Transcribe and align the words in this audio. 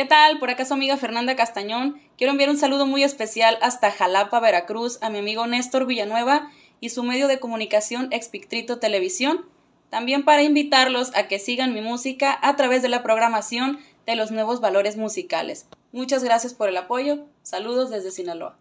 ¿Qué 0.00 0.06
tal? 0.06 0.38
Por 0.38 0.48
acá 0.48 0.64
su 0.64 0.72
amiga 0.72 0.96
Fernanda 0.96 1.36
Castañón. 1.36 2.00
Quiero 2.16 2.30
enviar 2.30 2.48
un 2.48 2.56
saludo 2.56 2.86
muy 2.86 3.04
especial 3.04 3.58
hasta 3.60 3.90
Jalapa, 3.90 4.40
Veracruz, 4.40 4.96
a 5.02 5.10
mi 5.10 5.18
amigo 5.18 5.46
Néstor 5.46 5.84
Villanueva 5.84 6.50
y 6.80 6.88
su 6.88 7.02
medio 7.02 7.28
de 7.28 7.38
comunicación 7.38 8.08
Expictrito 8.10 8.78
Televisión. 8.78 9.44
También 9.90 10.24
para 10.24 10.42
invitarlos 10.42 11.14
a 11.14 11.28
que 11.28 11.38
sigan 11.38 11.74
mi 11.74 11.82
música 11.82 12.38
a 12.40 12.56
través 12.56 12.80
de 12.80 12.88
la 12.88 13.02
programación 13.02 13.78
de 14.06 14.16
los 14.16 14.30
nuevos 14.30 14.62
valores 14.62 14.96
musicales. 14.96 15.68
Muchas 15.92 16.24
gracias 16.24 16.54
por 16.54 16.70
el 16.70 16.78
apoyo. 16.78 17.26
Saludos 17.42 17.90
desde 17.90 18.10
Sinaloa. 18.10 18.56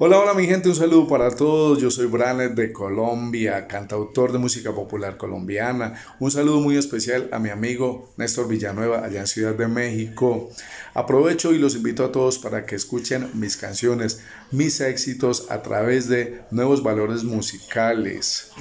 Hola, 0.00 0.20
hola 0.20 0.32
mi 0.32 0.46
gente, 0.46 0.68
un 0.68 0.76
saludo 0.76 1.08
para 1.08 1.34
todos. 1.34 1.80
Yo 1.80 1.90
soy 1.90 2.06
Branet 2.06 2.52
de 2.52 2.72
Colombia, 2.72 3.66
cantautor 3.66 4.30
de 4.30 4.38
música 4.38 4.72
popular 4.72 5.16
colombiana. 5.16 5.94
Un 6.20 6.30
saludo 6.30 6.60
muy 6.60 6.76
especial 6.76 7.28
a 7.32 7.40
mi 7.40 7.48
amigo 7.48 8.08
Néstor 8.16 8.46
Villanueva 8.46 9.04
allá 9.04 9.22
en 9.22 9.26
Ciudad 9.26 9.56
de 9.56 9.66
México. 9.66 10.50
Aprovecho 10.94 11.52
y 11.52 11.58
los 11.58 11.74
invito 11.74 12.04
a 12.04 12.12
todos 12.12 12.38
para 12.38 12.64
que 12.64 12.76
escuchen 12.76 13.28
mis 13.34 13.56
canciones, 13.56 14.20
mis 14.52 14.80
éxitos 14.80 15.50
a 15.50 15.62
través 15.62 16.08
de 16.08 16.42
nuevos 16.52 16.84
valores 16.84 17.24
musicales. 17.24 18.52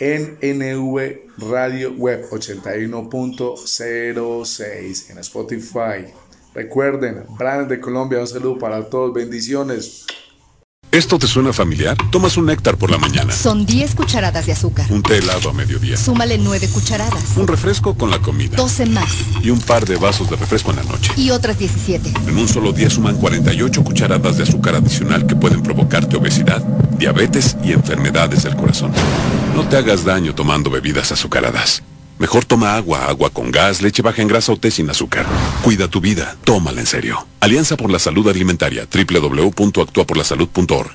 En 0.00 0.36
NV 0.42 1.48
Radio 1.48 1.92
Web 1.92 2.28
81.06 2.28 5.10
en 5.10 5.18
Spotify. 5.18 6.12
Recuerden, 6.54 7.24
Branet 7.38 7.68
de 7.68 7.78
Colombia, 7.78 8.18
un 8.18 8.26
saludo 8.26 8.58
para 8.58 8.90
todos, 8.90 9.14
bendiciones. 9.14 10.06
¿Esto 10.92 11.20
te 11.20 11.28
suena 11.28 11.52
familiar? 11.52 11.96
Tomas 12.10 12.36
un 12.36 12.46
néctar 12.46 12.76
por 12.76 12.90
la 12.90 12.98
mañana. 12.98 13.32
Son 13.32 13.64
10 13.64 13.94
cucharadas 13.94 14.46
de 14.46 14.52
azúcar. 14.52 14.90
Un 14.90 15.04
té 15.04 15.18
helado 15.18 15.50
a 15.50 15.52
mediodía. 15.52 15.96
Súmale 15.96 16.36
9 16.36 16.68
cucharadas. 16.72 17.36
Un 17.36 17.46
refresco 17.46 17.94
con 17.94 18.10
la 18.10 18.18
comida. 18.18 18.56
12 18.56 18.86
más. 18.86 19.08
Y 19.40 19.50
un 19.50 19.60
par 19.60 19.86
de 19.86 19.96
vasos 19.96 20.28
de 20.28 20.34
refresco 20.34 20.70
en 20.70 20.78
la 20.78 20.82
noche. 20.82 21.12
Y 21.16 21.30
otras 21.30 21.60
17. 21.60 22.12
En 22.26 22.36
un 22.36 22.48
solo 22.48 22.72
día 22.72 22.90
suman 22.90 23.16
48 23.18 23.84
cucharadas 23.84 24.36
de 24.36 24.42
azúcar 24.42 24.74
adicional 24.74 25.28
que 25.28 25.36
pueden 25.36 25.62
provocarte 25.62 26.16
obesidad, 26.16 26.60
diabetes 26.98 27.56
y 27.62 27.70
enfermedades 27.70 28.42
del 28.42 28.56
corazón. 28.56 28.90
No 29.54 29.68
te 29.68 29.76
hagas 29.76 30.04
daño 30.04 30.34
tomando 30.34 30.70
bebidas 30.70 31.12
azucaradas. 31.12 31.84
Mejor 32.20 32.44
toma 32.44 32.76
agua, 32.76 33.06
agua 33.06 33.30
con 33.30 33.50
gas, 33.50 33.80
leche 33.80 34.02
baja 34.02 34.20
en 34.20 34.28
grasa 34.28 34.52
o 34.52 34.56
té 34.58 34.70
sin 34.70 34.90
azúcar. 34.90 35.24
Cuida 35.64 35.88
tu 35.88 36.02
vida, 36.02 36.36
tómala 36.44 36.80
en 36.80 36.86
serio. 36.86 37.26
Alianza 37.40 37.78
por 37.78 37.90
la 37.90 37.98
Salud 37.98 38.28
Alimentaria, 38.28 38.86
www.actuaporlasalud.org. 38.92 40.90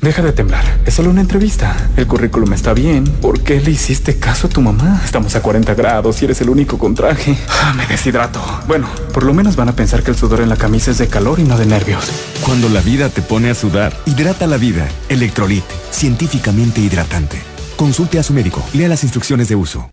Deja 0.00 0.22
de 0.22 0.30
temblar, 0.30 0.80
es 0.86 0.94
solo 0.94 1.10
una 1.10 1.22
entrevista. 1.22 1.90
El 1.96 2.06
currículum 2.06 2.52
está 2.52 2.72
bien. 2.72 3.02
¿Por 3.02 3.40
qué 3.40 3.60
le 3.60 3.72
hiciste 3.72 4.20
caso 4.20 4.46
a 4.46 4.50
tu 4.50 4.60
mamá? 4.60 5.02
Estamos 5.04 5.34
a 5.34 5.42
40 5.42 5.74
grados 5.74 6.22
y 6.22 6.26
eres 6.26 6.40
el 6.40 6.48
único 6.48 6.78
con 6.78 6.94
traje. 6.94 7.36
Ah, 7.48 7.74
me 7.76 7.84
deshidrato. 7.88 8.40
Bueno, 8.68 8.88
por 9.12 9.24
lo 9.24 9.34
menos 9.34 9.56
van 9.56 9.70
a 9.70 9.74
pensar 9.74 10.04
que 10.04 10.12
el 10.12 10.16
sudor 10.16 10.40
en 10.40 10.48
la 10.48 10.56
camisa 10.56 10.92
es 10.92 10.98
de 10.98 11.08
calor 11.08 11.40
y 11.40 11.42
no 11.42 11.58
de 11.58 11.66
nervios. 11.66 12.12
Cuando 12.42 12.68
la 12.68 12.80
vida 12.80 13.08
te 13.08 13.22
pone 13.22 13.50
a 13.50 13.56
sudar, 13.56 13.92
hidrata 14.06 14.46
la 14.46 14.56
vida. 14.56 14.88
Electrolit, 15.08 15.64
científicamente 15.90 16.80
hidratante. 16.80 17.42
Consulte 17.74 18.20
a 18.20 18.22
su 18.22 18.32
médico. 18.34 18.64
Lea 18.72 18.88
las 18.88 19.02
instrucciones 19.02 19.48
de 19.48 19.56
uso. 19.56 19.90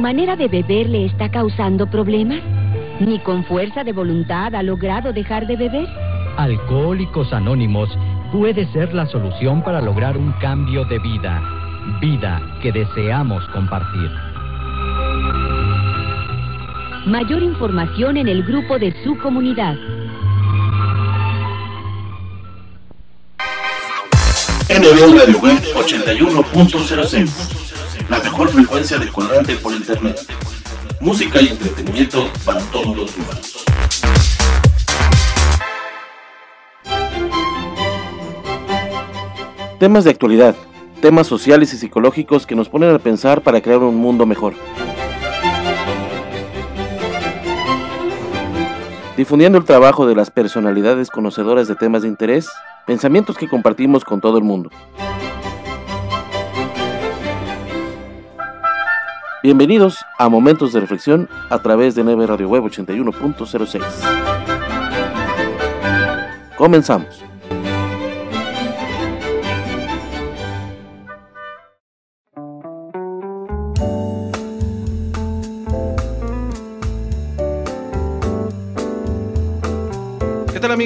Manera 0.00 0.34
de 0.34 0.48
beber 0.48 0.88
le 0.88 1.04
está 1.06 1.30
causando 1.30 1.86
problemas? 1.86 2.40
¿Ni 3.00 3.18
con 3.20 3.44
fuerza 3.44 3.84
de 3.84 3.92
voluntad 3.92 4.54
ha 4.54 4.62
logrado 4.62 5.12
dejar 5.12 5.46
de 5.46 5.56
beber? 5.56 5.88
Alcohólicos 6.36 7.32
Anónimos 7.32 7.90
puede 8.32 8.66
ser 8.72 8.94
la 8.94 9.06
solución 9.06 9.62
para 9.62 9.80
lograr 9.80 10.16
un 10.16 10.32
cambio 10.40 10.84
de 10.86 10.98
vida. 10.98 11.42
Vida 12.00 12.40
que 12.62 12.72
deseamos 12.72 13.44
compartir. 13.48 14.10
Mayor 17.06 17.42
información 17.42 18.16
en 18.16 18.28
el 18.28 18.42
grupo 18.42 18.78
de 18.78 18.94
su 19.04 19.18
comunidad. 19.18 19.74
NB 24.68 25.18
Radio 25.18 25.38
Web 25.40 25.60
81.06 25.74 27.69
la 28.10 28.18
mejor 28.18 28.48
frecuencia 28.48 28.98
de 28.98 29.08
cuadrante 29.08 29.54
por 29.54 29.72
internet. 29.72 30.18
Música 31.00 31.40
y 31.40 31.46
entretenimiento 31.46 32.28
para 32.44 32.60
todos 32.72 32.96
los 32.96 33.16
humanos. 33.16 33.64
Temas 39.78 40.02
de 40.02 40.10
actualidad, 40.10 40.56
temas 41.00 41.28
sociales 41.28 41.72
y 41.72 41.76
psicológicos 41.76 42.46
que 42.46 42.56
nos 42.56 42.68
ponen 42.68 42.92
a 42.92 42.98
pensar 42.98 43.42
para 43.42 43.60
crear 43.60 43.78
un 43.78 43.94
mundo 43.94 44.26
mejor. 44.26 44.54
Difundiendo 49.16 49.56
el 49.56 49.64
trabajo 49.64 50.06
de 50.06 50.16
las 50.16 50.30
personalidades 50.30 51.10
conocedoras 51.10 51.68
de 51.68 51.76
temas 51.76 52.02
de 52.02 52.08
interés, 52.08 52.48
pensamientos 52.88 53.38
que 53.38 53.48
compartimos 53.48 54.04
con 54.04 54.20
todo 54.20 54.36
el 54.36 54.44
mundo. 54.44 54.70
Bienvenidos 59.42 60.04
a 60.18 60.28
Momentos 60.28 60.74
de 60.74 60.80
Reflexión 60.80 61.26
a 61.48 61.60
través 61.60 61.94
de 61.94 62.04
9 62.04 62.26
Radio 62.26 62.50
Web 62.50 62.64
81.06. 62.64 63.82
Comenzamos. 66.58 67.29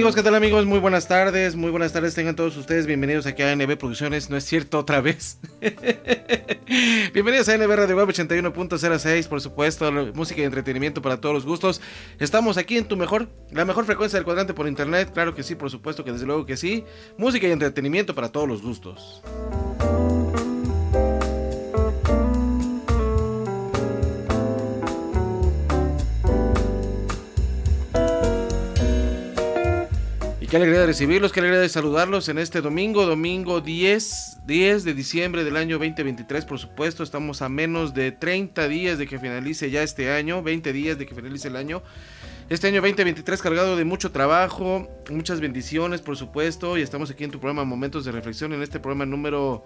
Amigos? 0.04 0.16
¿Qué 0.16 0.22
tal 0.22 0.34
amigos? 0.34 0.66
Muy 0.66 0.80
buenas 0.80 1.08
tardes, 1.08 1.56
muy 1.56 1.70
buenas 1.70 1.94
tardes 1.94 2.14
tengan 2.14 2.36
todos 2.36 2.54
ustedes. 2.58 2.84
Bienvenidos 2.86 3.24
aquí 3.24 3.42
a 3.42 3.56
NB 3.56 3.78
Producciones, 3.78 4.28
no 4.28 4.36
es 4.36 4.44
cierto 4.44 4.78
otra 4.78 5.00
vez. 5.00 5.38
Bienvenidos 7.14 7.48
a 7.48 7.56
NB 7.56 7.70
Radio 7.70 7.96
Web 7.96 8.08
81.06, 8.08 9.28
por 9.28 9.40
supuesto, 9.40 9.90
música 10.12 10.42
y 10.42 10.44
entretenimiento 10.44 11.00
para 11.00 11.22
todos 11.22 11.34
los 11.34 11.46
gustos. 11.46 11.80
Estamos 12.18 12.58
aquí 12.58 12.76
en 12.76 12.84
tu 12.84 12.98
mejor, 12.98 13.30
la 13.50 13.64
mejor 13.64 13.86
frecuencia 13.86 14.18
del 14.18 14.24
cuadrante 14.26 14.52
por 14.52 14.68
internet, 14.68 15.10
claro 15.14 15.34
que 15.34 15.42
sí, 15.42 15.54
por 15.54 15.70
supuesto 15.70 16.04
que 16.04 16.12
desde 16.12 16.26
luego 16.26 16.44
que 16.44 16.58
sí. 16.58 16.84
Música 17.16 17.48
y 17.48 17.52
entretenimiento 17.52 18.14
para 18.14 18.28
todos 18.30 18.46
los 18.46 18.60
gustos. 18.60 19.22
Qué 30.54 30.58
alegría 30.58 30.82
de 30.82 30.86
recibirlos, 30.86 31.32
qué 31.32 31.40
alegría 31.40 31.60
de 31.60 31.68
saludarlos 31.68 32.28
en 32.28 32.38
este 32.38 32.60
domingo, 32.60 33.06
domingo 33.06 33.60
10, 33.60 34.46
10 34.46 34.84
de 34.84 34.94
diciembre 34.94 35.42
del 35.42 35.56
año 35.56 35.78
2023, 35.78 36.44
por 36.44 36.60
supuesto, 36.60 37.02
estamos 37.02 37.42
a 37.42 37.48
menos 37.48 37.92
de 37.92 38.12
30 38.12 38.68
días 38.68 38.96
de 38.96 39.08
que 39.08 39.18
finalice 39.18 39.72
ya 39.72 39.82
este 39.82 40.12
año, 40.12 40.44
20 40.44 40.72
días 40.72 40.96
de 40.96 41.06
que 41.06 41.14
finalice 41.16 41.48
el 41.48 41.56
año. 41.56 41.82
Este 42.48 42.68
año 42.68 42.80
2023 42.82 43.42
cargado 43.42 43.74
de 43.74 43.84
mucho 43.84 44.12
trabajo, 44.12 44.88
muchas 45.10 45.40
bendiciones, 45.40 46.02
por 46.02 46.16
supuesto, 46.16 46.78
y 46.78 46.82
estamos 46.82 47.10
aquí 47.10 47.24
en 47.24 47.32
tu 47.32 47.40
programa 47.40 47.64
Momentos 47.64 48.04
de 48.04 48.12
Reflexión, 48.12 48.52
en 48.52 48.62
este 48.62 48.78
programa 48.78 49.06
número 49.06 49.64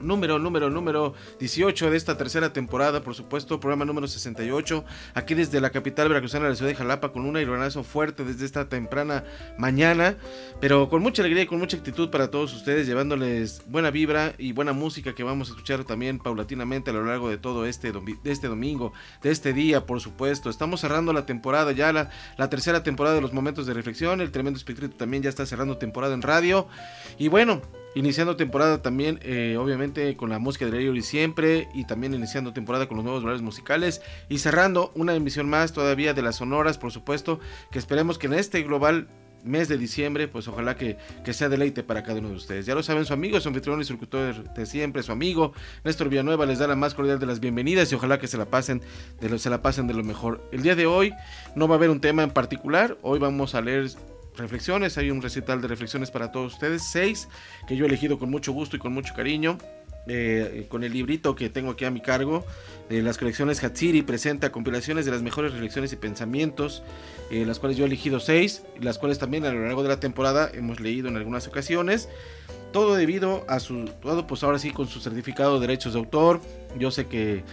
número, 0.00 0.38
número, 0.38 0.70
número 0.70 1.14
18 1.38 1.90
de 1.90 1.96
esta 1.96 2.16
tercera 2.16 2.52
temporada, 2.52 3.02
por 3.02 3.14
supuesto, 3.14 3.60
programa 3.60 3.84
número 3.84 4.06
68, 4.06 4.84
aquí 5.14 5.34
desde 5.34 5.60
la 5.60 5.70
capital 5.70 6.08
veracruzana 6.08 6.48
la 6.48 6.54
ciudad 6.54 6.70
de 6.70 6.76
Jalapa, 6.76 7.12
con 7.12 7.24
un 7.24 7.36
aeronazo 7.36 7.84
fuerte 7.84 8.24
desde 8.24 8.44
esta 8.44 8.68
temprana 8.68 9.24
mañana, 9.58 10.16
pero 10.60 10.88
con 10.88 11.02
mucha 11.02 11.22
alegría 11.22 11.44
y 11.44 11.46
con 11.46 11.58
mucha 11.58 11.76
actitud 11.76 12.10
para 12.10 12.30
todos 12.30 12.54
ustedes, 12.54 12.86
llevándoles 12.86 13.62
buena 13.66 13.90
vibra 13.90 14.34
y 14.38 14.52
buena 14.52 14.72
música 14.72 15.14
que 15.14 15.22
vamos 15.22 15.48
a 15.48 15.52
escuchar 15.52 15.84
también 15.84 16.18
paulatinamente 16.18 16.90
a 16.90 16.94
lo 16.94 17.04
largo 17.04 17.28
de 17.28 17.38
todo 17.38 17.66
este, 17.66 17.92
de 17.92 18.32
este 18.32 18.48
domingo, 18.48 18.92
de 19.22 19.30
este 19.30 19.52
día, 19.52 19.86
por 19.86 20.00
supuesto. 20.00 20.50
Estamos 20.50 20.80
cerrando 20.80 21.12
la 21.12 21.26
temporada, 21.26 21.72
ya 21.72 21.92
la, 21.92 22.10
la 22.36 22.50
tercera 22.50 22.82
temporada 22.82 23.14
de 23.16 23.22
los 23.22 23.32
momentos 23.32 23.66
de 23.66 23.74
reflexión, 23.74 24.20
el 24.20 24.30
tremendo 24.30 24.58
espectrito 24.58 24.96
también 24.96 25.22
ya 25.22 25.30
está 25.30 25.46
cerrando 25.46 25.78
temporada 25.78 26.14
en 26.14 26.22
radio, 26.22 26.66
y 27.18 27.28
bueno, 27.28 27.62
Iniciando 27.94 28.36
temporada 28.36 28.82
también, 28.82 29.20
eh, 29.22 29.56
obviamente, 29.58 30.16
con 30.16 30.30
la 30.30 30.38
música 30.38 30.64
de 30.64 30.72
Radio 30.72 30.94
y 30.94 31.02
siempre. 31.02 31.68
Y 31.74 31.84
también 31.84 32.14
iniciando 32.14 32.52
temporada 32.52 32.88
con 32.88 32.96
los 32.96 33.04
nuevos 33.04 33.22
valores 33.22 33.42
musicales. 33.42 34.02
Y 34.28 34.38
cerrando 34.38 34.92
una 34.94 35.14
emisión 35.14 35.48
más 35.48 35.72
todavía 35.72 36.14
de 36.14 36.22
las 36.22 36.36
sonoras, 36.36 36.78
por 36.78 36.92
supuesto. 36.92 37.40
Que 37.70 37.78
esperemos 37.78 38.18
que 38.18 38.26
en 38.26 38.34
este 38.34 38.62
global 38.62 39.08
mes 39.44 39.68
de 39.68 39.78
diciembre, 39.78 40.26
pues 40.26 40.48
ojalá 40.48 40.76
que, 40.76 40.96
sea 41.32 41.48
deleite 41.48 41.82
para 41.82 42.02
cada 42.02 42.18
uno 42.18 42.30
de 42.30 42.36
ustedes. 42.36 42.66
Ya 42.66 42.74
lo 42.74 42.82
saben, 42.82 43.04
su 43.04 43.12
amigo, 43.12 43.38
su 43.40 43.48
anfitrión 43.48 43.80
y 43.80 43.84
su 43.84 43.98
de 44.54 44.66
siempre, 44.66 45.02
su 45.02 45.12
amigo 45.12 45.52
Néstor 45.84 46.08
Villanueva 46.08 46.46
les 46.46 46.58
da 46.58 46.66
la 46.66 46.76
más 46.76 46.94
cordial 46.94 47.18
de 47.18 47.26
las 47.26 47.40
bienvenidas 47.40 47.92
y 47.92 47.94
ojalá 47.94 48.18
que 48.18 48.26
se 48.26 48.38
la 48.38 48.46
pasen 48.46 48.82
de 49.20 49.28
lo, 49.28 49.38
se 49.38 49.50
la 49.50 49.62
pasen 49.62 49.86
de 49.86 49.94
lo 49.94 50.02
mejor. 50.02 50.48
El 50.50 50.62
día 50.62 50.74
de 50.74 50.86
hoy 50.86 51.12
no 51.54 51.68
va 51.68 51.74
a 51.74 51.78
haber 51.78 51.90
un 51.90 52.00
tema 52.00 52.22
en 52.22 52.30
particular, 52.30 52.98
hoy 53.02 53.18
vamos 53.18 53.54
a 53.54 53.60
leer 53.60 53.90
reflexiones, 54.36 54.98
hay 54.98 55.10
un 55.10 55.22
recital 55.22 55.60
de 55.60 55.68
reflexiones 55.68 56.10
para 56.10 56.32
todos 56.32 56.54
ustedes, 56.54 56.82
seis 56.82 57.28
que 57.66 57.76
yo 57.76 57.84
he 57.84 57.88
elegido 57.88 58.18
con 58.18 58.30
mucho 58.30 58.52
gusto 58.52 58.76
y 58.76 58.78
con 58.78 58.92
mucho 58.92 59.14
cariño. 59.14 59.58
Eh, 60.06 60.66
con 60.68 60.84
el 60.84 60.92
librito 60.92 61.34
que 61.34 61.48
tengo 61.48 61.70
aquí 61.70 61.86
a 61.86 61.90
mi 61.90 62.02
cargo 62.02 62.44
de 62.90 63.00
las 63.00 63.16
colecciones 63.16 63.64
Hatsiri 63.64 64.02
presenta 64.02 64.52
compilaciones 64.52 65.06
de 65.06 65.12
las 65.12 65.22
mejores 65.22 65.52
reflexiones 65.52 65.94
y 65.94 65.96
pensamientos 65.96 66.82
eh, 67.30 67.44
las 67.46 67.58
cuales 67.58 67.78
yo 67.78 67.84
he 67.84 67.86
elegido 67.86 68.20
seis, 68.20 68.62
las 68.80 68.98
cuales 68.98 69.18
también 69.18 69.44
a 69.44 69.52
lo 69.52 69.64
largo 69.64 69.82
de 69.82 69.88
la 69.88 70.00
temporada 70.00 70.50
hemos 70.52 70.80
leído 70.80 71.08
en 71.08 71.16
algunas 71.16 71.46
ocasiones. 71.48 72.08
Todo 72.72 72.96
debido 72.96 73.44
a 73.48 73.60
su, 73.60 73.86
todo 74.02 74.26
pues 74.26 74.42
ahora 74.42 74.58
sí 74.58 74.70
con 74.70 74.88
su 74.88 75.00
certificado 75.00 75.54
de 75.54 75.66
derechos 75.66 75.94
de 75.94 76.00
autor. 76.00 76.40
Yo 76.78 76.90
sé 76.90 77.06
que, 77.06 77.44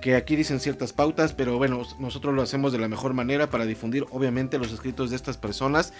que 0.00 0.16
aquí 0.16 0.36
dicen 0.36 0.58
ciertas 0.58 0.92
pautas, 0.92 1.32
pero 1.32 1.58
bueno, 1.58 1.82
nosotros 1.98 2.34
lo 2.34 2.42
hacemos 2.42 2.72
de 2.72 2.78
la 2.78 2.88
mejor 2.88 3.14
manera 3.14 3.50
para 3.50 3.66
difundir 3.66 4.04
obviamente 4.10 4.58
los 4.58 4.72
escritos 4.72 5.10
de 5.10 5.16
estas 5.16 5.36
personas, 5.36 5.92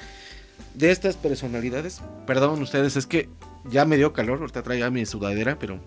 de 0.75 0.91
estas 0.91 1.17
personalidades. 1.17 2.03
Perdón 2.27 2.63
ustedes, 2.63 2.97
es 2.97 3.07
que 3.07 3.29
ya 3.65 3.85
me 3.85 3.97
dio 3.97 4.13
calor, 4.13 4.41
ahorita 4.41 4.63
traía 4.63 4.91
mi 4.91 5.07
sudadera, 5.07 5.59
pero 5.59 5.81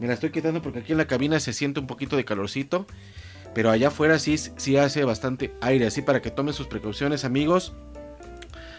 me 0.00 0.06
la 0.06 0.14
estoy 0.14 0.30
quitando 0.30 0.62
porque 0.62 0.80
aquí 0.80 0.92
en 0.92 0.98
la 0.98 1.06
cabina 1.06 1.40
se 1.40 1.52
siente 1.52 1.80
un 1.80 1.86
poquito 1.86 2.16
de 2.16 2.24
calorcito. 2.24 2.86
Pero 3.54 3.70
allá 3.70 3.88
afuera 3.88 4.18
sí, 4.18 4.36
sí 4.38 4.76
hace 4.76 5.04
bastante 5.04 5.52
aire, 5.60 5.86
así 5.86 6.02
para 6.02 6.22
que 6.22 6.30
tomen 6.30 6.54
sus 6.54 6.66
precauciones 6.66 7.24
amigos. 7.24 7.74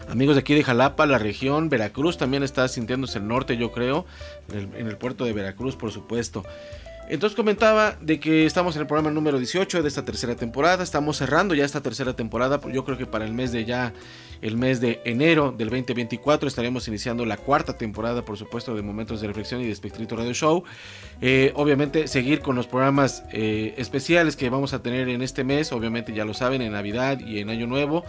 Amigos 0.08 0.36
de 0.36 0.40
aquí 0.40 0.54
de 0.54 0.62
Jalapa, 0.62 1.06
la 1.06 1.18
región, 1.18 1.68
Veracruz 1.68 2.18
también 2.18 2.42
está 2.42 2.68
sintiéndose 2.68 3.18
el 3.18 3.26
norte, 3.26 3.56
yo 3.56 3.72
creo, 3.72 4.04
en 4.52 4.86
el, 4.86 4.98
puerto 4.98 5.24
de 5.24 5.32
Veracruz, 5.32 5.76
por 5.76 5.92
supuesto. 5.92 6.44
Entonces 7.08 7.36
comentaba 7.36 7.96
de 8.00 8.18
que 8.18 8.46
estamos 8.46 8.76
en 8.76 8.82
el 8.82 8.86
programa 8.86 9.10
número 9.10 9.38
18 9.38 9.82
de 9.82 9.88
esta 9.88 10.04
tercera 10.04 10.36
temporada, 10.36 10.82
estamos 10.82 11.18
cerrando 11.18 11.54
ya 11.54 11.64
esta 11.64 11.82
tercera 11.82 12.14
temporada, 12.14 12.60
yo 12.72 12.84
creo 12.84 12.96
que 12.96 13.04
para 13.04 13.26
el 13.26 13.34
mes 13.34 13.52
de 13.52 13.64
ya 13.66 13.92
el 14.40 14.56
mes 14.56 14.80
de 14.80 15.00
enero 15.04 15.54
del 15.56 15.70
2024 15.70 16.48
estaremos 16.48 16.86
iniciando 16.88 17.24
la 17.24 17.36
cuarta 17.36 17.78
temporada, 17.78 18.24
por 18.24 18.36
supuesto, 18.36 18.74
de 18.74 18.82
Momentos 18.82 19.20
de 19.20 19.26
Reflexión 19.26 19.60
y 19.60 19.64
de 19.64 19.72
Espectrito 19.72 20.16
Radio 20.16 20.34
Show. 20.34 20.64
Eh, 21.20 21.52
obviamente, 21.56 22.08
seguir 22.08 22.40
con 22.40 22.54
los 22.54 22.66
programas 22.66 23.24
eh, 23.32 23.74
especiales 23.78 24.36
que 24.36 24.50
vamos 24.50 24.74
a 24.74 24.82
tener 24.82 25.08
en 25.08 25.22
este 25.22 25.44
mes, 25.44 25.72
obviamente 25.72 26.12
ya 26.12 26.24
lo 26.26 26.34
saben, 26.34 26.60
en 26.60 26.72
Navidad 26.72 27.20
y 27.20 27.38
en 27.38 27.48
Año 27.48 27.66
Nuevo. 27.66 28.04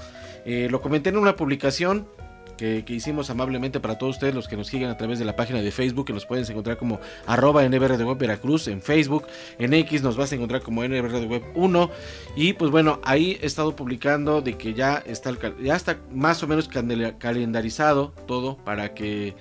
Eh, 0.45 0.67
lo 0.69 0.81
comenté 0.81 1.09
en 1.09 1.17
una 1.17 1.35
publicación 1.35 2.07
que, 2.57 2.83
hicimos 2.87 3.29
amablemente 3.29 3.79
para 3.79 3.97
todos 3.97 4.15
ustedes, 4.15 4.33
los 4.33 4.47
que 4.47 4.57
nos 4.57 4.67
siguen 4.67 4.89
a 4.89 4.97
través 4.97 5.19
de 5.19 5.25
la 5.25 5.35
página 5.35 5.61
de 5.61 5.71
Facebook, 5.71 6.05
que 6.05 6.13
nos 6.13 6.25
pueden 6.25 6.45
encontrar 6.49 6.77
como 6.77 6.99
arroba 7.25 7.63
Web 7.63 8.17
Veracruz 8.17 8.67
en 8.67 8.81
Facebook, 8.81 9.25
en 9.59 9.73
X 9.73 10.01
nos 10.01 10.17
vas 10.17 10.31
a 10.31 10.35
encontrar 10.35 10.61
como 10.61 10.81
Web 10.81 11.43
1 11.53 11.91
y 12.35 12.53
pues 12.53 12.71
bueno, 12.71 12.99
ahí 13.03 13.37
he 13.41 13.45
estado 13.45 13.75
publicando 13.75 14.41
de 14.41 14.57
que 14.57 14.73
ya 14.73 15.03
está, 15.05 15.31
ya 15.61 15.75
está 15.75 15.97
más 16.11 16.41
o 16.43 16.47
menos 16.47 16.67
calendarizado 16.67 18.13
todo 18.27 18.57
para 18.57 18.93
que 18.93 19.35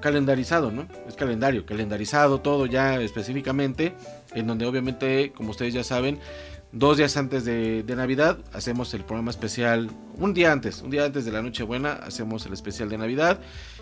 calendarizado, 0.00 0.70
¿no? 0.70 0.86
Es 1.08 1.16
calendario, 1.16 1.66
calendarizado 1.66 2.40
todo 2.40 2.66
ya 2.66 3.00
específicamente, 3.00 3.94
en 4.34 4.46
donde 4.46 4.66
obviamente, 4.66 5.32
como 5.34 5.50
ustedes 5.50 5.74
ya 5.74 5.82
saben, 5.82 6.20
dos 6.72 6.96
días 6.96 7.16
antes 7.16 7.44
de, 7.44 7.84
Navidad 7.96 8.38
hacemos 8.52 8.92
el 8.94 9.04
programa 9.04 9.30
especial, 9.30 9.90
un 10.16 10.34
día 10.34 10.52
antes, 10.52 10.82
un 10.82 10.90
día 10.90 11.04
antes 11.04 11.24
de 11.24 11.32
la 11.32 11.42
Nochebuena 11.42 11.92
hacemos 11.92 12.44
el 12.46 12.52
especial 12.52 12.88
de 12.88 12.98
Navidad. 12.98 13.40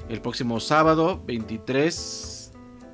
El 0.08 0.20
próximo 0.20 0.60
sábado 0.60 1.22
23, 1.26 2.52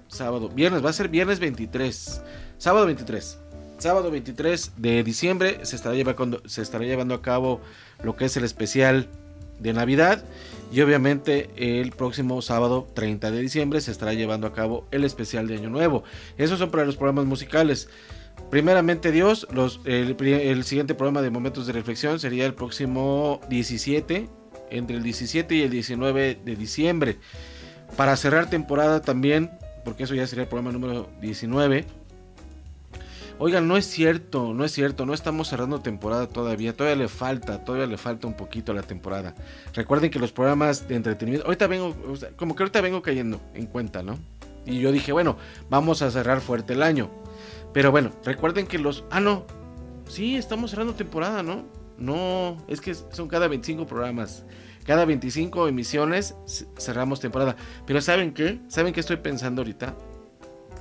sábado, 0.08 0.48
viernes, 0.48 0.84
va 0.84 0.90
a 0.90 0.94
ser 0.94 1.08
viernes 1.08 1.40
23, 1.40 2.22
sábado 2.58 2.86
23. 2.86 3.38
Sábado 3.78 4.10
23 4.10 4.72
de 4.76 5.02
diciembre 5.02 5.60
se 5.64 5.74
estará, 5.76 5.94
llevando, 5.94 6.42
se 6.44 6.60
estará 6.60 6.84
llevando 6.84 7.14
a 7.14 7.22
cabo 7.22 7.62
lo 8.02 8.14
que 8.14 8.26
es 8.26 8.36
el 8.36 8.44
especial 8.44 9.08
de 9.58 9.72
Navidad 9.72 10.22
y 10.72 10.80
obviamente 10.82 11.50
el 11.56 11.90
próximo 11.92 12.42
sábado 12.42 12.86
30 12.94 13.30
de 13.30 13.40
diciembre 13.40 13.80
se 13.80 13.90
estará 13.90 14.12
llevando 14.14 14.46
a 14.46 14.52
cabo 14.52 14.86
el 14.90 15.04
especial 15.04 15.46
de 15.46 15.56
Año 15.56 15.70
Nuevo. 15.70 16.04
Esos 16.38 16.58
son 16.58 16.70
para 16.70 16.84
los 16.84 16.96
programas 16.96 17.24
musicales. 17.24 17.88
Primeramente 18.50 19.12
Dios, 19.12 19.46
el, 19.84 20.64
siguiente 20.64 20.96
programa 20.96 21.22
de 21.22 21.30
Momentos 21.30 21.68
de 21.68 21.72
Reflexión 21.72 22.18
sería 22.18 22.46
el 22.46 22.54
próximo 22.54 23.40
17, 23.48 24.28
entre 24.70 24.96
el 24.96 25.04
17 25.04 25.54
y 25.54 25.62
el 25.62 25.70
19 25.70 26.40
de 26.44 26.56
diciembre. 26.56 27.18
Para 27.96 28.16
cerrar 28.16 28.50
temporada 28.50 29.02
también, 29.02 29.52
porque 29.84 30.02
eso 30.02 30.16
ya 30.16 30.26
sería 30.26 30.42
el 30.42 30.48
programa 30.48 30.72
número 30.72 31.08
19. 31.20 31.84
Oigan, 33.38 33.68
no 33.68 33.76
es 33.76 33.86
cierto, 33.86 34.52
no 34.52 34.64
es 34.64 34.72
cierto, 34.72 35.06
no 35.06 35.14
estamos 35.14 35.48
cerrando 35.48 35.80
temporada 35.80 36.26
todavía, 36.26 36.76
todavía 36.76 37.04
le 37.04 37.08
falta, 37.08 37.64
todavía 37.64 37.86
le 37.86 37.98
falta 37.98 38.26
un 38.26 38.34
poquito 38.34 38.72
a 38.72 38.74
la 38.74 38.82
temporada. 38.82 39.32
Recuerden 39.74 40.10
que 40.10 40.18
los 40.18 40.32
programas 40.32 40.88
de 40.88 40.96
entretenimiento, 40.96 41.46
ahorita 41.46 41.68
vengo, 41.68 41.96
como 42.36 42.56
que 42.56 42.64
ahorita 42.64 42.80
vengo 42.80 43.00
cayendo 43.00 43.40
en 43.54 43.66
cuenta, 43.66 44.02
¿no? 44.02 44.18
Y 44.66 44.80
yo 44.80 44.90
dije, 44.90 45.12
bueno, 45.12 45.36
vamos 45.70 46.02
a 46.02 46.10
cerrar 46.10 46.40
fuerte 46.40 46.72
el 46.72 46.82
año. 46.82 47.10
Pero 47.72 47.90
bueno, 47.90 48.10
recuerden 48.24 48.66
que 48.66 48.78
los... 48.78 49.04
Ah, 49.10 49.20
no. 49.20 49.44
Sí, 50.08 50.36
estamos 50.36 50.70
cerrando 50.70 50.94
temporada, 50.94 51.42
¿no? 51.42 51.64
No, 51.96 52.56
es 52.66 52.80
que 52.80 52.94
son 52.94 53.28
cada 53.28 53.46
25 53.46 53.86
programas. 53.86 54.44
Cada 54.84 55.04
25 55.04 55.68
emisiones 55.68 56.34
cerramos 56.78 57.20
temporada. 57.20 57.54
Pero 57.86 58.00
¿saben 58.00 58.32
qué? 58.32 58.60
¿Saben 58.68 58.92
qué 58.92 59.00
estoy 59.00 59.18
pensando 59.18 59.60
ahorita? 59.62 59.94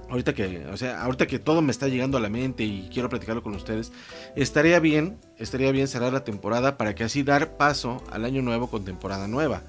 Ahorita 0.09 0.33
que, 0.33 0.65
o 0.65 0.77
sea, 0.77 1.03
ahorita 1.03 1.27
que 1.27 1.37
todo 1.37 1.61
me 1.61 1.71
está 1.71 1.87
llegando 1.87 2.17
a 2.17 2.21
la 2.21 2.29
mente 2.29 2.63
y 2.63 2.89
quiero 2.91 3.09
platicarlo 3.09 3.43
con 3.43 3.53
ustedes, 3.53 3.91
estaría 4.35 4.79
bien, 4.79 5.19
estaría 5.37 5.71
bien 5.71 5.87
cerrar 5.87 6.11
la 6.11 6.23
temporada 6.23 6.77
para 6.77 6.95
que 6.95 7.03
así 7.03 7.21
dar 7.21 7.57
paso 7.57 8.01
al 8.09 8.25
año 8.25 8.41
nuevo 8.41 8.71
con 8.71 8.85
temporada 8.85 9.27
nueva. 9.27 9.61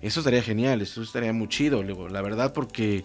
Eso 0.00 0.20
estaría 0.20 0.42
genial, 0.42 0.82
eso 0.82 1.02
estaría 1.02 1.32
muy 1.32 1.48
chido, 1.48 1.82
la 1.82 2.22
verdad, 2.22 2.52
porque 2.52 3.02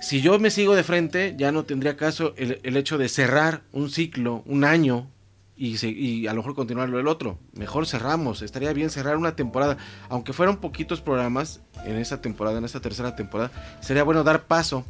si 0.00 0.22
yo 0.22 0.38
me 0.38 0.50
sigo 0.50 0.74
de 0.74 0.82
frente, 0.82 1.34
ya 1.36 1.52
no 1.52 1.64
tendría 1.64 1.96
caso 1.96 2.34
el, 2.36 2.76
hecho 2.76 2.98
de 2.98 3.08
cerrar 3.08 3.62
un 3.72 3.90
ciclo, 3.90 4.42
un 4.46 4.64
año, 4.64 5.08
y, 5.56 6.26
a 6.26 6.32
lo 6.32 6.38
mejor 6.38 6.54
continuarlo 6.54 6.98
el 6.98 7.06
otro. 7.06 7.38
Mejor 7.52 7.86
cerramos, 7.86 8.40
estaría 8.40 8.72
bien 8.72 8.88
cerrar 8.88 9.18
una 9.18 9.36
temporada, 9.36 9.76
aunque 10.08 10.32
fueran 10.32 10.56
poquitos 10.56 11.02
programas 11.02 11.60
en 11.84 11.96
esa 11.96 12.22
temporada, 12.22 12.58
en 12.58 12.64
esta 12.64 12.80
tercera 12.80 13.14
temporada, 13.14 13.50
sería 13.80 14.02
bueno 14.02 14.24
dar 14.24 14.44
paso, 14.44 14.86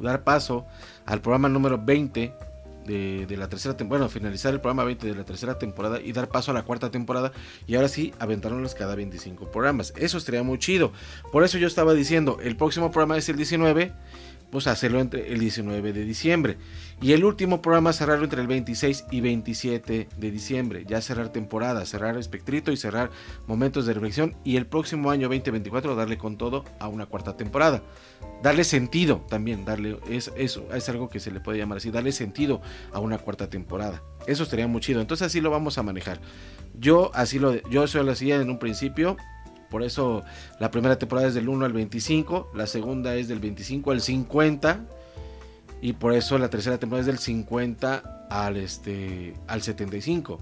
dar 0.00 0.22
paso 0.22 0.66
al 1.04 1.20
programa 1.20 1.48
número 1.48 1.76
20 1.76 2.32
de, 2.88 3.36
la 3.36 3.48
tercera 3.48 3.76
temporada, 3.76 4.06
bueno, 4.06 4.12
finalizar 4.12 4.54
el 4.54 4.60
programa 4.60 4.84
20 4.84 5.08
de 5.08 5.14
la 5.14 5.24
tercera 5.24 5.58
temporada 5.58 6.00
y 6.00 6.12
dar 6.12 6.28
paso 6.28 6.50
a 6.50 6.54
la 6.54 6.62
cuarta 6.62 6.90
temporada 6.90 7.32
y 7.66 7.74
ahora 7.74 7.88
sí 7.88 8.14
aventarnos 8.18 8.74
cada 8.74 8.94
25 8.94 9.50
programas. 9.50 9.92
Eso 9.96 10.16
estaría 10.16 10.42
muy 10.42 10.58
chido. 10.58 10.92
Por 11.30 11.44
eso 11.44 11.58
yo 11.58 11.66
estaba 11.66 11.92
diciendo, 11.92 12.38
el 12.42 12.56
próximo 12.56 12.90
programa 12.90 13.18
es 13.18 13.28
el 13.28 13.36
19 13.36 13.92
pues 14.50 14.66
hacerlo 14.66 15.00
entre 15.00 15.32
el 15.32 15.40
19 15.40 15.92
de 15.92 16.04
diciembre. 16.04 16.56
Y 17.00 17.12
el 17.12 17.24
último 17.24 17.62
programa 17.62 17.92
cerrarlo 17.92 18.24
entre 18.24 18.40
el 18.40 18.46
26 18.46 19.06
y 19.10 19.20
27 19.20 20.08
de 20.16 20.30
diciembre. 20.30 20.84
Ya 20.86 21.00
cerrar 21.00 21.30
temporada, 21.30 21.84
cerrar 21.86 22.16
espectrito 22.16 22.72
y 22.72 22.76
cerrar 22.76 23.10
momentos 23.46 23.86
de 23.86 23.94
reflexión. 23.94 24.34
Y 24.44 24.56
el 24.56 24.66
próximo 24.66 25.10
año 25.10 25.28
2024 25.28 25.94
darle 25.94 26.18
con 26.18 26.38
todo 26.38 26.64
a 26.80 26.88
una 26.88 27.06
cuarta 27.06 27.36
temporada. 27.36 27.82
Darle 28.42 28.64
sentido 28.64 29.24
también, 29.28 29.64
darle 29.64 29.98
es, 30.08 30.32
eso, 30.36 30.66
es 30.74 30.88
algo 30.88 31.08
que 31.08 31.20
se 31.20 31.30
le 31.30 31.40
puede 31.40 31.58
llamar 31.58 31.78
así, 31.78 31.90
darle 31.90 32.12
sentido 32.12 32.60
a 32.92 33.00
una 33.00 33.18
cuarta 33.18 33.50
temporada. 33.50 34.02
Eso 34.26 34.42
estaría 34.42 34.66
muy 34.66 34.80
chido. 34.80 35.00
Entonces 35.00 35.26
así 35.26 35.40
lo 35.40 35.50
vamos 35.50 35.78
a 35.78 35.82
manejar. 35.82 36.20
Yo 36.74 37.10
así 37.14 37.38
lo, 37.38 37.60
yo 37.68 37.84
eso 37.84 38.02
lo 38.02 38.12
en 38.18 38.50
un 38.50 38.58
principio 38.58 39.16
por 39.70 39.82
eso 39.82 40.24
la 40.60 40.70
primera 40.70 40.98
temporada 40.98 41.28
es 41.28 41.34
del 41.34 41.48
1 41.48 41.64
al 41.64 41.72
25, 41.72 42.52
la 42.54 42.66
segunda 42.66 43.14
es 43.14 43.28
del 43.28 43.40
25 43.40 43.90
al 43.90 44.00
50 44.00 44.80
y 45.80 45.92
por 45.92 46.14
eso 46.14 46.38
la 46.38 46.50
tercera 46.50 46.78
temporada 46.78 47.00
es 47.00 47.06
del 47.06 47.18
50 47.18 48.26
al 48.30 48.56
este 48.56 49.34
al 49.46 49.62
75. 49.62 50.38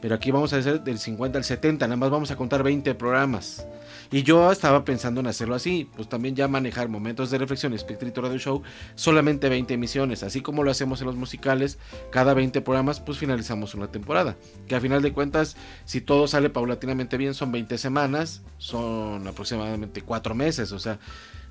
Pero 0.00 0.14
aquí 0.14 0.30
vamos 0.30 0.52
a 0.52 0.56
hacer 0.56 0.82
del 0.82 0.98
50 0.98 1.38
al 1.38 1.44
70, 1.44 1.86
nada 1.86 1.96
más 1.96 2.10
vamos 2.10 2.30
a 2.30 2.36
contar 2.36 2.62
20 2.62 2.94
programas. 2.94 3.66
Y 4.10 4.22
yo 4.24 4.50
estaba 4.50 4.84
pensando 4.84 5.20
en 5.20 5.28
hacerlo 5.28 5.54
así, 5.54 5.88
pues 5.94 6.08
también 6.08 6.34
ya 6.34 6.48
manejar 6.48 6.88
momentos 6.88 7.30
de 7.30 7.38
reflexión, 7.38 7.74
Espectrito 7.74 8.20
Radio 8.20 8.38
Show, 8.38 8.62
solamente 8.96 9.48
20 9.48 9.74
emisiones, 9.74 10.22
así 10.22 10.40
como 10.40 10.64
lo 10.64 10.70
hacemos 10.70 11.00
en 11.00 11.06
los 11.06 11.16
musicales, 11.16 11.78
cada 12.10 12.34
20 12.34 12.60
programas, 12.62 12.98
pues 12.98 13.18
finalizamos 13.18 13.74
una 13.74 13.92
temporada. 13.92 14.36
Que 14.66 14.74
a 14.74 14.80
final 14.80 15.02
de 15.02 15.12
cuentas, 15.12 15.56
si 15.84 16.00
todo 16.00 16.26
sale 16.26 16.50
paulatinamente 16.50 17.16
bien, 17.18 17.34
son 17.34 17.52
20 17.52 17.78
semanas, 17.78 18.42
son 18.58 19.28
aproximadamente 19.28 20.02
4 20.02 20.34
meses, 20.34 20.72
o 20.72 20.78
sea, 20.78 20.98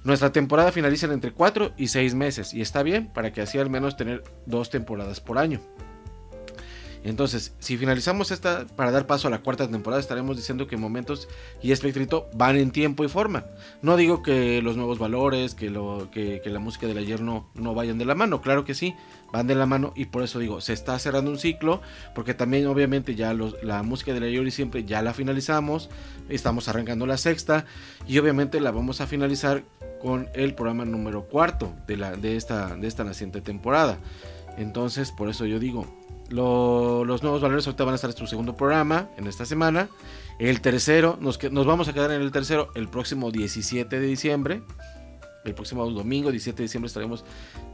nuestra 0.04 0.32
temporada 0.32 0.72
finaliza 0.72 1.06
entre 1.14 1.32
4 1.32 1.74
y 1.78 1.88
6 1.88 2.16
meses, 2.16 2.54
y 2.54 2.62
está 2.62 2.84
bien 2.84 3.08
para 3.14 3.32
que 3.32 3.42
así 3.42 3.58
al 3.58 3.70
menos 3.70 3.96
tener 3.96 4.24
dos 4.46 4.70
temporadas 4.70 5.22
por 5.22 5.38
año. 5.38 5.62
Entonces, 7.04 7.54
si 7.60 7.78
finalizamos 7.78 8.32
esta 8.32 8.68
para 8.68 8.92
dar 8.92 9.08
paso 9.08 9.28
a 9.28 9.32
la 9.32 9.40
cuarta 9.40 9.70
temporada, 9.70 10.02
estaremos 10.02 10.36
diciendo 10.36 10.68
que 10.68 10.76
Momentos 10.76 11.30
y 11.62 11.72
Espectrito 11.72 12.28
van 12.34 12.58
en 12.58 12.72
tiempo 12.72 13.06
y 13.06 13.08
forma. 13.08 13.46
No 13.82 13.96
digo 13.96 14.22
que 14.22 14.62
los 14.62 14.76
nuevos 14.76 15.00
valores, 15.00 15.56
que, 15.56 15.70
la 15.70 16.60
música 16.60 16.88
del 16.88 16.98
ayer 16.98 17.22
no, 17.22 17.50
no 17.56 17.74
vayan 17.74 17.98
de 17.98 18.06
la 18.06 18.16
mano, 18.16 18.42
claro 18.42 18.66
que 18.66 18.74
sí, 18.74 18.96
van 19.32 19.48
de 19.48 19.56
la 19.56 19.66
mano 19.66 19.94
y 19.96 20.06
por 20.06 20.24
eso 20.24 20.40
digo, 20.40 20.60
se 20.60 20.74
está 20.74 21.00
cerrando 21.00 21.32
un 21.32 21.40
ciclo, 21.40 21.82
porque 22.14 22.34
también 22.34 22.68
obviamente 22.68 23.16
ya 23.16 23.34
la 23.34 23.84
música 23.84 24.14
del 24.14 24.24
ayer 24.24 24.46
y 24.46 24.52
siempre 24.52 24.84
ya 24.84 25.02
la 25.02 25.14
finalizamos, 25.14 25.90
estamos 26.28 26.68
arrancando 26.68 27.06
la 27.06 27.18
sexta 27.18 27.66
y 28.08 28.18
obviamente 28.20 28.60
la 28.60 28.72
vamos 28.72 29.00
a 29.00 29.08
finalizar 29.08 29.64
con 30.02 30.30
el 30.34 30.54
programa 30.54 30.86
número 30.86 31.24
cuarto 31.24 31.74
de, 31.88 31.98
la, 31.98 32.12
de, 32.12 32.32
de 32.32 32.88
esta 32.88 33.04
naciente 33.04 33.42
temporada. 33.42 34.00
Entonces, 34.58 35.12
por 35.12 35.30
eso 35.30 35.46
yo 35.46 35.60
digo, 35.60 35.99
los 36.30 37.24
nuevos 37.24 37.42
valores 37.42 37.66
ahorita 37.66 37.84
van 37.84 37.94
a 37.94 37.96
estar 37.96 38.12
en 38.12 38.18
su 38.18 38.28
segundo 38.28 38.56
programa 38.56 39.10
en 39.18 39.28
esta 39.28 39.46
semana. 39.46 39.90
El 40.38 40.62
tercero, 40.62 41.18
nos, 41.20 41.42
nos 41.52 41.66
vamos 41.66 41.88
a 41.88 41.94
quedar 41.94 42.12
en 42.12 42.22
el 42.22 42.32
tercero 42.32 42.70
el 42.76 42.88
próximo 42.88 43.32
17 43.32 44.00
de 44.00 44.08
diciembre. 44.08 44.62
El 45.46 45.56
próximo 45.56 45.90
domingo, 45.90 46.32
17 46.32 46.58
de 46.58 46.64
diciembre, 46.64 46.88
estaremos 46.88 47.26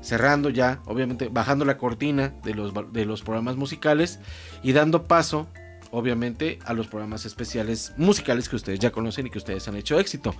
cerrando 0.01 0.49
ya, 0.49 0.81
obviamente, 0.85 1.29
bajando 1.29 1.65
la 1.65 1.77
cortina 1.77 2.33
de 2.43 2.53
los, 2.53 2.73
de 2.93 3.05
los 3.05 3.21
programas 3.23 3.55
musicales 3.55 4.19
y 4.63 4.71
dando 4.71 5.03
paso, 5.07 5.47
obviamente, 5.91 6.59
a 6.65 6.73
los 6.73 6.87
programas 6.87 7.25
especiales 7.25 7.93
musicales 7.97 8.47
que 8.47 8.55
ustedes 8.55 8.79
ya 8.79 8.91
conocen 8.91 9.27
y 9.27 9.29
que 9.31 9.39
ustedes 9.39 9.67
han 9.67 9.75
hecho 9.75 9.99
éxito. 9.99 10.35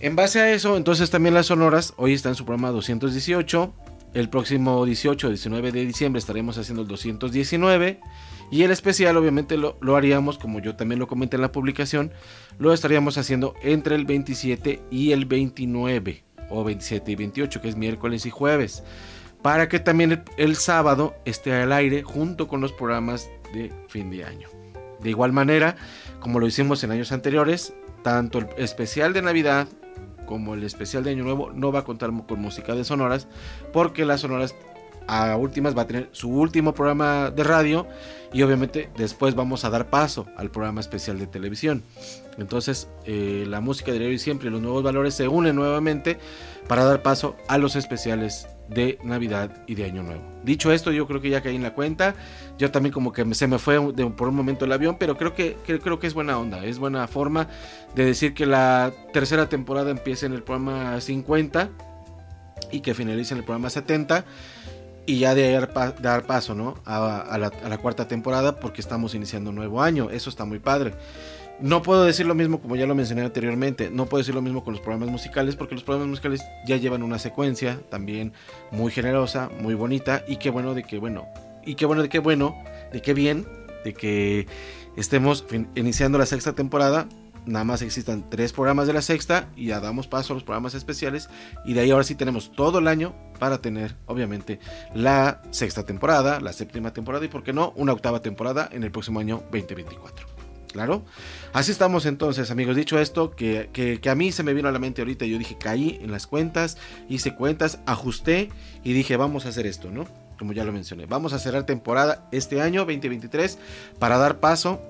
En 0.00 0.14
base 0.14 0.40
a 0.40 0.52
eso, 0.52 0.76
entonces 0.76 1.10
también 1.10 1.34
las 1.34 1.46
sonoras, 1.46 1.94
hoy 1.96 2.14
está 2.14 2.28
en 2.28 2.34
su 2.34 2.44
programa 2.44 2.70
218 2.70 3.72
el 4.14 4.28
próximo 4.28 4.84
18 4.84 5.28
19 5.28 5.72
de 5.72 5.84
diciembre 5.84 6.18
estaremos 6.18 6.58
haciendo 6.58 6.82
el 6.82 6.88
219. 6.88 8.00
Y 8.50 8.62
el 8.62 8.70
especial 8.70 9.16
obviamente 9.16 9.56
lo, 9.56 9.96
haríamos, 9.96 10.38
como 10.38 10.60
yo 10.60 10.76
también 10.76 11.00
lo 11.00 11.08
comenté 11.08 11.36
en 11.36 11.42
la 11.42 11.52
publicación, 11.52 12.12
lo 12.58 12.72
estaríamos 12.72 13.18
haciendo 13.18 13.54
entre 13.62 13.96
el 13.96 14.04
27 14.04 14.82
y 14.90 15.12
el 15.12 15.26
29. 15.26 16.22
O 16.48 16.62
27 16.62 17.10
y 17.10 17.16
28, 17.16 17.60
que 17.60 17.68
es 17.68 17.76
miércoles 17.76 18.24
y 18.24 18.30
jueves. 18.30 18.84
Para 19.42 19.68
que 19.68 19.80
también 19.80 20.24
el, 20.36 20.56
sábado 20.56 21.14
esté 21.24 21.52
al 21.52 21.72
aire 21.72 22.02
junto 22.02 22.46
con 22.46 22.60
los 22.60 22.72
programas 22.72 23.28
de 23.52 23.72
fin 23.88 24.10
de 24.10 24.24
año. 24.24 24.48
De 25.00 25.10
igual 25.10 25.32
manera, 25.32 25.76
como 26.20 26.38
lo 26.38 26.46
hicimos 26.46 26.82
en 26.84 26.92
años 26.92 27.10
anteriores, 27.10 27.74
tanto 28.02 28.38
el 28.38 28.48
especial 28.56 29.12
de 29.12 29.22
Navidad 29.22 29.68
como 30.26 30.54
el 30.54 30.64
especial 30.64 31.04
de 31.04 31.10
Año 31.12 31.24
Nuevo, 31.24 31.50
no 31.52 31.72
va 31.72 31.80
a 31.80 31.84
contar 31.84 32.10
con 32.26 32.40
música 32.40 32.74
de 32.74 32.84
sonoras, 32.84 33.26
porque 33.72 34.04
las 34.04 34.20
sonoras 34.20 34.54
a 35.06 35.36
últimas 35.36 35.76
va 35.76 35.82
a 35.82 35.86
tener 35.86 36.08
su 36.12 36.28
último 36.28 36.74
programa 36.74 37.30
de 37.30 37.44
radio 37.44 37.86
y 38.32 38.42
obviamente 38.42 38.90
después 38.96 39.34
vamos 39.34 39.64
a 39.64 39.70
dar 39.70 39.88
paso 39.88 40.26
al 40.36 40.50
programa 40.50 40.80
especial 40.80 41.18
de 41.18 41.26
televisión. 41.26 41.82
Entonces 42.38 42.88
eh, 43.04 43.44
la 43.46 43.60
música 43.60 43.92
de 43.92 44.04
hoy 44.04 44.18
siempre 44.18 44.48
y 44.48 44.50
los 44.50 44.60
nuevos 44.60 44.82
valores 44.82 45.14
se 45.14 45.28
unen 45.28 45.56
nuevamente 45.56 46.18
para 46.68 46.84
dar 46.84 47.02
paso 47.02 47.36
a 47.48 47.58
los 47.58 47.76
especiales 47.76 48.48
de 48.68 48.98
Navidad 49.04 49.62
y 49.66 49.74
de 49.74 49.84
Año 49.84 50.02
Nuevo. 50.02 50.22
Dicho 50.44 50.72
esto, 50.72 50.92
yo 50.92 51.06
creo 51.06 51.20
que 51.20 51.30
ya 51.30 51.42
caí 51.42 51.56
en 51.56 51.62
la 51.62 51.74
cuenta. 51.74 52.14
Yo 52.58 52.70
también 52.70 52.92
como 52.92 53.12
que 53.12 53.34
se 53.34 53.46
me 53.46 53.58
fue 53.58 53.80
por 54.12 54.28
un 54.28 54.34
momento 54.34 54.64
el 54.64 54.72
avión, 54.72 54.96
pero 54.98 55.16
creo 55.16 55.34
que, 55.34 55.56
creo 55.64 55.98
que 55.98 56.06
es 56.06 56.14
buena 56.14 56.38
onda, 56.38 56.64
es 56.64 56.78
buena 56.78 57.06
forma 57.06 57.48
de 57.94 58.04
decir 58.04 58.34
que 58.34 58.46
la 58.46 58.92
tercera 59.12 59.48
temporada 59.48 59.90
empiece 59.90 60.26
en 60.26 60.32
el 60.32 60.42
programa 60.42 61.00
50 61.00 61.70
y 62.72 62.80
que 62.80 62.94
finalice 62.94 63.34
en 63.34 63.38
el 63.38 63.44
programa 63.44 63.70
70 63.70 64.24
y 65.06 65.20
ya 65.20 65.34
de 65.34 65.52
dar, 66.00 66.26
paso 66.26 66.54
¿no? 66.54 66.74
A, 66.84 67.38
la, 67.38 67.48
a, 67.48 67.68
la, 67.68 67.78
cuarta 67.78 68.08
temporada 68.08 68.58
porque 68.58 68.80
estamos 68.80 69.14
iniciando 69.14 69.50
un 69.50 69.56
nuevo 69.56 69.80
año. 69.80 70.10
Eso 70.10 70.30
está 70.30 70.44
muy 70.44 70.58
padre. 70.58 70.94
No 71.60 71.82
puedo 71.82 72.04
decir 72.04 72.26
lo 72.26 72.34
mismo 72.34 72.60
como 72.60 72.76
ya 72.76 72.86
lo 72.86 72.94
mencioné 72.94 73.22
anteriormente. 73.22 73.90
No 73.90 74.06
puedo 74.06 74.20
decir 74.20 74.34
lo 74.34 74.42
mismo 74.42 74.62
con 74.62 74.74
los 74.74 74.82
programas 74.82 75.08
musicales 75.08 75.56
porque 75.56 75.74
los 75.74 75.84
programas 75.84 76.08
musicales 76.08 76.42
ya 76.66 76.76
llevan 76.76 77.02
una 77.02 77.18
secuencia 77.18 77.80
también 77.88 78.32
muy 78.70 78.92
generosa, 78.92 79.50
muy 79.60 79.74
bonita 79.74 80.22
y 80.28 80.36
qué 80.36 80.50
bueno 80.50 80.74
de 80.74 80.82
que 80.82 80.98
bueno 80.98 81.26
y 81.64 81.74
qué 81.74 81.86
bueno 81.86 82.02
de 82.02 82.08
qué 82.08 82.18
bueno 82.18 82.56
de 82.92 83.00
qué 83.00 83.14
bien 83.14 83.46
de 83.84 83.94
que 83.94 84.46
estemos 84.96 85.46
iniciando 85.74 86.18
la 86.18 86.26
sexta 86.26 86.52
temporada 86.54 87.08
nada 87.46 87.64
más 87.64 87.80
existan 87.80 88.28
tres 88.28 88.52
programas 88.52 88.86
de 88.86 88.92
la 88.92 89.02
sexta 89.02 89.48
y 89.56 89.66
ya 89.66 89.80
damos 89.80 90.08
paso 90.08 90.32
a 90.32 90.34
los 90.34 90.42
programas 90.44 90.74
especiales 90.74 91.30
y 91.64 91.72
de 91.72 91.80
ahí 91.80 91.90
ahora 91.90 92.04
sí 92.04 92.14
tenemos 92.14 92.52
todo 92.52 92.80
el 92.80 92.88
año 92.88 93.14
para 93.38 93.58
tener 93.58 93.94
obviamente 94.06 94.58
la 94.94 95.40
sexta 95.50 95.84
temporada, 95.84 96.40
la 96.40 96.52
séptima 96.52 96.92
temporada 96.92 97.24
y 97.24 97.28
por 97.28 97.44
qué 97.44 97.52
no 97.52 97.72
una 97.76 97.92
octava 97.92 98.20
temporada 98.20 98.68
en 98.72 98.82
el 98.82 98.90
próximo 98.90 99.20
año 99.20 99.42
2024. 99.52 100.35
Claro. 100.76 101.06
Así 101.54 101.72
estamos 101.72 102.04
entonces, 102.04 102.50
amigos. 102.50 102.76
Dicho 102.76 102.98
esto, 102.98 103.30
que, 103.30 103.70
que, 103.72 104.10
a 104.10 104.14
mí 104.14 104.30
se 104.30 104.42
me 104.42 104.52
vino 104.52 104.68
a 104.68 104.72
la 104.72 104.78
mente 104.78 105.00
ahorita, 105.00 105.24
yo 105.24 105.38
dije, 105.38 105.56
caí 105.58 105.98
en 106.02 106.12
las 106.12 106.26
cuentas, 106.26 106.76
hice 107.08 107.34
cuentas, 107.34 107.78
ajusté 107.86 108.50
y 108.84 108.92
dije, 108.92 109.16
vamos 109.16 109.46
a 109.46 109.48
hacer 109.48 109.66
esto, 109.66 109.90
¿no? 109.90 110.06
Como 110.38 110.52
ya 110.52 110.64
lo 110.64 110.72
mencioné. 110.72 111.06
Vamos 111.06 111.32
a 111.32 111.38
cerrar 111.38 111.64
temporada 111.64 112.28
este 112.30 112.60
año 112.60 112.80
2023 112.80 113.58
para 113.98 114.18
dar 114.18 114.38
paso 114.38 114.82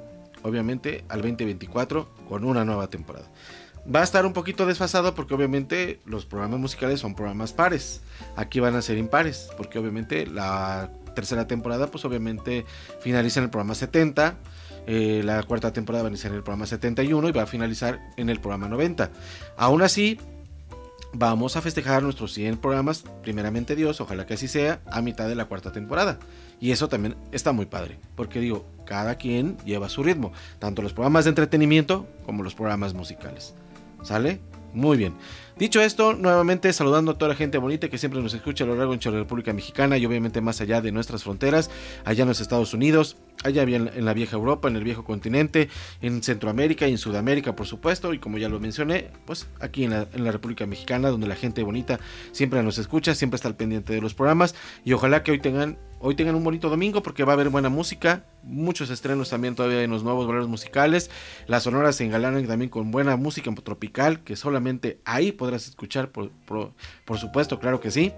obviamente 0.43 1.05
al 1.09 1.23
2024 1.23 2.09
con 2.29 2.43
una 2.43 2.65
nueva 2.65 2.89
temporada. 2.89 3.31
Va 3.95 4.01
a 4.01 4.03
estar 4.03 4.27
un 4.27 4.33
poquito 4.33 4.67
desfasado 4.67 5.15
porque 5.15 5.35
obviamente 5.35 6.01
los 6.05 6.27
programas 6.27 6.59
musicales 6.59 6.99
son 6.99 7.15
programas 7.15 7.53
pares. 7.53 8.01
Aquí 8.35 8.59
van 8.59 8.75
a 8.75 8.83
ser 8.83 8.99
impares 8.99 9.51
porque 9.57 9.79
obviamente 9.79 10.27
la 10.27 10.91
tercera 11.15 11.47
temporada 11.47 11.87
pues 11.93 12.05
obviamente 12.05 12.67
finaliza 13.01 13.39
en 13.39 13.45
el 13.45 13.51
programa 13.51 13.77
70. 13.77 14.37
Eh, 14.87 15.23
la 15.25 15.43
cuarta 15.43 15.73
temporada 15.73 16.05
va 16.05 16.09
a 16.09 16.11
iniciar 16.11 16.33
en 16.33 16.39
el 16.39 16.45
programa 16.45 16.67
71 16.67 17.29
y 17.29 17.33
va 17.33 17.43
a 17.43 17.47
finalizar 17.47 18.01
en 18.17 18.31
el 18.31 18.41
programa 18.41 18.69
90. 18.69 19.11
Aún 19.57 19.83
así, 19.83 20.19
vamos 21.13 21.57
a 21.57 21.63
festejar 21.63 22.03
nuestros 22.03 22.33
100 22.35 22.59
programas, 22.59 23.05
primeramente 23.23 23.75
Dios, 23.75 24.01
ojalá 24.01 24.27
que 24.27 24.35
así 24.35 24.49
sea, 24.49 24.81
a 24.91 25.03
mitad 25.03 25.29
de 25.29 25.35
la 25.35 25.47
cuarta 25.47 25.73
temporada. 25.73 26.19
Y 26.61 26.71
eso 26.71 26.89
también 26.89 27.17
está 27.33 27.53
muy 27.53 27.67
padre, 27.67 27.99
porque 28.15 28.41
digo, 28.41 28.67
cada 28.87 29.17
quien 29.17 29.57
lleva 29.65 29.89
su 29.89 30.03
ritmo, 30.03 30.33
tanto 30.59 30.83
los 30.83 30.93
programas 30.93 31.25
de 31.25 31.31
entretenimiento 31.31 32.07
como 32.25 32.43
los 32.43 32.55
programas 32.55 32.95
musicales. 32.95 33.55
¿Sale? 34.03 34.41
Muy 34.73 34.97
bien. 34.97 35.15
Dicho 35.59 35.81
esto, 35.81 36.13
nuevamente 36.13 36.71
saludando 36.75 37.13
a 37.13 37.15
toda 37.15 37.31
la 37.31 37.35
gente 37.35 37.57
bonita 37.57 37.89
que 37.89 37.97
siempre 37.97 38.21
nos 38.21 38.35
escucha 38.35 38.65
a 38.65 38.67
lo 38.67 38.77
largo 38.77 38.95
de 38.95 39.11
la 39.11 39.17
República 39.17 39.55
Mexicana 39.55 39.97
y 39.97 40.05
obviamente 40.05 40.43
más 40.43 40.61
allá 40.61 40.83
de 40.83 40.93
nuestras 40.93 41.25
fronteras, 41.25 41.71
allá 42.05 42.25
en 42.25 42.29
los 42.29 42.43
Estados 42.43 42.75
Unidos, 42.75 43.17
allá 43.43 43.63
en 43.63 44.05
la 44.05 44.13
vieja 44.13 44.37
Europa, 44.37 44.69
en 44.69 44.77
el 44.77 44.85
viejo 44.85 45.03
continente, 45.03 45.71
en 46.03 46.23
Centroamérica 46.23 46.87
y 46.89 46.91
en 46.91 46.99
Sudamérica, 46.99 47.57
por 47.57 47.67
supuesto, 47.67 48.13
y 48.13 48.19
como 48.19 48.37
ya 48.37 48.51
lo 48.51 48.61
mencioné, 48.61 49.09
pues 49.25 49.47
aquí 49.59 49.85
en 49.85 49.93
la, 49.93 50.07
en 50.13 50.25
la 50.25 50.31
República 50.31 50.67
Mexicana, 50.67 51.09
donde 51.09 51.27
la 51.27 51.37
gente 51.37 51.63
bonita 51.63 52.01
siempre 52.33 52.63
nos 52.63 52.77
escucha, 52.77 53.15
siempre 53.15 53.37
está 53.37 53.49
al 53.49 53.57
pendiente 53.57 53.95
de 53.95 54.03
los 54.03 54.13
programas 54.13 54.55
y 54.85 54.93
ojalá 54.93 55.23
que 55.23 55.31
hoy 55.31 55.39
tengan 55.39 55.79
Hoy 55.99 56.15
tengan 56.15 56.35
un 56.35 56.45
bonito 56.45 56.69
domingo 56.69 57.03
porque 57.03 57.25
va 57.25 57.33
a 57.33 57.35
haber 57.35 57.49
buena 57.49 57.71
música, 57.71 58.25
muchos 58.43 58.91
estrenos 58.91 59.31
también 59.31 59.55
todavía 59.55 59.83
en 59.83 59.91
los 59.91 60.03
nuevos 60.03 60.27
valores 60.27 60.47
musicales. 60.47 61.11
Las 61.47 61.63
sonoras 61.63 61.97
se 61.97 62.05
engalanan 62.05 62.47
también 62.47 62.71
con 62.71 62.91
buena 62.91 63.17
música 63.17 63.51
tropical 63.55 64.21
que 64.21 64.37
solamente 64.37 65.01
ahí 65.07 65.33
podrás 65.33 65.69
escuchar, 65.69 66.11
por, 66.11 66.31
por, 66.45 67.19
supuesto, 67.19 67.59
claro 67.59 67.81
que 67.81 67.91
sí. 67.91 68.13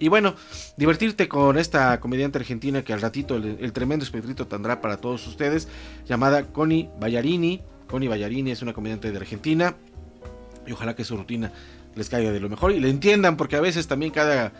Y 0.00 0.08
bueno, 0.08 0.34
divertirte 0.76 1.28
con 1.28 1.56
esta 1.56 2.00
comediante 2.00 2.38
argentina 2.38 2.82
que 2.82 2.92
al 2.92 3.00
ratito 3.00 3.36
el, 3.36 3.72
tremendo 3.72 4.04
espectrito 4.04 4.48
tendrá 4.48 4.80
para 4.80 4.96
todos 4.96 5.24
ustedes, 5.28 5.68
llamada 6.08 6.46
Connie 6.46 6.90
Ballarini. 6.98 7.62
Connie 7.86 8.08
Ballarini 8.08 8.50
es 8.50 8.62
una 8.62 8.72
comediante 8.72 9.12
de 9.12 9.16
Argentina 9.16 9.76
y 10.66 10.72
ojalá 10.72 10.96
que 10.96 11.04
su 11.04 11.16
rutina 11.16 11.52
les 11.94 12.08
caiga 12.08 12.32
de 12.32 12.40
lo 12.40 12.48
mejor 12.48 12.72
y 12.72 12.80
le 12.80 12.88
entiendan 12.88 13.36
porque 13.36 13.56
a 13.56 13.60
veces 13.60 13.86
también 13.86 14.10
cada 14.10 14.52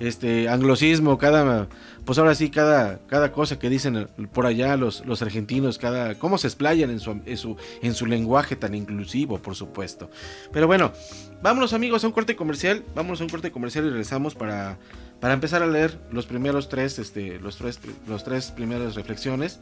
este 0.00 0.48
anglosismo, 0.48 1.18
cada 1.18 1.68
pues 2.08 2.18
ahora 2.18 2.34
sí 2.34 2.48
cada 2.48 3.00
cada 3.06 3.32
cosa 3.32 3.58
que 3.58 3.68
dicen 3.68 4.08
por 4.32 4.46
allá 4.46 4.78
los, 4.78 5.04
los 5.04 5.20
argentinos, 5.20 5.76
cada 5.76 6.14
cómo 6.14 6.38
se 6.38 6.46
explayan 6.46 6.88
en 6.88 7.00
su, 7.00 7.20
en 7.26 7.36
su 7.36 7.58
en 7.82 7.92
su 7.92 8.06
lenguaje 8.06 8.56
tan 8.56 8.74
inclusivo, 8.74 9.36
por 9.42 9.54
supuesto. 9.54 10.08
Pero 10.50 10.66
bueno, 10.66 10.90
vámonos 11.42 11.74
amigos 11.74 12.04
a 12.04 12.06
un 12.06 12.14
corte 12.14 12.34
comercial, 12.34 12.82
vámonos 12.94 13.20
a 13.20 13.24
un 13.24 13.28
corte 13.28 13.52
comercial 13.52 13.84
y 13.84 13.90
regresamos 13.90 14.34
para 14.34 14.78
para 15.20 15.34
empezar 15.34 15.62
a 15.62 15.66
leer 15.66 15.98
los 16.10 16.26
primeros 16.26 16.68
tres, 16.68 16.98
este, 16.98 17.38
los 17.40 17.56
tres, 17.56 17.80
los 18.06 18.24
tres 18.24 18.50
primeras 18.50 18.94
reflexiones. 18.94 19.60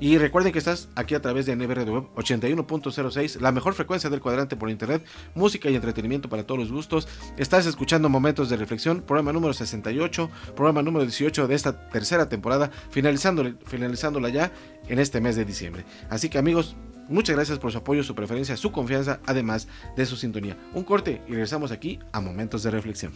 Y 0.00 0.18
recuerden 0.18 0.52
que 0.52 0.58
estás 0.58 0.88
aquí 0.94 1.14
a 1.14 1.22
través 1.22 1.46
de 1.46 1.56
NBR 1.56 1.90
Web 1.90 2.04
81.06, 2.16 3.40
la 3.40 3.52
mejor 3.52 3.74
frecuencia 3.74 4.10
del 4.10 4.20
cuadrante 4.20 4.56
por 4.56 4.70
internet, 4.70 5.04
música 5.34 5.70
y 5.70 5.74
entretenimiento 5.74 6.28
para 6.28 6.44
todos 6.44 6.60
los 6.60 6.72
gustos. 6.72 7.08
Estás 7.36 7.66
escuchando 7.66 8.08
Momentos 8.08 8.48
de 8.48 8.56
Reflexión, 8.56 9.02
programa 9.02 9.32
número 9.32 9.54
68, 9.54 10.30
programa 10.54 10.82
número 10.82 11.04
18 11.04 11.48
de 11.48 11.54
esta 11.54 11.88
tercera 11.90 12.28
temporada, 12.28 12.70
finalizándola 12.90 14.28
ya 14.28 14.52
en 14.88 14.98
este 14.98 15.20
mes 15.20 15.36
de 15.36 15.44
diciembre. 15.44 15.84
Así 16.10 16.28
que 16.28 16.38
amigos, 16.38 16.76
Muchas 17.08 17.36
gracias 17.36 17.58
por 17.58 17.72
su 17.72 17.78
apoyo, 17.78 18.02
su 18.02 18.14
preferencia, 18.14 18.54
su 18.58 18.70
confianza, 18.70 19.20
además 19.24 19.66
de 19.96 20.04
su 20.04 20.16
sintonía. 20.16 20.58
Un 20.74 20.84
corte 20.84 21.22
y 21.26 21.30
regresamos 21.30 21.72
aquí 21.72 21.98
a 22.12 22.20
Momentos 22.20 22.62
de 22.62 22.70
Reflexión. 22.70 23.12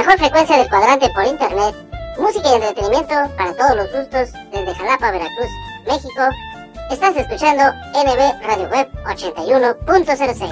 Mejor 0.00 0.18
frecuencia 0.18 0.56
del 0.56 0.68
cuadrante 0.70 1.10
por 1.10 1.26
internet 1.26 1.74
música 2.18 2.48
y 2.48 2.54
entretenimiento 2.54 3.14
para 3.36 3.52
todos 3.52 3.76
los 3.76 3.92
gustos 3.92 4.32
desde 4.50 4.74
Jalapa, 4.74 5.10
Veracruz, 5.10 5.50
México. 5.86 6.22
Estás 6.90 7.14
escuchando 7.16 7.64
NB 7.92 8.46
Radio 8.46 8.68
Web 8.70 8.88
81.06. 9.04 10.50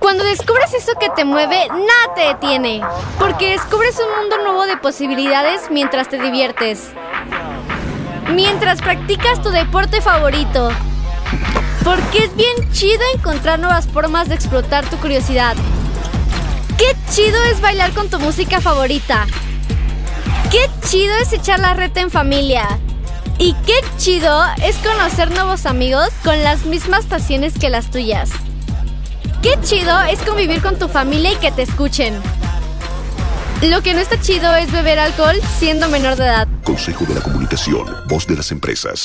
Cuando 0.00 0.24
descubres 0.24 0.74
eso 0.74 0.92
que 0.98 1.08
te 1.10 1.24
mueve, 1.24 1.68
nada 1.68 2.14
te 2.16 2.22
detiene, 2.22 2.82
porque 3.20 3.50
descubres 3.50 3.96
un 4.00 4.20
mundo 4.20 4.38
nuevo 4.38 4.66
de 4.66 4.76
posibilidades 4.76 5.70
mientras 5.70 6.08
te 6.08 6.18
diviertes. 6.18 6.92
Mientras 8.34 8.82
practicas 8.82 9.40
tu 9.40 9.50
deporte 9.50 10.00
favorito, 10.00 10.70
porque 11.84 12.24
es 12.24 12.36
bien 12.36 12.54
chido 12.72 13.02
encontrar 13.14 13.58
nuevas 13.58 13.86
formas 13.86 14.28
de 14.28 14.34
explotar 14.34 14.88
tu 14.88 14.96
curiosidad. 14.98 15.56
Qué 16.78 16.96
chido 17.12 17.42
es 17.44 17.60
bailar 17.60 17.92
con 17.92 18.08
tu 18.08 18.18
música 18.18 18.60
favorita. 18.60 19.26
Qué 20.50 20.68
chido 20.88 21.14
es 21.16 21.32
echar 21.32 21.60
la 21.60 21.74
reta 21.74 22.00
en 22.00 22.10
familia. 22.10 22.66
Y 23.38 23.54
qué 23.66 23.74
chido 23.98 24.44
es 24.62 24.76
conocer 24.76 25.30
nuevos 25.30 25.66
amigos 25.66 26.08
con 26.22 26.42
las 26.42 26.64
mismas 26.64 27.06
pasiones 27.06 27.54
que 27.58 27.70
las 27.70 27.90
tuyas. 27.90 28.30
Qué 29.42 29.58
chido 29.62 30.00
es 30.02 30.20
convivir 30.20 30.62
con 30.62 30.78
tu 30.78 30.88
familia 30.88 31.32
y 31.32 31.36
que 31.36 31.50
te 31.50 31.62
escuchen. 31.62 32.14
Lo 33.62 33.82
que 33.82 33.94
no 33.94 34.00
está 34.00 34.20
chido 34.20 34.54
es 34.56 34.70
beber 34.70 34.98
alcohol 34.98 35.36
siendo 35.58 35.88
menor 35.88 36.16
de 36.16 36.24
edad. 36.24 36.48
Consejo 36.64 37.04
de 37.04 37.14
la 37.14 37.20
Comunicación, 37.20 37.86
voz 38.08 38.26
de 38.26 38.36
las 38.36 38.50
empresas. 38.52 39.04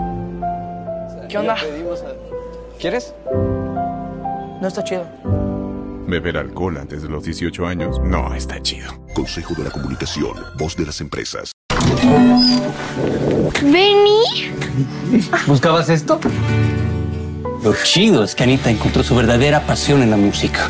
¿Qué 1.31 1.37
onda? 1.37 1.55
¿Quieres? 2.77 3.13
No 4.61 4.67
está 4.67 4.83
chido. 4.83 5.05
Beber 6.05 6.35
alcohol 6.35 6.75
antes 6.75 7.03
de 7.03 7.07
los 7.07 7.23
18 7.23 7.65
años 7.65 8.01
no 8.03 8.35
está 8.35 8.61
chido. 8.61 8.91
Consejo 9.13 9.53
de 9.53 9.63
la 9.63 9.71
Comunicación, 9.71 10.33
voz 10.57 10.75
de 10.75 10.87
las 10.87 10.99
empresas. 10.99 11.53
¿Benny? 13.61 14.51
¿Buscabas 15.47 15.87
esto? 15.87 16.19
Lo 17.63 17.73
chido 17.81 18.25
es 18.25 18.35
que 18.35 18.43
Anita 18.43 18.69
encontró 18.69 19.01
su 19.01 19.15
verdadera 19.15 19.61
pasión 19.61 20.01
en 20.01 20.11
la 20.11 20.17
música. 20.17 20.67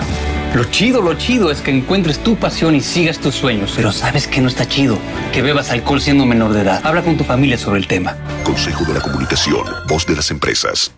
Lo 0.54 0.66
chido, 0.66 1.02
lo 1.02 1.14
chido 1.14 1.50
es 1.50 1.62
que 1.62 1.72
encuentres 1.72 2.20
tu 2.20 2.36
pasión 2.36 2.76
y 2.76 2.82
sigas 2.82 3.20
tus 3.20 3.36
sueños. 3.36 3.72
Pero 3.76 3.92
sabes 3.94 4.28
que 4.28 4.42
no 4.42 4.50
está 4.50 4.68
chido 4.68 4.98
que 5.32 5.42
bebas 5.42 5.72
alcohol 5.72 6.02
siendo 6.02 6.26
menor 6.26 6.52
de 6.52 6.62
edad. 6.62 6.82
Habla 6.84 7.04
con 7.04 7.16
tu 7.16 7.24
familia 7.24 7.58
sobre 7.58 7.80
el 7.80 7.88
tema. 7.88 8.18
Consejo 8.44 8.84
de 8.84 8.96
la 8.96 9.00
Comunicación, 9.00 9.66
voz 9.88 10.06
de 10.06 10.16
las 10.16 10.30
empresas. 10.30 10.94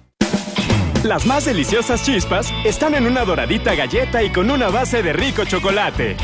Las 1.04 1.26
más 1.26 1.46
deliciosas 1.46 2.04
chispas 2.04 2.52
están 2.66 2.96
en 2.96 3.06
una 3.06 3.26
doradita 3.26 3.76
galleta 3.76 4.24
y 4.24 4.32
con 4.32 4.50
una 4.50 4.70
base 4.70 5.04
de 5.04 5.14
rico 5.14 5.44
chocolate. 5.46 6.16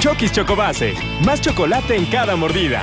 Chokis 0.00 0.32
Chocobase, 0.32 0.94
más 1.24 1.40
chocolate 1.40 1.94
en 1.94 2.06
cada 2.06 2.34
mordida. 2.34 2.82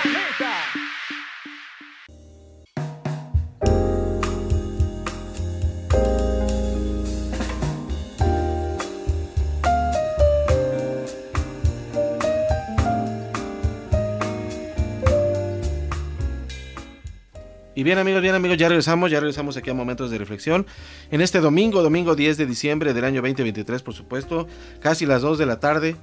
Y 17.81 17.83
bien 17.83 17.97
amigos, 17.97 18.21
bien 18.21 18.35
amigos, 18.35 18.59
ya 18.59 18.69
regresamos, 18.69 19.09
ya 19.09 19.19
regresamos 19.19 19.57
aquí 19.57 19.71
a 19.71 19.73
Momentos 19.73 20.11
de 20.11 20.19
Reflexión. 20.19 20.67
En 21.09 21.19
este 21.19 21.39
domingo, 21.39 21.81
domingo 21.81 22.15
10 22.15 22.37
de 22.37 22.45
diciembre 22.45 22.93
del 22.93 23.03
año 23.03 23.23
2023, 23.23 23.81
por 23.81 23.95
supuesto, 23.95 24.47
casi 24.81 25.07
las 25.07 25.23
2 25.23 25.39
de 25.39 25.47
la 25.47 25.59
tarde, 25.59 25.95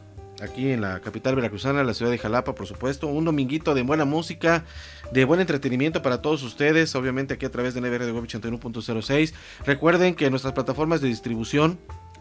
aquí 0.43 0.73
en 0.73 0.81
la 0.81 0.99
capital 0.99 1.37
veracruzana, 1.37 1.85
la 1.85 1.95
ciudad 1.95 2.11
de 2.11 2.19
Jalapa, 2.19 2.57
por 2.57 2.67
supuesto. 2.67 3.07
Un 3.07 3.27
dominguito 3.27 3.77
de 3.77 3.83
buena 3.83 4.05
música, 4.05 4.65
de 5.13 5.25
buen 5.25 5.39
entretenimiento 5.39 6.03
para 6.03 6.21
todos 6.21 6.43
ustedes, 6.43 6.97
obviamente 6.97 7.35
aquí 7.35 7.47
a 7.47 7.51
través 7.53 7.75
de 7.75 7.81
NBR 7.81 8.07
de 8.07 8.11
Web 8.13 8.25
81.06. 8.25 9.33
Recuerden 9.65 10.17
que 10.17 10.31
nuestras 10.31 10.55
plataformas 10.55 11.01
de 11.01 11.07
distribución 11.07 11.79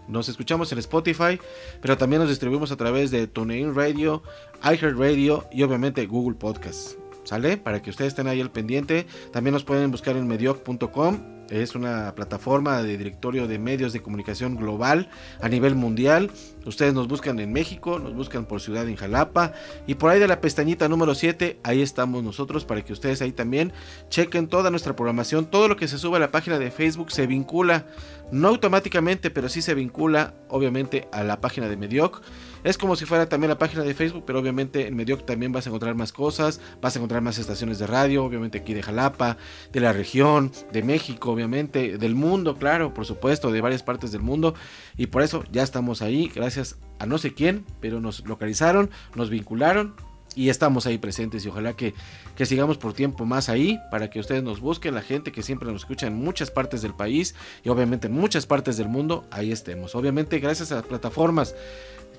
nos 0.08 0.30
escuchamos 0.30 0.72
en 0.72 0.78
Spotify, 0.78 1.40
pero 1.82 1.98
también 1.98 2.20
nos 2.20 2.30
distribuimos 2.30 2.72
a 2.72 2.76
través 2.76 3.10
de 3.10 3.26
TuneIn 3.26 3.74
Radio, 3.74 4.22
iHeartRadio 4.64 5.48
y 5.52 5.64
obviamente 5.64 6.06
Google 6.06 6.38
Podcasts. 6.38 6.96
¿Sale? 7.28 7.58
Para 7.58 7.82
que 7.82 7.90
ustedes 7.90 8.14
estén 8.14 8.28
ahí 8.28 8.40
al 8.40 8.52
pendiente. 8.52 9.06
También 9.34 9.52
nos 9.52 9.66
pueden 9.66 9.92
buscar 9.92 10.16
en 10.16 10.26
medioc.com 10.28 11.20
Es 11.50 11.76
una 11.76 12.16
plataforma 12.16 12.82
de 12.82 12.98
directorio 12.98 13.50
de 13.50 13.60
medios 13.60 13.92
de 13.92 14.02
comunicación 14.02 14.56
global 14.56 15.10
a 15.42 15.50
nivel 15.50 15.76
mundial. 15.76 16.32
Ustedes 16.68 16.94
nos 16.94 17.08
buscan 17.08 17.40
en 17.40 17.54
México, 17.54 17.98
nos 17.98 18.14
buscan 18.14 18.46
por 18.46 18.60
Ciudad 18.60 18.88
en 18.88 18.98
Jalapa 18.98 19.54
y 19.88 19.96
por 19.96 20.12
ahí 20.12 20.20
de 20.20 20.28
la 20.28 20.42
pestañita 20.42 20.90
número 20.90 21.16
7, 21.16 21.60
ahí 21.64 21.82
estamos 21.82 22.24
nosotros 22.24 22.66
para 22.66 22.84
que 22.84 22.92
ustedes 22.92 23.22
ahí 23.22 23.32
también 23.32 23.72
chequen 24.10 24.48
toda 24.48 24.70
nuestra 24.70 24.96
programación. 24.96 25.46
Todo 25.46 25.70
lo 25.70 25.78
que 25.78 25.88
se 25.88 25.98
sube 25.98 26.18
a 26.18 26.20
la 26.20 26.32
página 26.32 26.60
de 26.60 26.70
Facebook 26.70 27.12
se 27.12 27.26
vincula, 27.26 27.86
no 28.32 28.50
automáticamente, 28.50 29.32
pero 29.32 29.48
sí 29.48 29.62
se 29.62 29.74
vincula 29.76 30.34
obviamente 30.50 31.08
a 31.14 31.24
la 31.24 31.40
página 31.40 31.70
de 31.70 31.78
Medioc. 31.78 32.22
Es 32.64 32.78
como 32.78 32.98
si 32.98 33.06
fuera 33.06 33.30
también 33.30 33.50
la 33.50 33.58
página 33.58 33.84
de 33.84 33.94
Facebook, 33.94 34.24
pero 34.28 34.40
obviamente 34.40 34.88
en 34.88 34.96
Medioc 34.96 35.26
también 35.26 35.54
vas 35.54 35.66
a 35.66 35.70
encontrar 35.70 35.96
más 35.96 36.12
cosas, 36.12 36.60
vas 36.82 36.96
a 36.96 37.00
encontrar 37.00 37.22
más 37.22 37.38
estaciones 37.38 37.80
de 37.80 37.88
radio, 37.88 38.26
obviamente 38.26 38.58
aquí 38.58 38.74
de 38.74 38.84
Jalapa, 38.84 39.38
de 39.72 39.80
la 39.80 39.94
región, 39.94 40.52
de 40.74 40.84
México, 40.84 41.32
obviamente, 41.32 41.98
del 41.98 42.16
mundo, 42.16 42.58
claro, 42.58 42.94
por 42.94 43.06
supuesto, 43.06 43.52
de 43.52 43.62
varias 43.62 43.84
partes 43.84 44.12
del 44.12 44.22
mundo. 44.22 44.54
Y 44.98 45.08
por 45.08 45.22
eso 45.22 45.44
ya 45.52 45.64
estamos 45.64 46.02
ahí, 46.02 46.30
gracias 46.34 46.57
a 47.00 47.06
no 47.06 47.18
sé 47.18 47.34
quién, 47.34 47.66
pero 47.80 48.00
nos 48.00 48.26
localizaron, 48.26 48.90
nos 49.16 49.30
vincularon 49.30 49.96
y 50.36 50.50
estamos 50.50 50.86
ahí 50.86 51.00
presentes 51.00 51.44
y 51.46 51.50
ojalá 51.50 51.74
que, 51.74 51.96
que, 52.36 52.46
sigamos 52.46 52.78
por 52.78 52.94
tiempo 52.94 53.26
más 53.26 53.50
ahí 53.50 53.80
para 53.90 54.10
que 54.10 54.20
ustedes 54.20 54.44
nos 54.44 54.60
busquen, 54.60 54.94
la 54.94 55.02
gente 55.02 55.32
que 55.32 55.42
siempre 55.42 55.72
nos 55.72 55.82
escucha 55.82 56.06
en 56.06 56.16
muchas 56.16 56.52
partes 56.52 56.84
del 56.84 56.94
país 56.94 57.34
y 57.64 57.70
obviamente 57.70 58.08
en 58.08 58.14
muchas 58.14 58.46
partes 58.46 58.78
del 58.78 58.88
mundo, 58.88 59.26
ahí 59.32 59.52
estemos. 59.52 59.96
Obviamente 59.96 60.40
gracias 60.40 60.72
a 60.72 60.76
las 60.76 60.86
plataformas 60.86 61.56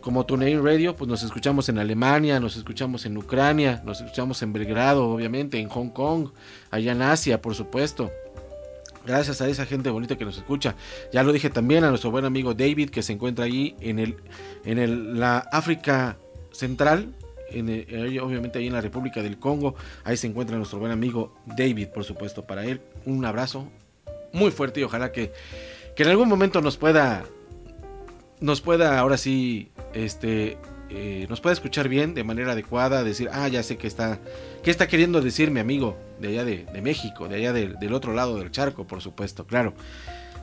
como 0.00 0.24
TuneIn 0.26 0.64
Radio, 0.64 0.96
pues 0.96 1.08
nos 1.08 1.22
escuchamos 1.22 1.68
en 1.68 1.78
Alemania, 1.78 2.40
nos 2.40 2.56
escuchamos 2.56 3.04
en 3.06 3.16
Ucrania, 3.16 3.82
nos 3.84 4.00
escuchamos 4.00 4.42
en 4.42 4.52
Belgrado, 4.52 5.08
obviamente, 5.08 5.58
en 5.58 5.68
Hong 5.68 5.90
Kong, 5.90 6.30
allá 6.70 6.92
en 6.92 7.02
Asia, 7.02 7.42
por 7.42 7.54
supuesto. 7.54 8.10
Gracias 9.08 9.40
a 9.40 9.48
esa 9.48 9.64
gente 9.64 9.88
bonita 9.88 10.18
que 10.18 10.26
nos 10.26 10.36
escucha. 10.36 10.76
Ya 11.14 11.22
lo 11.22 11.32
dije 11.32 11.48
también 11.48 11.82
a 11.82 11.88
nuestro 11.88 12.10
buen 12.10 12.26
amigo 12.26 12.52
David 12.52 12.90
que 12.90 13.02
se 13.02 13.14
encuentra 13.14 13.46
ahí 13.46 13.74
en 13.80 13.98
el 13.98 14.16
en 14.66 14.78
el, 14.78 15.18
la 15.18 15.38
África 15.50 16.18
Central, 16.52 17.14
en 17.50 17.68
obviamente 18.20 18.58
ahí 18.58 18.66
en 18.66 18.74
la 18.74 18.82
República 18.82 19.22
del 19.22 19.38
Congo. 19.38 19.76
Ahí 20.04 20.18
se 20.18 20.26
encuentra 20.26 20.58
nuestro 20.58 20.78
buen 20.78 20.92
amigo 20.92 21.34
David, 21.46 21.88
por 21.88 22.04
supuesto, 22.04 22.44
para 22.46 22.66
él. 22.66 22.82
Un 23.06 23.24
abrazo 23.24 23.70
muy 24.34 24.50
fuerte 24.50 24.80
y 24.80 24.82
ojalá 24.82 25.10
que, 25.10 25.32
que 25.96 26.02
en 26.02 26.10
algún 26.10 26.28
momento 26.28 26.60
nos 26.60 26.76
pueda 26.76 27.24
nos 28.40 28.60
pueda 28.60 28.98
ahora 28.98 29.16
sí 29.16 29.70
este 29.94 30.58
eh, 30.90 31.26
nos 31.28 31.40
puede 31.40 31.54
escuchar 31.54 31.88
bien 31.88 32.14
de 32.14 32.24
manera 32.24 32.52
adecuada, 32.52 33.04
decir, 33.04 33.28
ah, 33.32 33.48
ya 33.48 33.62
sé 33.62 33.76
que 33.76 33.86
está, 33.86 34.18
qué 34.62 34.70
está 34.70 34.88
queriendo 34.88 35.20
decir 35.20 35.50
mi 35.50 35.60
amigo 35.60 35.96
de 36.20 36.28
allá 36.28 36.44
de, 36.44 36.66
México, 36.82 37.28
de 37.28 37.36
allá 37.36 37.52
del 37.52 37.92
otro 37.92 38.12
lado 38.12 38.38
del 38.38 38.50
charco, 38.50 38.86
por 38.86 39.02
supuesto, 39.02 39.46
claro. 39.46 39.74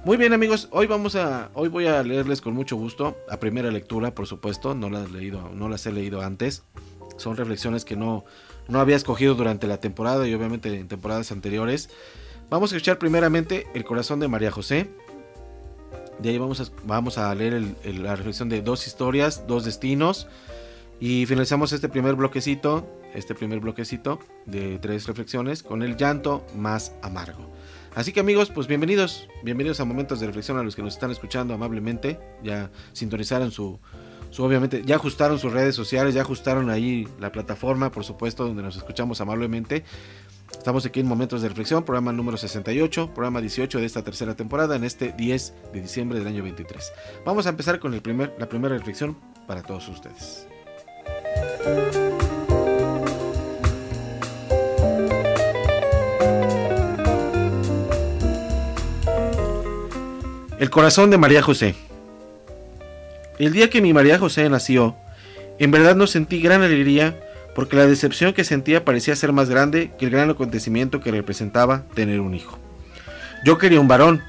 Muy 0.06 0.18
bien 0.18 0.34
amigos, 0.34 0.68
hoy 0.70 0.86
vamos 0.86 1.16
a, 1.16 1.50
hoy 1.56 1.68
voy 1.68 1.88
a 1.88 2.04
leerles 2.04 2.40
con 2.40 2.54
mucho 2.54 2.76
gusto, 2.76 3.18
a 3.28 3.38
primera 3.40 3.72
lectura, 3.72 4.14
por 4.14 4.28
supuesto, 4.28 4.76
no 4.76 4.88
las, 4.88 5.10
he 5.10 5.14
leído, 5.14 5.50
no 5.50 5.68
las 5.68 5.88
he 5.88 5.92
leído 5.92 6.22
antes, 6.22 6.62
son 7.18 7.38
reflexiones 7.38 7.86
que 7.86 7.96
no, 7.96 8.24
no 8.68 8.80
había 8.80 8.98
escogido 8.98 9.34
durante 9.34 9.66
la 9.66 9.80
temporada 9.80 10.28
y 10.28 10.34
obviamente 10.36 10.72
en 10.76 10.88
temporadas 10.88 11.32
anteriores. 11.32 11.90
Vamos 12.52 12.72
a 12.72 12.76
escuchar 12.76 13.00
primeramente 13.00 13.66
El 13.74 13.84
corazón 13.84 14.20
de 14.20 14.28
María 14.28 14.52
José, 14.52 14.92
de 16.20 16.30
ahí 16.30 16.38
vamos 16.38 16.62
a, 16.62 16.66
vamos 16.86 17.18
a 17.18 17.34
leer 17.36 17.62
la 17.84 18.16
reflexión 18.16 18.50
de 18.50 18.62
dos 18.62 18.88
historias, 18.88 19.46
dos 19.48 19.66
destinos. 19.66 20.28
Y 21.00 21.26
finalizamos 21.26 21.74
este 21.74 21.90
primer 21.90 22.16
bloquecito, 22.16 22.88
este 23.14 23.36
primer 23.36 23.60
bloquecito 23.60 24.20
de 24.46 24.80
tres 24.80 25.08
reflexiones 25.08 25.62
con 25.62 25.84
el 25.84 25.98
llanto 25.98 26.46
más 26.56 26.94
amargo. 27.02 27.52
Así 27.96 28.12
que 28.12 28.20
amigos, 28.20 28.50
pues 28.50 28.68
bienvenidos, 28.68 29.28
bienvenidos 29.44 29.80
a 29.80 29.86
momentos 29.86 30.20
de 30.20 30.28
reflexión 30.28 30.58
a 30.58 30.64
los 30.64 30.76
que 30.76 30.82
nos 30.82 30.94
están 30.94 31.12
escuchando 31.12 31.54
amablemente. 31.54 32.20
Ya 32.44 32.70
sintonizaron 32.94 33.52
su, 33.52 33.80
su, 34.32 34.44
obviamente, 34.44 34.84
ya 34.86 34.96
ajustaron 34.96 35.40
sus 35.40 35.54
redes 35.54 35.76
sociales, 35.76 36.14
ya 36.14 36.22
ajustaron 36.22 36.70
ahí 36.70 37.08
la 37.20 37.32
plataforma, 37.32 37.92
por 37.92 38.04
supuesto, 38.04 38.46
donde 38.46 38.64
nos 38.64 38.76
escuchamos 38.76 39.22
amablemente. 39.22 39.86
Estamos 40.66 40.84
aquí 40.84 41.00
en 41.00 41.06
Momentos 41.06 41.44
de 41.44 41.48
Reflexión, 41.48 41.84
programa 41.84 42.12
número 42.12 42.38
68, 42.38 43.12
programa 43.14 43.40
18 43.40 43.80
de 43.80 43.86
esta 43.86 44.02
tercera 44.02 44.34
temporada, 44.34 44.76
en 44.76 44.84
este 44.84 45.14
10 45.16 45.54
de 45.72 45.80
diciembre 45.80 46.18
del 46.18 46.28
año 46.28 46.42
23. 46.42 46.92
Vamos 47.24 47.46
a 47.46 47.50
empezar 47.50 47.78
con 47.78 47.94
el 47.94 48.02
primer, 48.02 48.34
la 48.40 48.50
primera 48.50 48.76
reflexión 48.76 49.16
para 49.46 49.62
todos 49.62 49.88
ustedes. 49.88 50.48
El 60.58 60.72
corazón 60.72 61.12
de 61.12 61.20
María 61.20 61.44
José. 61.44 61.76
El 63.38 63.54
día 63.54 63.70
que 63.70 63.84
mi 63.84 63.94
María 63.94 64.18
José 64.18 64.50
nació, 64.50 64.96
en 65.60 65.70
verdad 65.70 65.96
no 65.96 66.08
sentí 66.08 66.42
gran 66.42 66.64
alegría 66.64 67.20
porque 67.56 67.78
la 67.78 67.88
decepción 67.88 68.34
que 68.34 68.44
sentía 68.44 68.84
parecía 68.84 69.16
ser 69.16 69.32
más 69.32 69.50
grande 69.50 69.92
que 69.98 70.06
el 70.06 70.12
gran 70.12 70.30
acontecimiento 70.30 71.00
que 71.00 71.10
representaba 71.10 71.86
tener 71.96 72.20
un 72.20 72.36
hijo. 72.36 72.60
Yo 73.46 73.58
quería 73.58 73.80
un 73.80 73.88
varón. 73.88 74.22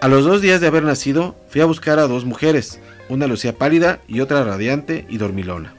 A 0.00 0.08
los 0.08 0.24
dos 0.24 0.42
días 0.42 0.60
de 0.60 0.66
haber 0.66 0.82
nacido, 0.82 1.34
fui 1.48 1.62
a 1.62 1.66
buscar 1.66 1.98
a 1.98 2.06
dos 2.06 2.24
mujeres, 2.24 2.78
una 3.08 3.26
lucía 3.26 3.56
pálida 3.56 4.00
y 4.06 4.20
otra 4.20 4.44
radiante 4.44 5.06
y 5.08 5.16
dormilona. 5.16 5.74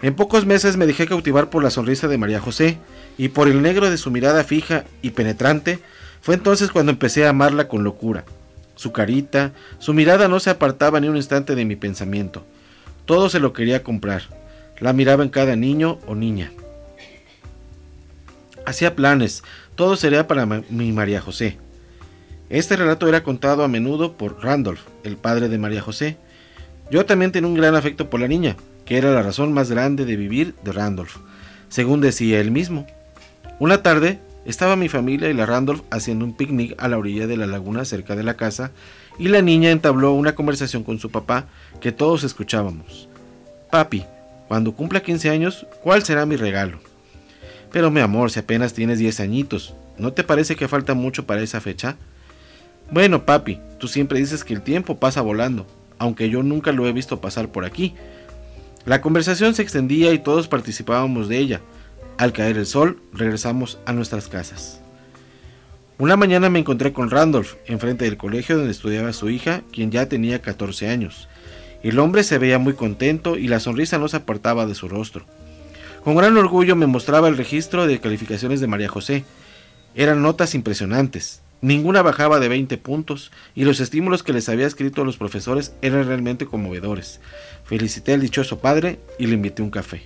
En 0.00 0.14
pocos 0.14 0.46
meses 0.46 0.76
me 0.76 0.86
dejé 0.86 1.06
cautivar 1.06 1.50
por 1.50 1.62
la 1.62 1.70
sonrisa 1.70 2.08
de 2.08 2.18
María 2.18 2.40
José 2.40 2.78
y 3.18 3.28
por 3.28 3.48
el 3.48 3.62
negro 3.62 3.90
de 3.90 3.98
su 3.98 4.10
mirada 4.10 4.44
fija 4.44 4.84
y 5.02 5.10
penetrante, 5.10 5.78
fue 6.22 6.34
entonces 6.34 6.70
cuando 6.70 6.90
empecé 6.90 7.26
a 7.26 7.30
amarla 7.30 7.68
con 7.68 7.84
locura. 7.84 8.24
Su 8.76 8.92
carita, 8.92 9.52
su 9.78 9.92
mirada 9.92 10.26
no 10.26 10.40
se 10.40 10.50
apartaba 10.50 11.00
ni 11.00 11.08
un 11.08 11.16
instante 11.16 11.54
de 11.54 11.64
mi 11.64 11.76
pensamiento. 11.76 12.44
Todo 13.04 13.28
se 13.28 13.40
lo 13.40 13.52
quería 13.52 13.82
comprar, 13.82 14.22
la 14.82 14.92
miraba 14.92 15.22
en 15.22 15.30
cada 15.30 15.54
niño 15.54 15.98
o 16.06 16.16
niña. 16.16 16.50
Hacía 18.66 18.96
planes, 18.96 19.44
todo 19.76 19.96
sería 19.96 20.26
para 20.26 20.44
mi 20.44 20.92
María 20.92 21.20
José. 21.20 21.56
Este 22.50 22.76
relato 22.76 23.08
era 23.08 23.22
contado 23.22 23.62
a 23.62 23.68
menudo 23.68 24.16
por 24.16 24.42
Randolph, 24.42 24.82
el 25.04 25.16
padre 25.16 25.48
de 25.48 25.56
María 25.56 25.80
José. 25.80 26.16
Yo 26.90 27.06
también 27.06 27.30
tenía 27.30 27.48
un 27.48 27.54
gran 27.54 27.76
afecto 27.76 28.10
por 28.10 28.20
la 28.20 28.28
niña, 28.28 28.56
que 28.84 28.98
era 28.98 29.12
la 29.12 29.22
razón 29.22 29.52
más 29.52 29.70
grande 29.70 30.04
de 30.04 30.16
vivir 30.16 30.54
de 30.64 30.72
Randolph, 30.72 31.16
según 31.68 32.00
decía 32.00 32.40
él 32.40 32.50
mismo. 32.50 32.84
Una 33.60 33.84
tarde 33.84 34.18
estaba 34.44 34.74
mi 34.74 34.88
familia 34.88 35.30
y 35.30 35.34
la 35.34 35.46
Randolph 35.46 35.82
haciendo 35.90 36.24
un 36.24 36.36
picnic 36.36 36.74
a 36.82 36.88
la 36.88 36.98
orilla 36.98 37.28
de 37.28 37.36
la 37.36 37.46
laguna 37.46 37.84
cerca 37.84 38.16
de 38.16 38.24
la 38.24 38.34
casa 38.34 38.72
y 39.16 39.28
la 39.28 39.42
niña 39.42 39.70
entabló 39.70 40.12
una 40.12 40.34
conversación 40.34 40.82
con 40.82 40.98
su 40.98 41.10
papá 41.10 41.46
que 41.80 41.92
todos 41.92 42.24
escuchábamos. 42.24 43.08
Papi, 43.70 44.04
cuando 44.52 44.74
cumpla 44.74 45.00
15 45.00 45.30
años, 45.30 45.66
¿cuál 45.82 46.02
será 46.02 46.26
mi 46.26 46.36
regalo? 46.36 46.78
Pero 47.70 47.90
mi 47.90 48.00
amor, 48.00 48.30
si 48.30 48.38
apenas 48.38 48.74
tienes 48.74 48.98
10 48.98 49.20
añitos, 49.20 49.72
¿no 49.96 50.12
te 50.12 50.24
parece 50.24 50.56
que 50.56 50.68
falta 50.68 50.92
mucho 50.92 51.26
para 51.26 51.40
esa 51.40 51.62
fecha? 51.62 51.96
Bueno, 52.90 53.24
papi, 53.24 53.60
tú 53.78 53.88
siempre 53.88 54.18
dices 54.18 54.44
que 54.44 54.52
el 54.52 54.60
tiempo 54.60 54.98
pasa 54.98 55.22
volando, 55.22 55.66
aunque 55.98 56.28
yo 56.28 56.42
nunca 56.42 56.70
lo 56.70 56.86
he 56.86 56.92
visto 56.92 57.18
pasar 57.18 57.48
por 57.48 57.64
aquí. 57.64 57.94
La 58.84 59.00
conversación 59.00 59.54
se 59.54 59.62
extendía 59.62 60.12
y 60.12 60.18
todos 60.18 60.48
participábamos 60.48 61.30
de 61.30 61.38
ella. 61.38 61.60
Al 62.18 62.34
caer 62.34 62.58
el 62.58 62.66
sol, 62.66 63.00
regresamos 63.14 63.78
a 63.86 63.94
nuestras 63.94 64.28
casas. 64.28 64.82
Una 65.96 66.16
mañana 66.16 66.50
me 66.50 66.58
encontré 66.58 66.92
con 66.92 67.08
Randolph, 67.08 67.54
enfrente 67.64 68.04
del 68.04 68.18
colegio 68.18 68.58
donde 68.58 68.72
estudiaba 68.72 69.14
su 69.14 69.30
hija, 69.30 69.62
quien 69.72 69.90
ya 69.90 70.10
tenía 70.10 70.42
14 70.42 70.90
años. 70.90 71.26
El 71.82 71.98
hombre 71.98 72.22
se 72.22 72.38
veía 72.38 72.58
muy 72.58 72.74
contento 72.74 73.36
y 73.36 73.48
la 73.48 73.58
sonrisa 73.58 73.98
no 73.98 74.08
se 74.08 74.18
apartaba 74.18 74.66
de 74.66 74.74
su 74.74 74.88
rostro. 74.88 75.24
Con 76.04 76.16
gran 76.16 76.36
orgullo 76.36 76.76
me 76.76 76.86
mostraba 76.86 77.28
el 77.28 77.36
registro 77.36 77.86
de 77.86 78.00
calificaciones 78.00 78.60
de 78.60 78.66
María 78.68 78.88
José. 78.88 79.24
Eran 79.94 80.22
notas 80.22 80.54
impresionantes. 80.54 81.42
Ninguna 81.60 82.02
bajaba 82.02 82.40
de 82.40 82.48
20 82.48 82.76
puntos 82.78 83.30
y 83.54 83.64
los 83.64 83.80
estímulos 83.80 84.22
que 84.22 84.32
les 84.32 84.48
había 84.48 84.66
escrito 84.66 85.02
a 85.02 85.04
los 85.04 85.16
profesores 85.16 85.74
eran 85.80 86.06
realmente 86.06 86.46
conmovedores. 86.46 87.20
Felicité 87.64 88.14
al 88.14 88.20
dichoso 88.20 88.58
padre 88.58 88.98
y 89.18 89.26
le 89.26 89.34
invité 89.34 89.62
un 89.62 89.70
café. 89.70 90.02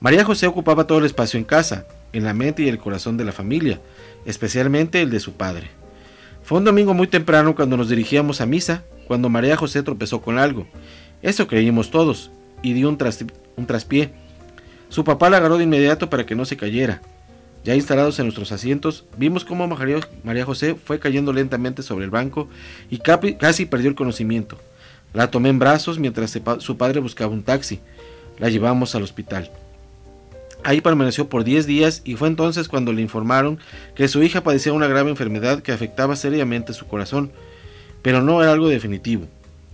María 0.00 0.24
José 0.24 0.46
ocupaba 0.46 0.86
todo 0.86 0.98
el 0.98 1.06
espacio 1.06 1.38
en 1.38 1.44
casa, 1.44 1.86
en 2.12 2.24
la 2.24 2.34
mente 2.34 2.62
y 2.62 2.68
el 2.68 2.78
corazón 2.78 3.16
de 3.16 3.24
la 3.24 3.32
familia, 3.32 3.80
especialmente 4.26 5.00
el 5.00 5.10
de 5.10 5.20
su 5.20 5.34
padre. 5.34 5.70
Fue 6.42 6.58
un 6.58 6.64
domingo 6.64 6.92
muy 6.92 7.06
temprano 7.06 7.54
cuando 7.54 7.76
nos 7.76 7.88
dirigíamos 7.88 8.40
a 8.40 8.46
misa 8.46 8.84
cuando 9.06 9.28
María 9.28 9.56
José 9.56 9.82
tropezó 9.82 10.20
con 10.20 10.38
algo. 10.38 10.66
Eso 11.22 11.46
creímos 11.46 11.90
todos, 11.90 12.30
y 12.64 12.72
dio 12.72 12.88
un, 12.88 12.96
traspié. 12.96 14.12
Su 14.88 15.04
papá 15.04 15.30
la 15.30 15.36
agarró 15.36 15.58
de 15.58 15.64
inmediato 15.64 16.10
para 16.10 16.26
que 16.26 16.34
no 16.34 16.44
se 16.44 16.56
cayera. 16.56 17.02
Ya 17.62 17.74
instalados 17.74 18.18
en 18.18 18.26
nuestros 18.26 18.52
asientos, 18.52 19.04
vimos 19.16 19.44
cómo 19.44 19.66
María 19.66 20.44
José 20.44 20.74
fue 20.74 20.98
cayendo 20.98 21.32
lentamente 21.32 21.82
sobre 21.82 22.04
el 22.04 22.10
banco 22.10 22.48
y 22.90 22.98
casi 22.98 23.66
perdió 23.66 23.88
el 23.88 23.94
conocimiento. 23.94 24.58
La 25.12 25.30
tomé 25.30 25.50
en 25.50 25.58
brazos 25.58 25.98
mientras 25.98 26.38
su 26.58 26.76
padre 26.76 27.00
buscaba 27.00 27.32
un 27.32 27.42
taxi. 27.42 27.80
La 28.38 28.48
llevamos 28.50 28.94
al 28.94 29.02
hospital. 29.02 29.50
Ahí 30.64 30.80
permaneció 30.80 31.28
por 31.28 31.44
10 31.44 31.66
días 31.66 32.00
y 32.04 32.16
fue 32.16 32.28
entonces 32.28 32.68
cuando 32.68 32.92
le 32.92 33.02
informaron 33.02 33.58
que 33.94 34.08
su 34.08 34.22
hija 34.22 34.42
padecía 34.42 34.72
una 34.72 34.88
grave 34.88 35.10
enfermedad 35.10 35.62
que 35.62 35.72
afectaba 35.72 36.16
seriamente 36.16 36.72
su 36.72 36.86
corazón, 36.86 37.32
pero 38.04 38.20
no 38.20 38.42
era 38.42 38.52
algo 38.52 38.68
definitivo, 38.68 39.26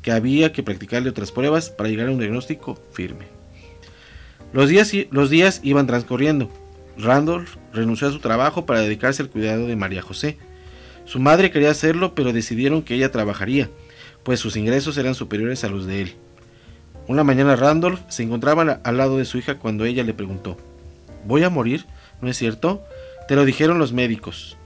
que 0.02 0.12
había 0.12 0.52
que 0.52 0.62
practicarle 0.62 1.10
otras 1.10 1.32
pruebas 1.32 1.68
para 1.68 1.88
llegar 1.88 2.06
a 2.06 2.12
un 2.12 2.20
diagnóstico 2.20 2.78
firme. 2.92 3.26
Los 4.52 4.68
días, 4.68 4.92
los 5.10 5.30
días 5.30 5.60
iban 5.64 5.88
transcurriendo. 5.88 6.48
Randolph 6.96 7.56
renunció 7.72 8.06
a 8.06 8.12
su 8.12 8.20
trabajo 8.20 8.66
para 8.66 8.82
dedicarse 8.82 9.20
al 9.20 9.30
cuidado 9.30 9.66
de 9.66 9.74
María 9.74 10.00
José. 10.00 10.38
Su 11.06 11.18
madre 11.18 11.50
quería 11.50 11.72
hacerlo, 11.72 12.14
pero 12.14 12.32
decidieron 12.32 12.82
que 12.82 12.94
ella 12.94 13.10
trabajaría, 13.10 13.68
pues 14.22 14.38
sus 14.38 14.56
ingresos 14.56 14.96
eran 14.96 15.16
superiores 15.16 15.64
a 15.64 15.68
los 15.68 15.86
de 15.86 16.02
él. 16.02 16.14
Una 17.08 17.24
mañana 17.24 17.56
Randolph 17.56 18.00
se 18.06 18.22
encontraba 18.22 18.80
al 18.84 18.96
lado 18.96 19.18
de 19.18 19.24
su 19.24 19.38
hija 19.38 19.58
cuando 19.58 19.84
ella 19.86 20.04
le 20.04 20.14
preguntó, 20.14 20.56
¿Voy 21.26 21.42
a 21.42 21.50
morir? 21.50 21.84
¿No 22.22 22.28
es 22.28 22.36
cierto? 22.36 22.84
Te 23.26 23.34
lo 23.34 23.44
dijeron 23.44 23.80
los 23.80 23.92
médicos. 23.92 24.56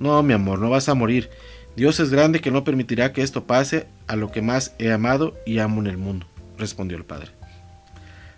No, 0.00 0.20
mi 0.24 0.32
amor, 0.32 0.58
no 0.58 0.68
vas 0.68 0.88
a 0.88 0.94
morir. 0.94 1.30
Dios 1.76 1.98
es 1.98 2.10
grande 2.10 2.40
que 2.40 2.52
no 2.52 2.62
permitirá 2.62 3.12
que 3.12 3.22
esto 3.22 3.44
pase 3.44 3.86
a 4.06 4.14
lo 4.14 4.30
que 4.30 4.42
más 4.42 4.74
he 4.78 4.92
amado 4.92 5.36
y 5.44 5.58
amo 5.58 5.80
en 5.80 5.88
el 5.88 5.98
mundo, 5.98 6.26
respondió 6.56 6.96
el 6.96 7.04
padre. 7.04 7.30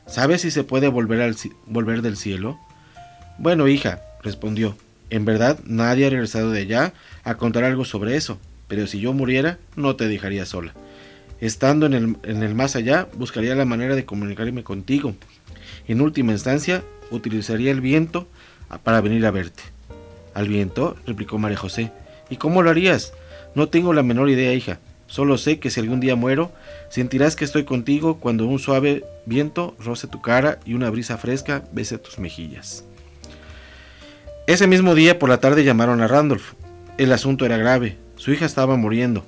¿Sabes 0.07 0.41
si 0.41 0.51
se 0.51 0.65
puede 0.65 0.89
volver, 0.89 1.21
al, 1.21 1.37
volver 1.67 2.01
del 2.01 2.17
cielo? 2.17 2.59
Bueno, 3.39 3.69
hija, 3.69 4.01
respondió, 4.23 4.77
en 5.11 5.27
verdad 5.27 5.59
nadie 5.65 6.07
ha 6.07 6.11
regresado 6.11 6.51
de 6.51 6.61
allá 6.61 6.95
a 7.25 7.37
contar 7.37 7.65
algo 7.65 7.85
sobre 7.85 8.17
eso, 8.17 8.39
pero 8.69 8.87
si 8.87 9.01
yo 9.01 9.13
muriera, 9.13 9.59
no 9.75 9.97
te 9.97 10.09
dejaría 10.09 10.47
sola. 10.47 10.73
Estando 11.39 11.85
en 11.85 11.93
el, 11.93 12.17
en 12.23 12.43
el 12.43 12.55
más 12.55 12.75
allá, 12.75 13.07
buscaría 13.15 13.55
la 13.55 13.67
manera 13.67 13.95
de 13.95 14.07
comunicarme 14.07 14.65
contigo. 14.65 15.15
En 15.87 16.01
última 16.01 16.33
instancia, 16.33 16.83
utilizaría 17.11 17.71
el 17.71 17.83
viento 17.83 18.27
para 18.83 19.03
venir 19.03 19.27
a 19.27 19.31
verte. 19.31 19.63
¿Al 20.33 20.49
viento? 20.49 20.97
replicó 21.07 21.37
María 21.37 21.59
José. 21.59 21.93
¿Y 22.31 22.37
cómo 22.37 22.63
lo 22.63 22.71
harías? 22.71 23.13
No 23.57 23.71
tengo 23.71 23.95
la 23.95 24.03
menor 24.03 24.29
idea, 24.29 24.53
hija. 24.53 24.81
Solo 25.07 25.39
sé 25.39 25.59
que 25.59 25.71
si 25.71 25.81
algún 25.81 25.99
día 25.99 26.15
muero, 26.15 26.53
sentirás 26.91 27.37
que 27.37 27.47
estoy 27.47 27.65
contigo 27.65 28.19
cuando 28.19 28.47
un 28.47 28.59
suave 28.59 29.03
viento 29.25 29.75
roce 29.83 30.09
tu 30.09 30.21
cara 30.21 30.61
y 30.67 30.75
una 30.75 30.91
brisa 30.91 31.17
fresca 31.17 31.65
bese 31.73 31.97
tus 31.97 32.19
mejillas. 32.19 32.85
Ese 34.47 34.67
mismo 34.67 34.95
día 34.95 35.19
por 35.19 35.31
la 35.31 35.41
tarde 35.41 35.65
llamaron 35.65 36.03
a 36.03 36.07
Randolph. 36.07 36.53
El 36.99 37.11
asunto 37.13 37.47
era 37.47 37.57
grave. 37.57 37.97
Su 38.17 38.31
hija 38.31 38.45
estaba 38.45 38.77
muriendo. 38.77 39.25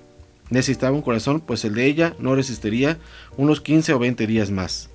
Necesitaba 0.50 0.94
un 0.94 1.02
corazón, 1.02 1.40
pues 1.40 1.64
el 1.64 1.72
de 1.74 1.86
ella 1.86 2.14
no 2.18 2.34
resistiría 2.34 2.98
unos 3.38 3.62
15 3.62 3.94
o 3.94 3.98
20 3.98 4.26
días 4.26 4.50
más. 4.50 4.90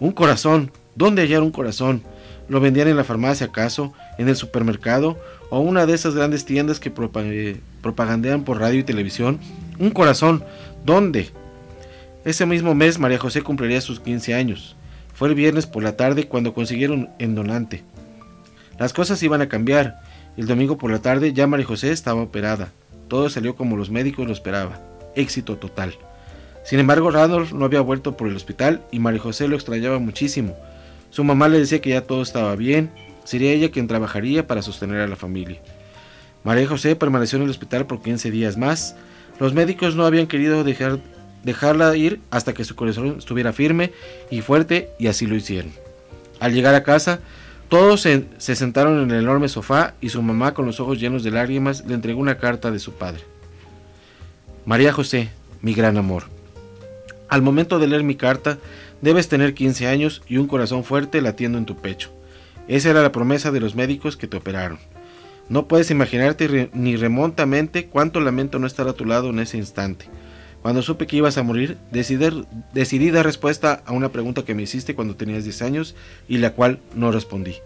Un 0.00 0.10
corazón. 0.10 0.72
¿Dónde 0.96 1.22
hallar 1.22 1.42
un 1.42 1.52
corazón? 1.52 2.02
¿Lo 2.48 2.58
vendían 2.58 2.88
en 2.88 2.96
la 2.96 3.04
farmacia 3.04 3.46
acaso? 3.46 3.92
¿En 4.18 4.28
el 4.28 4.34
supermercado? 4.34 5.16
¿O 5.54 5.60
una 5.60 5.84
de 5.84 5.92
esas 5.92 6.14
grandes 6.14 6.46
tiendas 6.46 6.80
que 6.80 6.90
propagandean 6.90 8.42
por 8.42 8.58
radio 8.58 8.80
y 8.80 8.84
televisión? 8.84 9.38
Un 9.78 9.90
corazón. 9.90 10.42
¿Dónde? 10.86 11.28
Ese 12.24 12.46
mismo 12.46 12.74
mes 12.74 12.98
María 12.98 13.18
José 13.18 13.42
cumpliría 13.42 13.82
sus 13.82 14.00
15 14.00 14.32
años. 14.32 14.76
Fue 15.12 15.28
el 15.28 15.34
viernes 15.34 15.66
por 15.66 15.82
la 15.82 15.94
tarde 15.94 16.26
cuando 16.26 16.54
consiguieron 16.54 17.10
en 17.18 17.34
donante. 17.34 17.82
Las 18.78 18.94
cosas 18.94 19.22
iban 19.22 19.42
a 19.42 19.50
cambiar. 19.50 20.00
El 20.38 20.46
domingo 20.46 20.78
por 20.78 20.90
la 20.90 21.02
tarde 21.02 21.34
ya 21.34 21.46
María 21.46 21.66
José 21.66 21.92
estaba 21.92 22.22
operada. 22.22 22.72
Todo 23.08 23.28
salió 23.28 23.54
como 23.54 23.76
los 23.76 23.90
médicos 23.90 24.26
lo 24.26 24.32
esperaban. 24.32 24.80
Éxito 25.16 25.58
total. 25.58 25.92
Sin 26.64 26.78
embargo, 26.78 27.10
Randolph 27.10 27.52
no 27.52 27.66
había 27.66 27.82
vuelto 27.82 28.16
por 28.16 28.26
el 28.26 28.36
hospital 28.36 28.80
y 28.90 29.00
María 29.00 29.20
José 29.20 29.48
lo 29.48 29.56
extrañaba 29.56 29.98
muchísimo. 29.98 30.56
Su 31.10 31.24
mamá 31.24 31.48
le 31.48 31.58
decía 31.58 31.82
que 31.82 31.90
ya 31.90 32.00
todo 32.00 32.22
estaba 32.22 32.56
bien, 32.56 32.90
sería 33.24 33.52
ella 33.52 33.70
quien 33.70 33.86
trabajaría 33.86 34.46
para 34.46 34.62
sostener 34.62 35.00
a 35.00 35.06
la 35.06 35.16
familia. 35.16 35.60
María 36.44 36.66
José 36.66 36.96
permaneció 36.96 37.36
en 37.36 37.44
el 37.44 37.50
hospital 37.50 37.86
por 37.86 38.02
15 38.02 38.30
días 38.30 38.56
más. 38.56 38.96
Los 39.38 39.54
médicos 39.54 39.94
no 39.94 40.04
habían 40.04 40.26
querido 40.26 40.64
dejar, 40.64 40.98
dejarla 41.44 41.96
ir 41.96 42.20
hasta 42.30 42.52
que 42.52 42.64
su 42.64 42.74
corazón 42.74 43.16
estuviera 43.18 43.52
firme 43.52 43.92
y 44.30 44.40
fuerte 44.40 44.90
y 44.98 45.06
así 45.06 45.26
lo 45.26 45.36
hicieron. 45.36 45.72
Al 46.40 46.52
llegar 46.52 46.74
a 46.74 46.82
casa, 46.82 47.20
todos 47.68 48.00
se, 48.00 48.26
se 48.38 48.56
sentaron 48.56 49.02
en 49.02 49.10
el 49.10 49.22
enorme 49.22 49.48
sofá 49.48 49.94
y 50.00 50.08
su 50.08 50.20
mamá 50.22 50.54
con 50.54 50.66
los 50.66 50.80
ojos 50.80 51.00
llenos 51.00 51.22
de 51.22 51.30
lágrimas 51.30 51.84
le 51.86 51.94
entregó 51.94 52.20
una 52.20 52.38
carta 52.38 52.70
de 52.70 52.78
su 52.78 52.92
padre. 52.92 53.22
María 54.66 54.92
José, 54.92 55.30
mi 55.60 55.74
gran 55.74 55.96
amor. 55.96 56.24
Al 57.28 57.42
momento 57.42 57.78
de 57.78 57.86
leer 57.86 58.02
mi 58.02 58.16
carta, 58.16 58.58
Debes 59.02 59.28
tener 59.28 59.52
15 59.52 59.88
años 59.88 60.22
y 60.28 60.36
un 60.36 60.46
corazón 60.46 60.84
fuerte 60.84 61.20
latiendo 61.20 61.58
en 61.58 61.66
tu 61.66 61.76
pecho. 61.76 62.10
Esa 62.72 62.88
era 62.88 63.02
la 63.02 63.12
promesa 63.12 63.50
de 63.50 63.60
los 63.60 63.74
médicos 63.74 64.16
que 64.16 64.26
te 64.26 64.38
operaron. 64.38 64.78
No 65.50 65.68
puedes 65.68 65.90
imaginarte 65.90 66.70
ni 66.72 66.96
remontamente 66.96 67.84
cuánto 67.84 68.18
lamento 68.18 68.58
no 68.58 68.66
estar 68.66 68.88
a 68.88 68.94
tu 68.94 69.04
lado 69.04 69.28
en 69.28 69.40
ese 69.40 69.58
instante. 69.58 70.06
Cuando 70.62 70.80
supe 70.80 71.06
que 71.06 71.16
ibas 71.18 71.36
a 71.36 71.42
morir, 71.42 71.76
decidí, 71.90 73.10
dar 73.10 73.26
respuesta 73.26 73.82
a 73.84 73.92
una 73.92 74.08
pregunta 74.08 74.46
que 74.46 74.54
me 74.54 74.62
hiciste 74.62 74.94
cuando 74.94 75.16
tenías 75.16 75.44
10 75.44 75.60
años 75.60 75.94
y 76.28 76.38
la 76.38 76.54
cual 76.54 76.78
no 76.94 77.12
respondí. 77.12 77.56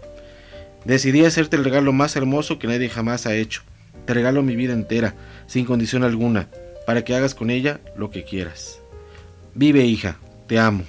Decidí 0.83 1.23
hacerte 1.23 1.55
el 1.55 1.63
regalo 1.63 1.93
más 1.93 2.17
hermoso 2.17 2.59
que 2.59 2.67
nadie 2.67 2.89
jamás 2.89 3.27
ha 3.27 3.33
hecho. 3.33 3.61
Te 4.05 4.13
regalo 4.13 4.43
mi 4.43 4.57
vida 4.57 4.73
entera, 4.73 5.15
sin 5.45 5.63
condición 5.63 6.03
alguna, 6.03 6.49
para 6.85 7.05
que 7.05 7.15
hagas 7.15 7.33
con 7.33 7.49
ella 7.49 7.79
lo 7.95 8.11
que 8.11 8.25
quieras. 8.25 8.81
Vive, 9.55 9.85
hija, 9.85 10.17
te 10.47 10.59
amo. 10.59 10.83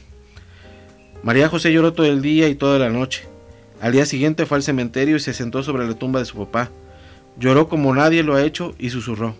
María 1.22 1.48
José 1.48 1.72
lloró 1.72 1.92
todo 1.92 2.06
el 2.06 2.20
día 2.20 2.48
y 2.48 2.56
toda 2.56 2.80
la 2.80 2.90
noche. 2.90 3.28
Al 3.80 3.92
día 3.92 4.06
siguiente 4.06 4.46
fue 4.46 4.56
al 4.56 4.62
cementerio 4.62 5.16
y 5.16 5.20
se 5.20 5.32
sentó 5.32 5.62
sobre 5.62 5.86
la 5.86 5.94
tumba 5.94 6.20
de 6.20 6.26
su 6.26 6.36
papá. 6.36 6.70
Lloró 7.38 7.68
como 7.68 7.94
nadie 7.94 8.22
lo 8.22 8.34
ha 8.34 8.42
hecho 8.42 8.74
y 8.78 8.90
susurró. 8.90 9.34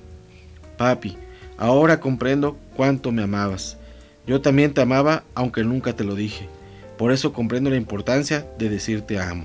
Papi, 0.77 1.17
ahora 1.57 2.01
comprendo 2.01 2.57
cuánto 2.77 3.11
me 3.13 3.23
amabas. 3.23 3.77
Yo 4.27 4.41
también 4.41 4.75
te 4.75 4.81
amaba 4.81 5.25
aunque 5.35 5.65
nunca 5.65 5.95
te 5.95 6.05
lo 6.05 6.15
dije. 6.15 6.49
Por 6.97 7.13
eso 7.13 7.33
comprendo 7.33 7.71
la 7.71 7.77
importancia 7.77 8.47
de 8.59 8.69
decirte 8.69 9.19
amo. 9.19 9.45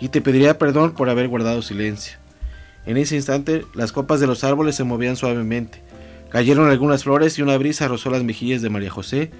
Y 0.00 0.08
te 0.08 0.20
pediría 0.20 0.58
perdón 0.58 0.92
por 0.92 1.10
haber 1.10 1.28
guardado 1.28 1.62
silencio. 1.62 2.18
En 2.86 2.96
ese 2.96 3.16
instante 3.16 3.64
las 3.74 3.92
copas 3.92 4.20
de 4.20 4.26
los 4.26 4.44
árboles 4.44 4.74
se 4.74 4.84
movían 4.84 5.16
suavemente. 5.16 5.82
Cayeron 6.30 6.70
algunas 6.70 7.04
flores 7.04 7.38
y 7.38 7.42
una 7.42 7.58
brisa 7.58 7.88
rozó 7.88 8.10
las 8.10 8.24
mejillas 8.24 8.62
de 8.62 8.70
María 8.70 8.90
José 8.90 9.30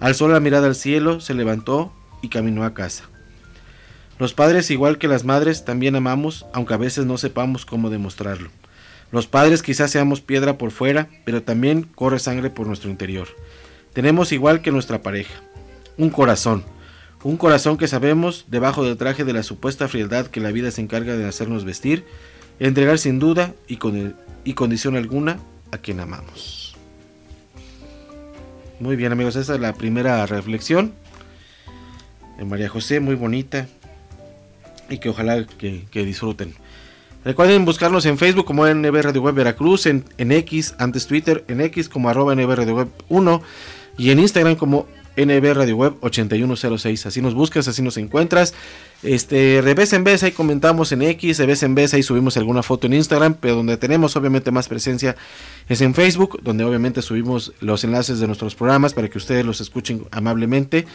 Alzó 0.00 0.28
la 0.28 0.40
mirada 0.40 0.66
al 0.66 0.74
cielo, 0.74 1.20
se 1.20 1.34
levantó 1.34 1.92
y 2.22 2.30
caminó 2.30 2.64
a 2.64 2.72
casa. 2.72 3.04
Los 4.20 4.34
padres, 4.34 4.70
igual 4.70 4.98
que 4.98 5.08
las 5.08 5.24
madres, 5.24 5.64
también 5.64 5.96
amamos, 5.96 6.44
aunque 6.52 6.74
a 6.74 6.76
veces 6.76 7.06
no 7.06 7.16
sepamos 7.16 7.64
cómo 7.64 7.88
demostrarlo. 7.88 8.50
Los 9.10 9.26
padres 9.26 9.62
quizás 9.62 9.90
seamos 9.90 10.20
piedra 10.20 10.58
por 10.58 10.72
fuera, 10.72 11.08
pero 11.24 11.42
también 11.42 11.84
corre 11.84 12.18
sangre 12.18 12.50
por 12.50 12.66
nuestro 12.66 12.90
interior. 12.90 13.28
Tenemos 13.94 14.30
igual 14.32 14.60
que 14.60 14.72
nuestra 14.72 15.00
pareja, 15.00 15.42
un 15.96 16.10
corazón, 16.10 16.64
un 17.22 17.38
corazón 17.38 17.78
que 17.78 17.88
sabemos, 17.88 18.44
debajo 18.48 18.84
del 18.84 18.98
traje 18.98 19.24
de 19.24 19.32
la 19.32 19.42
supuesta 19.42 19.88
frialdad 19.88 20.26
que 20.26 20.40
la 20.40 20.52
vida 20.52 20.70
se 20.70 20.82
encarga 20.82 21.16
de 21.16 21.26
hacernos 21.26 21.64
vestir, 21.64 22.04
entregar 22.58 22.98
sin 22.98 23.20
duda 23.20 23.54
y, 23.68 23.78
con 23.78 24.16
y 24.44 24.52
condición 24.52 24.96
alguna 24.96 25.38
a 25.72 25.78
quien 25.78 25.98
amamos. 25.98 26.76
Muy 28.80 28.96
bien 28.96 29.12
amigos, 29.12 29.36
esa 29.36 29.54
es 29.54 29.60
la 29.60 29.72
primera 29.72 30.26
reflexión 30.26 30.92
de 32.36 32.44
María 32.44 32.68
José, 32.68 33.00
muy 33.00 33.14
bonita 33.14 33.66
y 34.90 34.98
que 34.98 35.08
ojalá 35.08 35.46
que, 35.46 36.04
disfruten. 36.04 36.54
Recuerden 37.24 37.64
buscarnos 37.64 38.06
en 38.06 38.18
Facebook 38.18 38.46
como 38.46 38.66
NB 38.66 39.02
Radio 39.02 39.22
Web 39.22 39.34
Veracruz, 39.34 39.86
en, 39.86 40.04
en, 40.18 40.32
X, 40.32 40.74
antes 40.78 41.06
Twitter, 41.06 41.44
en 41.48 41.60
X 41.60 41.88
como 41.88 42.08
arroba 42.08 42.34
NB 42.34 42.54
Radio 42.54 42.76
Web 42.76 42.88
1 43.08 43.42
y 43.98 44.10
en 44.10 44.18
Instagram 44.20 44.56
como 44.56 44.86
NB 45.16 45.54
Radio 45.54 45.76
Web 45.76 45.94
8106. 46.00 47.06
Así 47.06 47.20
nos 47.20 47.34
buscas, 47.34 47.68
así 47.68 47.82
nos 47.82 47.96
encuentras. 47.96 48.54
Este, 49.02 49.62
de 49.62 49.74
vez 49.74 49.92
en 49.92 50.04
vez 50.04 50.22
ahí 50.22 50.32
comentamos 50.32 50.92
en 50.92 51.02
X, 51.02 51.38
de 51.38 51.46
vez 51.46 51.62
en 51.62 51.74
vez 51.74 51.94
ahí 51.94 52.02
subimos 52.02 52.36
alguna 52.36 52.62
foto 52.62 52.86
en 52.86 52.94
Instagram, 52.94 53.34
pero 53.34 53.56
donde 53.56 53.76
tenemos 53.76 54.14
obviamente 54.16 54.50
más 54.50 54.68
presencia 54.68 55.16
es 55.68 55.80
en 55.80 55.94
Facebook, 55.94 56.40
donde 56.42 56.64
obviamente 56.64 57.00
subimos 57.02 57.52
los 57.60 57.82
enlaces 57.84 58.20
de 58.20 58.26
nuestros 58.26 58.54
programas 58.54 58.92
para 58.92 59.08
que 59.08 59.18
ustedes 59.18 59.44
los 59.44 59.60
escuchen 59.60 60.04
amablemente. 60.10 60.86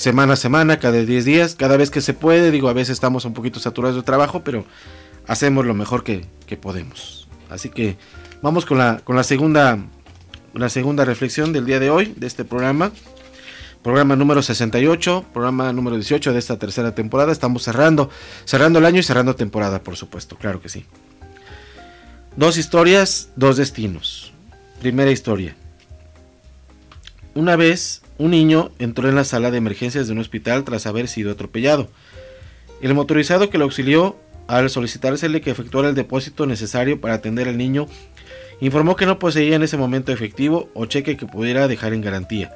Semana 0.00 0.32
a 0.32 0.36
semana, 0.36 0.78
cada 0.78 1.04
10 1.04 1.26
días, 1.26 1.54
cada 1.54 1.76
vez 1.76 1.90
que 1.90 2.00
se 2.00 2.14
puede, 2.14 2.50
digo, 2.50 2.70
a 2.70 2.72
veces 2.72 2.94
estamos 2.94 3.26
un 3.26 3.34
poquito 3.34 3.60
saturados 3.60 3.96
de 3.96 4.02
trabajo, 4.02 4.42
pero 4.42 4.64
hacemos 5.26 5.66
lo 5.66 5.74
mejor 5.74 6.04
que, 6.04 6.24
que 6.46 6.56
podemos. 6.56 7.28
Así 7.50 7.68
que 7.68 7.98
vamos 8.40 8.64
con 8.64 8.78
la, 8.78 9.00
con 9.04 9.14
la 9.14 9.24
segunda 9.24 9.78
la 10.54 10.70
segunda 10.70 11.04
reflexión 11.04 11.52
del 11.52 11.66
día 11.66 11.78
de 11.80 11.90
hoy 11.90 12.14
de 12.16 12.26
este 12.26 12.46
programa 12.46 12.92
programa 13.82 14.16
número 14.16 14.40
68, 14.40 15.26
programa 15.34 15.70
número 15.74 15.96
18 15.96 16.32
de 16.32 16.38
esta 16.38 16.58
tercera 16.58 16.94
temporada. 16.94 17.30
Estamos 17.30 17.62
cerrando, 17.62 18.08
cerrando 18.46 18.78
el 18.78 18.86
año 18.86 19.00
y 19.00 19.02
cerrando 19.02 19.36
temporada, 19.36 19.82
por 19.82 19.96
supuesto, 19.96 20.36
claro 20.36 20.62
que 20.62 20.70
sí. 20.70 20.86
Dos 22.36 22.56
historias, 22.56 23.28
dos 23.36 23.58
destinos. 23.58 24.32
Primera 24.80 25.10
historia. 25.10 25.56
Una 27.34 27.56
vez, 27.56 28.00
un 28.20 28.32
niño 28.32 28.70
entró 28.78 29.08
en 29.08 29.14
la 29.14 29.24
sala 29.24 29.50
de 29.50 29.56
emergencias 29.56 30.06
de 30.06 30.12
un 30.12 30.18
hospital 30.18 30.62
tras 30.64 30.86
haber 30.86 31.08
sido 31.08 31.32
atropellado. 31.32 31.88
El 32.82 32.92
motorizado 32.92 33.48
que 33.48 33.56
lo 33.56 33.64
auxilió 33.64 34.14
al 34.46 34.68
solicitársele 34.68 35.40
que 35.40 35.50
efectuara 35.50 35.88
el 35.88 35.94
depósito 35.94 36.44
necesario 36.44 37.00
para 37.00 37.14
atender 37.14 37.48
al 37.48 37.56
niño, 37.56 37.86
informó 38.60 38.94
que 38.94 39.06
no 39.06 39.18
poseía 39.18 39.56
en 39.56 39.62
ese 39.62 39.78
momento 39.78 40.12
efectivo 40.12 40.68
o 40.74 40.84
cheque 40.84 41.16
que 41.16 41.24
pudiera 41.24 41.66
dejar 41.66 41.94
en 41.94 42.02
garantía, 42.02 42.52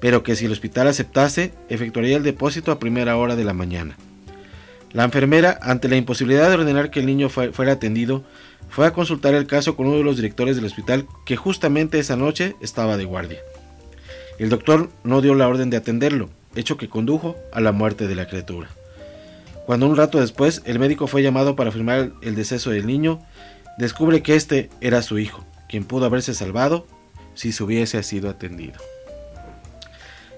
pero 0.00 0.22
que 0.22 0.36
si 0.36 0.46
el 0.46 0.52
hospital 0.52 0.88
aceptase, 0.88 1.52
efectuaría 1.68 2.16
el 2.16 2.22
depósito 2.22 2.72
a 2.72 2.78
primera 2.78 3.18
hora 3.18 3.36
de 3.36 3.44
la 3.44 3.52
mañana. 3.52 3.98
La 4.92 5.04
enfermera, 5.04 5.58
ante 5.60 5.88
la 5.88 5.96
imposibilidad 5.96 6.48
de 6.48 6.54
ordenar 6.54 6.90
que 6.90 7.00
el 7.00 7.06
niño 7.06 7.28
fuera 7.28 7.72
atendido, 7.72 8.24
fue 8.70 8.86
a 8.86 8.94
consultar 8.94 9.34
el 9.34 9.46
caso 9.46 9.76
con 9.76 9.86
uno 9.86 9.98
de 9.98 10.04
los 10.04 10.16
directores 10.16 10.56
del 10.56 10.64
hospital 10.64 11.06
que 11.26 11.36
justamente 11.36 11.98
esa 11.98 12.16
noche 12.16 12.56
estaba 12.62 12.96
de 12.96 13.04
guardia. 13.04 13.40
El 14.38 14.48
doctor 14.48 14.90
no 15.04 15.20
dio 15.20 15.34
la 15.34 15.48
orden 15.48 15.70
de 15.70 15.76
atenderlo, 15.76 16.28
hecho 16.54 16.76
que 16.76 16.88
condujo 16.88 17.36
a 17.52 17.60
la 17.60 17.72
muerte 17.72 18.08
de 18.08 18.14
la 18.14 18.26
criatura. 18.26 18.68
Cuando 19.66 19.86
un 19.86 19.96
rato 19.96 20.20
después 20.20 20.62
el 20.64 20.78
médico 20.78 21.06
fue 21.06 21.22
llamado 21.22 21.56
para 21.56 21.72
firmar 21.72 22.10
el 22.20 22.34
deceso 22.34 22.70
del 22.70 22.86
niño, 22.86 23.20
descubre 23.78 24.22
que 24.22 24.34
este 24.34 24.70
era 24.80 25.02
su 25.02 25.18
hijo, 25.18 25.44
quien 25.68 25.84
pudo 25.84 26.06
haberse 26.06 26.34
salvado 26.34 26.86
si 27.34 27.52
se 27.52 27.62
hubiese 27.62 28.02
sido 28.02 28.28
atendido. 28.28 28.80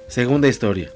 Segunda 0.09 0.49
historia. 0.49 0.91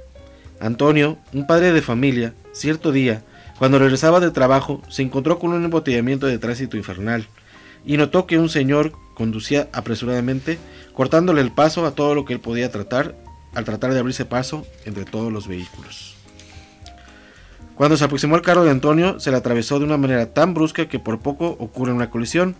Antonio, 0.60 1.18
un 1.32 1.46
padre 1.46 1.72
de 1.72 1.82
familia, 1.82 2.34
cierto 2.52 2.92
día, 2.92 3.22
cuando 3.58 3.78
regresaba 3.78 4.20
del 4.20 4.32
trabajo, 4.32 4.82
se 4.88 5.02
encontró 5.02 5.38
con 5.38 5.52
un 5.52 5.64
embotellamiento 5.64 6.26
de 6.26 6.38
tránsito 6.38 6.76
infernal 6.76 7.26
y 7.84 7.96
notó 7.96 8.26
que 8.26 8.38
un 8.38 8.48
señor 8.48 8.92
conducía 9.14 9.68
apresuradamente, 9.72 10.58
cortándole 11.00 11.40
el 11.40 11.50
paso 11.50 11.86
a 11.86 11.92
todo 11.92 12.14
lo 12.14 12.26
que 12.26 12.34
él 12.34 12.40
podía 12.40 12.70
tratar, 12.70 13.16
al 13.54 13.64
tratar 13.64 13.94
de 13.94 14.00
abrirse 14.00 14.26
paso 14.26 14.66
entre 14.84 15.06
todos 15.06 15.32
los 15.32 15.48
vehículos. 15.48 16.14
Cuando 17.74 17.96
se 17.96 18.04
aproximó 18.04 18.34
al 18.34 18.42
carro 18.42 18.64
de 18.64 18.70
Antonio, 18.70 19.18
se 19.18 19.30
le 19.30 19.38
atravesó 19.38 19.78
de 19.78 19.86
una 19.86 19.96
manera 19.96 20.34
tan 20.34 20.52
brusca 20.52 20.90
que 20.90 20.98
por 20.98 21.20
poco 21.20 21.56
ocurre 21.58 21.94
una 21.94 22.10
colisión. 22.10 22.54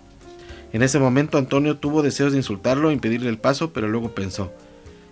En 0.73 0.83
ese 0.83 0.99
momento 0.99 1.37
Antonio 1.37 1.77
tuvo 1.77 2.01
deseos 2.01 2.33
de 2.33 2.39
insultarlo 2.39 2.89
e 2.89 2.95
impedirle 2.95 3.29
el 3.29 3.37
paso, 3.37 3.75
pero 3.75 3.89
luego 3.89 4.15
pensó, 4.15 4.51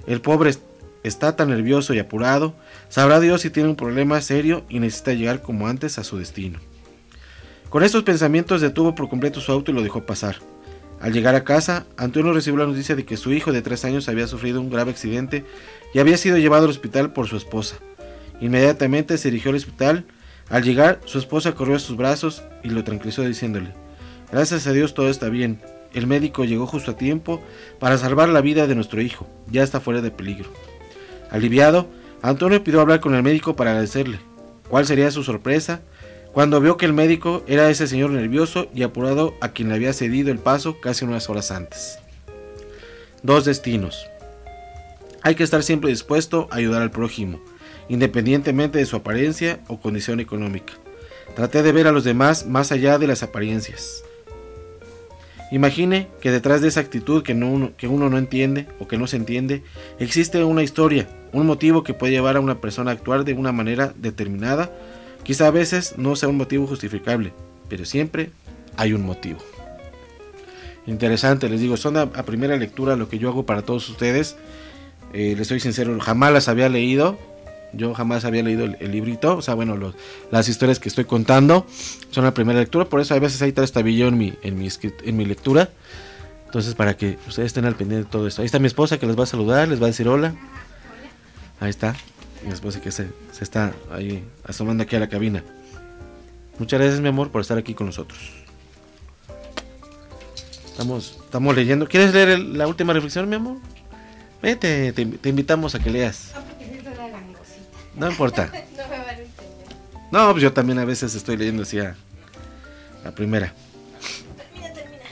el 0.06 0.22
pobre 0.22 0.54
está 1.02 1.36
tan 1.36 1.50
nervioso 1.50 1.92
y 1.92 1.98
apurado, 1.98 2.54
sabrá 2.88 3.20
Dios 3.20 3.42
si 3.42 3.50
tiene 3.50 3.68
un 3.68 3.76
problema 3.76 4.22
serio 4.22 4.64
y 4.70 4.78
necesita 4.78 5.12
llegar 5.12 5.42
como 5.42 5.68
antes 5.68 5.98
a 5.98 6.02
su 6.02 6.16
destino. 6.16 6.60
Con 7.68 7.82
estos 7.82 8.04
pensamientos 8.04 8.62
detuvo 8.62 8.94
por 8.94 9.10
completo 9.10 9.42
su 9.42 9.52
auto 9.52 9.70
y 9.70 9.74
lo 9.74 9.82
dejó 9.82 10.06
pasar. 10.06 10.36
Al 11.00 11.12
llegar 11.12 11.34
a 11.34 11.44
casa, 11.44 11.86
Antonio 11.96 12.32
recibió 12.32 12.58
la 12.58 12.66
noticia 12.66 12.96
de 12.96 13.04
que 13.04 13.16
su 13.16 13.32
hijo 13.32 13.52
de 13.52 13.62
tres 13.62 13.84
años 13.84 14.08
había 14.08 14.26
sufrido 14.26 14.60
un 14.60 14.70
grave 14.70 14.90
accidente 14.90 15.44
y 15.94 16.00
había 16.00 16.16
sido 16.16 16.38
llevado 16.38 16.64
al 16.64 16.70
hospital 16.70 17.12
por 17.12 17.28
su 17.28 17.36
esposa. 17.36 17.76
Inmediatamente 18.40 19.16
se 19.18 19.30
dirigió 19.30 19.50
al 19.50 19.56
hospital. 19.56 20.06
Al 20.48 20.62
llegar, 20.62 21.00
su 21.04 21.18
esposa 21.18 21.54
corrió 21.54 21.76
a 21.76 21.80
sus 21.80 21.96
brazos 21.96 22.42
y 22.62 22.70
lo 22.70 22.82
tranquilizó 22.84 23.22
diciéndole, 23.22 23.72
Gracias 24.32 24.66
a 24.66 24.72
Dios 24.72 24.94
todo 24.94 25.08
está 25.08 25.28
bien. 25.28 25.60
El 25.94 26.06
médico 26.06 26.44
llegó 26.44 26.66
justo 26.66 26.90
a 26.90 26.96
tiempo 26.96 27.42
para 27.78 27.96
salvar 27.96 28.28
la 28.28 28.40
vida 28.40 28.66
de 28.66 28.74
nuestro 28.74 29.00
hijo. 29.00 29.28
Ya 29.50 29.62
está 29.62 29.80
fuera 29.80 30.02
de 30.02 30.10
peligro. 30.10 30.52
Aliviado, 31.30 31.88
Antonio 32.22 32.62
pidió 32.62 32.80
hablar 32.80 33.00
con 33.00 33.14
el 33.14 33.22
médico 33.22 33.56
para 33.56 33.70
agradecerle. 33.70 34.18
¿Cuál 34.68 34.86
sería 34.86 35.10
su 35.10 35.22
sorpresa? 35.22 35.80
Cuando 36.32 36.60
vio 36.60 36.76
que 36.76 36.86
el 36.86 36.92
médico 36.92 37.42
era 37.46 37.70
ese 37.70 37.86
señor 37.86 38.10
nervioso 38.10 38.68
y 38.74 38.82
apurado 38.82 39.34
a 39.40 39.50
quien 39.50 39.68
le 39.68 39.74
había 39.74 39.92
cedido 39.92 40.30
el 40.30 40.38
paso 40.38 40.80
casi 40.80 41.04
unas 41.04 41.28
horas 41.28 41.50
antes. 41.50 41.98
Dos 43.22 43.44
destinos. 43.44 44.06
Hay 45.22 45.34
que 45.34 45.42
estar 45.42 45.62
siempre 45.62 45.90
dispuesto 45.90 46.48
a 46.50 46.56
ayudar 46.56 46.82
al 46.82 46.90
prójimo 46.90 47.40
independientemente 47.88 48.78
de 48.78 48.86
su 48.86 48.96
apariencia 48.96 49.60
o 49.68 49.80
condición 49.80 50.20
económica. 50.20 50.74
Traté 51.34 51.62
de 51.62 51.72
ver 51.72 51.86
a 51.86 51.92
los 51.92 52.04
demás 52.04 52.46
más 52.46 52.72
allá 52.72 52.98
de 52.98 53.06
las 53.06 53.22
apariencias. 53.22 54.04
Imagine 55.50 56.08
que 56.20 56.30
detrás 56.30 56.60
de 56.60 56.68
esa 56.68 56.80
actitud 56.80 57.22
que, 57.22 57.34
que 57.76 57.88
uno 57.88 58.10
no 58.10 58.18
entiende 58.18 58.66
o 58.78 58.86
que 58.86 58.98
no 58.98 59.06
se 59.06 59.16
entiende, 59.16 59.62
existe 59.98 60.44
una 60.44 60.62
historia, 60.62 61.08
un 61.32 61.46
motivo 61.46 61.82
que 61.82 61.94
puede 61.94 62.12
llevar 62.12 62.36
a 62.36 62.40
una 62.40 62.60
persona 62.60 62.90
a 62.90 62.94
actuar 62.94 63.24
de 63.24 63.32
una 63.32 63.52
manera 63.52 63.94
determinada. 63.96 64.70
Quizá 65.24 65.46
a 65.46 65.50
veces 65.50 65.94
no 65.96 66.16
sea 66.16 66.28
un 66.28 66.36
motivo 66.36 66.66
justificable, 66.66 67.32
pero 67.68 67.84
siempre 67.84 68.30
hay 68.76 68.92
un 68.92 69.02
motivo. 69.02 69.38
Interesante, 70.86 71.48
les 71.50 71.60
digo, 71.60 71.76
son 71.76 71.96
a, 71.98 72.10
primera 72.10 72.56
lectura 72.56 72.96
lo 72.96 73.08
que 73.08 73.18
yo 73.18 73.28
hago 73.28 73.44
para 73.44 73.62
todos 73.62 73.88
ustedes. 73.90 74.36
Eh, 75.12 75.34
les 75.36 75.46
soy 75.46 75.60
sincero, 75.60 75.98
jamás 76.00 76.32
las 76.32 76.48
había 76.48 76.68
leído, 76.68 77.18
yo 77.72 77.92
jamás 77.94 78.24
había 78.24 78.42
leído 78.42 78.64
el, 78.64 78.92
librito, 78.92 79.36
o 79.36 79.42
sea, 79.42 79.54
bueno, 79.54 79.92
las 80.30 80.48
historias 80.48 80.78
que 80.78 80.88
estoy 80.88 81.04
contando 81.04 81.66
son 82.10 82.24
la 82.24 82.32
primera 82.32 82.58
lectura, 82.58 82.86
por 82.86 83.00
eso 83.00 83.14
a 83.14 83.18
veces 83.18 83.42
hay 83.42 83.52
tabillo 83.52 84.08
en 84.08 84.18
mi, 84.18 84.34
en 84.42 84.58
mi, 84.58 84.68
en 85.04 85.16
mi 85.16 85.24
lectura. 85.24 85.70
Entonces, 86.46 86.74
para 86.74 86.96
que 86.96 87.18
ustedes 87.28 87.48
estén 87.48 87.66
al 87.66 87.74
pendiente 87.74 88.06
de 88.06 88.10
todo 88.10 88.26
esto. 88.26 88.40
Ahí 88.40 88.46
está 88.46 88.58
mi 88.58 88.68
esposa 88.68 88.98
que 88.98 89.06
les 89.06 89.18
va 89.18 89.24
a 89.24 89.26
saludar, 89.26 89.68
les 89.68 89.80
va 89.80 89.84
a 89.84 89.88
decir 89.88 90.08
hola. 90.08 90.34
Ahí 91.60 91.68
está, 91.68 91.94
mi 92.44 92.52
esposa 92.52 92.80
que 92.80 92.90
se, 92.90 93.08
se 93.32 93.44
está 93.44 93.72
ahí 93.90 94.24
asomando 94.44 94.82
aquí 94.82 94.96
a 94.96 95.00
la 95.00 95.08
cabina. 95.08 95.42
Muchas 96.58 96.80
gracias, 96.80 97.00
mi 97.00 97.08
amor, 97.08 97.30
por 97.30 97.40
estar 97.40 97.58
aquí 97.58 97.74
con 97.74 97.86
nosotros. 97.86 98.18
Estamos, 100.66 101.18
estamos 101.24 101.56
leyendo. 101.56 101.88
¿Quieres 101.88 102.12
leer 102.12 102.38
la 102.38 102.66
última 102.66 102.92
reflexión, 102.92 103.28
mi 103.28 103.36
amor? 103.36 103.58
Vete, 104.42 104.92
te 104.92 105.28
invitamos 105.28 105.74
a 105.74 105.80
que 105.80 105.90
leas. 105.90 106.34
No 107.98 108.08
importa. 108.08 108.50
no 110.12 110.30
pues 110.30 110.42
yo 110.42 110.52
también 110.52 110.78
a 110.78 110.84
veces 110.84 111.14
estoy 111.14 111.36
leyendo 111.36 111.64
así 111.64 111.80
a 111.80 111.96
la 113.04 113.10
primera. 113.12 113.52
Termina, 114.36 114.72
termina. 114.72 115.04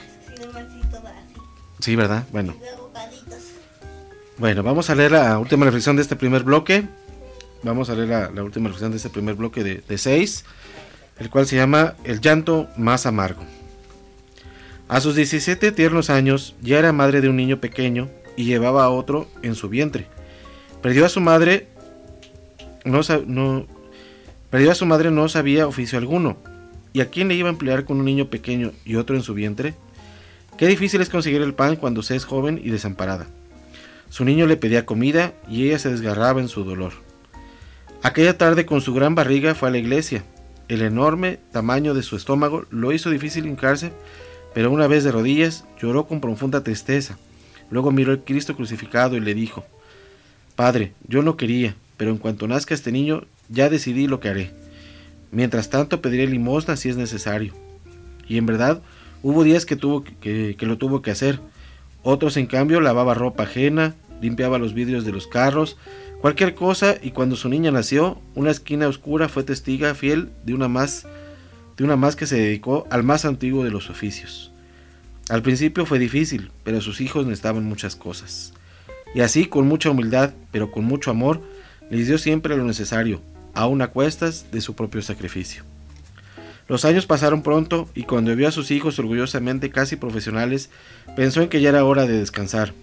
Sí, 1.79 1.95
¿verdad? 1.95 2.23
Bueno. 2.31 2.55
Bueno, 4.37 4.63
vamos 4.63 4.89
a 4.89 4.95
leer 4.95 5.11
la 5.11 5.39
última 5.39 5.65
reflexión 5.65 5.95
de 5.95 6.03
este 6.03 6.15
primer 6.15 6.43
bloque. 6.43 6.87
Vamos 7.63 7.89
a 7.89 7.95
leer 7.95 8.31
la, 8.33 8.43
última 8.43 8.67
reflexión 8.67 8.91
de 8.91 8.97
este 8.97 9.09
primer 9.09 9.35
bloque 9.35 9.63
de, 9.63 9.83
de 9.87 9.97
seis, 9.97 10.45
el 11.19 11.29
cual 11.29 11.47
se 11.47 11.55
llama 11.55 11.95
El 12.03 12.21
llanto 12.21 12.67
más 12.77 13.05
amargo. 13.05 13.43
A 14.87 15.01
sus 15.01 15.15
17 15.15 15.71
tiernos 15.71 16.09
años 16.09 16.55
ya 16.61 16.79
era 16.79 16.93
madre 16.93 17.21
de 17.21 17.29
un 17.29 17.35
niño 17.35 17.59
pequeño 17.59 18.09
y 18.37 18.45
llevaba 18.45 18.85
a 18.85 18.89
otro 18.89 19.27
en 19.41 19.55
su 19.55 19.67
vientre. 19.67 20.07
Perdió 20.81 21.05
a 21.05 21.09
su 21.09 21.19
madre 21.19 21.67
no, 22.85 23.01
no, 23.25 23.67
perdió 24.49 24.71
a 24.71 24.75
su 24.75 24.85
madre 24.85 25.11
no 25.11 25.27
sabía 25.27 25.67
oficio 25.67 25.97
alguno. 25.97 26.37
¿Y 26.93 27.01
a 27.01 27.09
quién 27.09 27.27
le 27.27 27.35
iba 27.35 27.49
a 27.49 27.51
emplear 27.51 27.83
con 27.83 27.99
un 27.99 28.05
niño 28.05 28.29
pequeño 28.29 28.71
y 28.85 28.95
otro 28.95 29.15
en 29.15 29.23
su 29.23 29.33
vientre? 29.33 29.73
Qué 30.57 30.67
difícil 30.67 31.01
es 31.01 31.09
conseguir 31.09 31.41
el 31.41 31.53
pan 31.53 31.75
cuando 31.75 32.01
se 32.01 32.15
es 32.15 32.25
joven 32.25 32.59
y 32.63 32.69
desamparada. 32.69 33.27
Su 34.09 34.23
niño 34.23 34.47
le 34.47 34.57
pedía 34.57 34.85
comida 34.85 35.33
y 35.49 35.67
ella 35.67 35.79
se 35.79 35.89
desgarraba 35.89 36.39
en 36.39 36.47
su 36.47 36.63
dolor. 36.63 36.93
Aquella 38.03 38.37
tarde 38.37 38.65
con 38.65 38.81
su 38.81 38.93
gran 38.93 39.15
barriga 39.15 39.55
fue 39.55 39.69
a 39.69 39.71
la 39.71 39.79
iglesia. 39.79 40.23
El 40.67 40.81
enorme 40.81 41.39
tamaño 41.51 41.93
de 41.93 42.03
su 42.03 42.15
estómago 42.15 42.65
lo 42.69 42.91
hizo 42.91 43.09
difícil 43.09 43.45
hincarse, 43.45 43.91
pero 44.53 44.71
una 44.71 44.87
vez 44.87 45.03
de 45.03 45.11
rodillas 45.11 45.65
lloró 45.81 46.07
con 46.07 46.21
profunda 46.21 46.63
tristeza. 46.63 47.17
Luego 47.69 47.91
miró 47.91 48.11
al 48.11 48.23
Cristo 48.23 48.55
crucificado 48.55 49.17
y 49.17 49.19
le 49.19 49.33
dijo, 49.33 49.65
Padre, 50.55 50.93
yo 51.07 51.21
no 51.21 51.37
quería, 51.37 51.75
pero 51.97 52.11
en 52.11 52.17
cuanto 52.17 52.47
nazca 52.47 52.73
este 52.73 52.91
niño, 52.91 53.23
ya 53.49 53.69
decidí 53.69 54.07
lo 54.07 54.19
que 54.19 54.29
haré. 54.29 54.51
Mientras 55.31 55.69
tanto 55.69 56.01
pediré 56.01 56.27
limosna 56.27 56.77
si 56.77 56.89
es 56.89 56.97
necesario. 56.97 57.53
Y 58.27 58.37
en 58.37 58.45
verdad, 58.45 58.81
hubo 59.23 59.43
días 59.43 59.65
que, 59.65 59.75
tuvo 59.75 60.03
que, 60.03 60.55
lo 60.59 60.77
tuvo 60.77 61.01
que 61.01 61.11
hacer. 61.11 61.39
Otros, 62.03 62.37
en 62.37 62.47
cambio, 62.47 62.79
lavaba 62.79 63.13
ropa 63.13 63.43
ajena, 63.43 63.95
limpiaba 64.21 64.57
los 64.57 64.73
vidrios 64.73 65.05
de 65.05 65.11
los 65.11 65.27
carros, 65.27 65.77
cualquier 66.21 66.55
cosa, 66.55 66.97
y 67.01 67.11
cuando 67.11 67.35
su 67.35 67.49
niña 67.49 67.71
nació, 67.71 68.21
una 68.35 68.51
esquina 68.51 68.87
oscura 68.87 69.29
fue 69.29 69.43
testiga 69.43 69.95
fiel 69.95 70.29
de 70.43 70.53
una 70.53 70.67
más, 70.67 71.05
de 71.77 71.83
una 71.83 71.95
más 71.95 72.15
que 72.15 72.27
se 72.27 72.37
dedicó 72.37 72.87
al 72.89 73.03
más 73.03 73.25
antiguo 73.25 73.63
de 73.63 73.71
los 73.71 73.89
oficios. 73.89 74.51
Al 75.29 75.41
principio 75.41 75.85
fue 75.85 75.99
difícil, 75.99 76.51
pero 76.63 76.81
sus 76.81 77.01
hijos 77.01 77.25
necesitaban 77.25 77.65
muchas 77.65 77.95
cosas. 77.95 78.53
Y 79.13 79.21
así, 79.21 79.45
con 79.45 79.67
mucha 79.67 79.89
humildad, 79.89 80.33
pero 80.51 80.71
con 80.71 80.85
mucho 80.85 81.11
amor, 81.11 81.41
les 81.89 82.07
dio 82.07 82.17
siempre 82.17 82.55
lo 82.55 82.63
necesario, 82.63 83.21
aun 83.53 83.81
a 83.81 83.87
cuestas 83.87 84.51
de 84.51 84.61
su 84.61 84.75
propio 84.75 85.01
sacrificio. 85.01 85.63
Los 86.67 86.83
años 86.83 87.05
pasaron 87.05 87.43
pronto 87.43 87.89
y 87.95 88.03
cuando 88.03 88.35
vio 88.35 88.47
a 88.47 88.51
sus 88.51 88.71
hijos 88.71 88.99
orgullosamente 88.99 89.69
casi 89.69 89.95
profesionales, 89.95 90.69
pensó 91.15 91.41
en 91.41 91.49
que 91.49 91.61
ya 91.61 91.69
era 91.69 91.85
hora 91.85 92.05
de 92.05 92.19
descansar. 92.19 92.73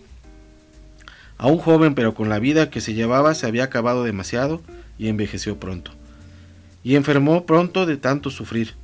Aún 1.39 1.59
joven 1.59 1.95
pero 1.95 2.15
con 2.15 2.29
la 2.29 2.39
vida 2.39 2.71
que 2.71 2.81
se 2.81 2.95
llevaba 2.95 3.35
se 3.35 3.47
había 3.47 3.65
acabado 3.65 4.05
demasiado 4.05 4.63
y 4.99 5.09
envejeció 5.09 5.59
pronto. 5.59 5.91
Y 6.83 6.97
enfermó 6.97 7.47
pronto 7.47 7.87
de 7.87 7.97
tanto 7.97 8.31
sufrir. 8.31 8.75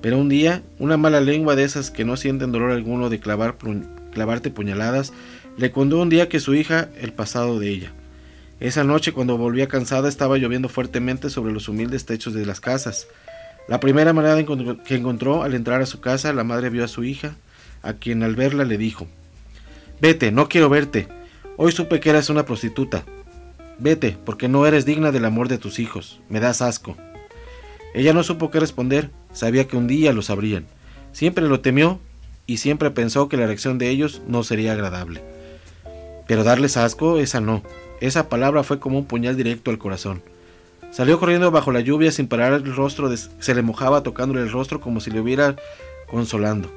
Pero 0.00 0.18
un 0.18 0.28
día, 0.28 0.62
una 0.78 0.96
mala 0.96 1.20
lengua 1.20 1.56
de 1.56 1.64
esas 1.64 1.90
que 1.90 2.04
no 2.04 2.16
sienten 2.16 2.52
dolor 2.52 2.72
alguno 2.72 3.08
de 3.08 3.20
clavar, 3.20 3.56
clavarte 4.12 4.50
puñaladas, 4.50 5.12
le 5.56 5.70
contó 5.70 6.00
un 6.00 6.10
día 6.10 6.28
que 6.28 6.40
su 6.40 6.54
hija, 6.54 6.88
el 7.00 7.12
pasado 7.12 7.58
de 7.58 7.70
ella, 7.70 7.92
Esa 8.60 8.84
noche, 8.84 9.12
cuando 9.12 9.36
volvía 9.36 9.68
cansada, 9.68 10.08
estaba 10.08 10.38
lloviendo 10.38 10.68
fuertemente 10.68 11.28
sobre 11.30 11.52
los 11.52 11.68
humildes 11.68 12.06
techos 12.06 12.34
de 12.34 12.46
las 12.46 12.60
casas. 12.60 13.08
La 13.68 13.80
primera 13.80 14.12
manera 14.12 14.42
que 14.84 14.94
encontró 14.94 15.42
al 15.42 15.54
entrar 15.54 15.80
a 15.80 15.86
su 15.86 16.00
casa, 16.00 16.32
la 16.32 16.44
madre 16.44 16.70
vio 16.70 16.84
a 16.84 16.88
su 16.88 17.02
hija, 17.04 17.34
a 17.82 17.94
quien 17.94 18.22
al 18.22 18.36
verla 18.36 18.64
le 18.64 18.78
dijo, 18.78 19.06
Vete, 20.00 20.32
no 20.32 20.48
quiero 20.48 20.68
verte. 20.68 21.08
Hoy 21.56 21.70
supe 21.70 22.00
que 22.00 22.10
eras 22.10 22.30
una 22.30 22.44
prostituta. 22.44 23.04
Vete, 23.78 24.16
porque 24.24 24.48
no 24.48 24.66
eres 24.66 24.84
digna 24.84 25.12
del 25.12 25.24
amor 25.24 25.46
de 25.48 25.58
tus 25.58 25.78
hijos. 25.78 26.20
Me 26.28 26.40
das 26.40 26.60
asco. 26.60 26.96
Ella 27.94 28.12
no 28.12 28.24
supo 28.24 28.50
qué 28.50 28.58
responder, 28.58 29.10
sabía 29.32 29.68
que 29.68 29.76
un 29.76 29.86
día 29.86 30.12
lo 30.12 30.22
sabrían. 30.22 30.66
Siempre 31.12 31.46
lo 31.46 31.60
temió 31.60 32.00
y 32.46 32.56
siempre 32.56 32.90
pensó 32.90 33.28
que 33.28 33.36
la 33.36 33.46
reacción 33.46 33.78
de 33.78 33.88
ellos 33.88 34.20
no 34.26 34.42
sería 34.42 34.72
agradable. 34.72 35.22
Pero 36.26 36.42
darles 36.42 36.76
asco, 36.76 37.18
esa 37.18 37.40
no. 37.40 37.62
Esa 38.00 38.28
palabra 38.28 38.64
fue 38.64 38.80
como 38.80 38.98
un 38.98 39.06
puñal 39.06 39.36
directo 39.36 39.70
al 39.70 39.78
corazón. 39.78 40.22
Salió 40.90 41.20
corriendo 41.20 41.52
bajo 41.52 41.70
la 41.70 41.80
lluvia 41.80 42.10
sin 42.10 42.26
parar 42.26 42.52
el 42.52 42.74
rostro, 42.74 43.14
se 43.16 43.54
le 43.54 43.62
mojaba 43.62 44.02
tocándole 44.02 44.42
el 44.42 44.50
rostro 44.50 44.80
como 44.80 45.00
si 45.00 45.12
le 45.12 45.20
hubiera 45.20 45.54
consolando. 46.08 46.68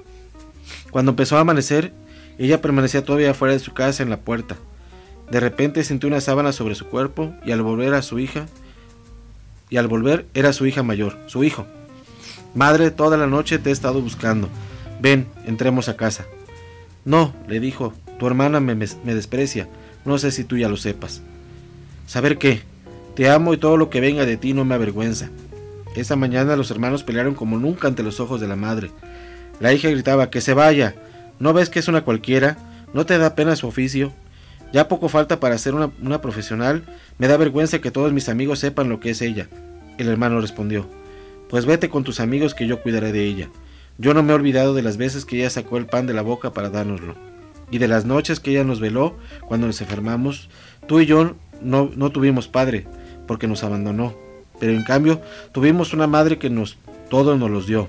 Cuando 0.92 1.12
empezó 1.12 1.38
a 1.38 1.42
amanecer, 1.42 1.94
ella 2.38 2.62
permanecía 2.62 3.04
todavía 3.04 3.34
fuera 3.34 3.54
de 3.54 3.60
su 3.60 3.74
casa 3.74 4.04
en 4.04 4.12
la 4.12 4.20
puerta. 4.20 4.56
De 5.32 5.40
repente 5.40 5.84
sintió 5.84 6.08
una 6.08 6.22
sábana 6.22 6.52
sobre 6.52 6.76
su 6.76 6.86
cuerpo 6.88 7.34
y 7.46 7.52
al 7.52 7.62
volver 7.62 7.94
a 7.94 8.02
su 8.02 8.20
hija, 8.20 8.46
y 9.70 9.78
al 9.78 9.88
volver 9.88 10.26
era 10.34 10.54
su 10.54 10.66
hija 10.66 10.84
mayor, 10.84 11.18
su 11.28 11.44
hijo. 11.44 11.66
Madre, 12.56 12.92
toda 12.92 13.18
la 13.18 13.28
noche 13.28 13.60
te 13.60 13.70
he 13.70 13.74
estado 13.74 14.02
buscando. 14.02 14.50
Ven, 15.02 15.28
entremos 15.46 15.90
a 15.90 15.98
casa. 15.98 16.26
No, 17.06 17.34
le 17.48 17.60
dijo, 17.60 17.94
tu 18.18 18.28
hermana 18.28 18.60
me, 18.60 18.76
desprecia. 18.76 19.68
No 20.06 20.18
sé 20.18 20.32
si 20.32 20.44
tú 20.44 20.58
ya 20.58 20.70
lo 20.70 20.78
sepas. 20.78 21.22
¿Saber 22.06 22.38
qué? 22.38 22.62
Te 23.16 23.30
amo 23.30 23.54
y 23.54 23.58
todo 23.58 23.78
lo 23.78 23.90
que 23.90 24.00
venga 24.00 24.26
de 24.26 24.38
ti 24.38 24.54
no 24.54 24.64
me 24.64 24.76
avergüenza. 24.76 25.30
Esa 25.96 26.16
mañana 26.16 26.56
los 26.56 26.72
hermanos 26.72 27.04
pelearon 27.04 27.34
como 27.34 27.58
nunca 27.58 27.88
ante 27.88 28.04
los 28.04 28.20
ojos 28.20 28.40
de 28.40 28.48
la 28.48 28.56
madre. 28.56 28.92
La 29.60 29.74
hija 29.74 29.90
gritaba, 29.90 30.30
que 30.30 30.42
se 30.42 30.54
vaya. 30.54 30.96
¿No 31.40 31.54
ves 31.54 31.70
que 31.70 31.80
es 31.80 31.88
una 31.88 32.02
cualquiera? 32.04 32.58
¿No 32.94 33.06
te 33.06 33.18
da 33.18 33.36
pena 33.36 33.56
su 33.56 33.68
oficio? 33.68 34.14
Ya 34.74 34.88
poco 34.88 35.10
falta 35.10 35.40
para 35.40 35.58
ser 35.58 35.74
una, 35.74 36.22
profesional. 36.22 36.84
Me 37.18 37.28
da 37.28 37.38
vergüenza 37.38 37.80
que 37.80 37.92
todos 37.92 38.12
mis 38.12 38.30
amigos 38.30 38.60
sepan 38.60 38.90
lo 38.90 39.00
que 39.00 39.12
es 39.12 39.22
ella. 39.22 39.48
El 39.98 40.10
hermano 40.10 40.42
respondió, 40.42 40.88
Pues 41.50 41.66
vete 41.66 41.90
con 41.90 42.04
tus 42.04 42.20
amigos 42.20 42.54
que 42.54 42.68
yo 42.68 42.82
cuidaré 42.82 43.12
de 43.12 43.24
ella. 43.24 43.50
Yo 43.98 44.14
no 44.14 44.24
me 44.24 44.32
he 44.32 44.36
olvidado 44.36 44.74
de 44.74 44.84
las 44.84 44.98
veces 44.98 45.26
que 45.26 45.38
ella 45.38 45.50
sacó 45.50 45.78
el 45.78 45.88
pan 45.88 46.06
de 46.06 46.14
la 46.14 46.22
boca 46.22 46.52
para 46.52 46.70
dárnoslo. 46.70 47.16
Y 47.72 47.80
de 47.80 47.88
las 47.88 48.06
noches 48.06 48.40
que 48.40 48.52
ella 48.52 48.64
nos 48.64 48.80
veló 48.80 49.18
cuando 49.48 49.68
nos 49.68 49.82
enfermamos. 49.82 50.50
Tú 50.88 51.00
y 51.00 51.06
yo 51.06 51.36
no, 51.62 51.90
no 51.96 52.12
tuvimos 52.12 52.48
padre, 52.48 52.86
porque 53.26 53.48
nos 53.48 53.64
abandonó. 53.64 54.16
Pero 54.60 54.74
en 54.74 54.84
cambio 54.84 55.22
tuvimos 55.52 55.94
una 55.94 56.08
madre 56.08 56.38
que 56.38 56.50
nos 56.50 56.78
todo 57.10 57.38
nos 57.38 57.50
los 57.50 57.68
dio. 57.68 57.88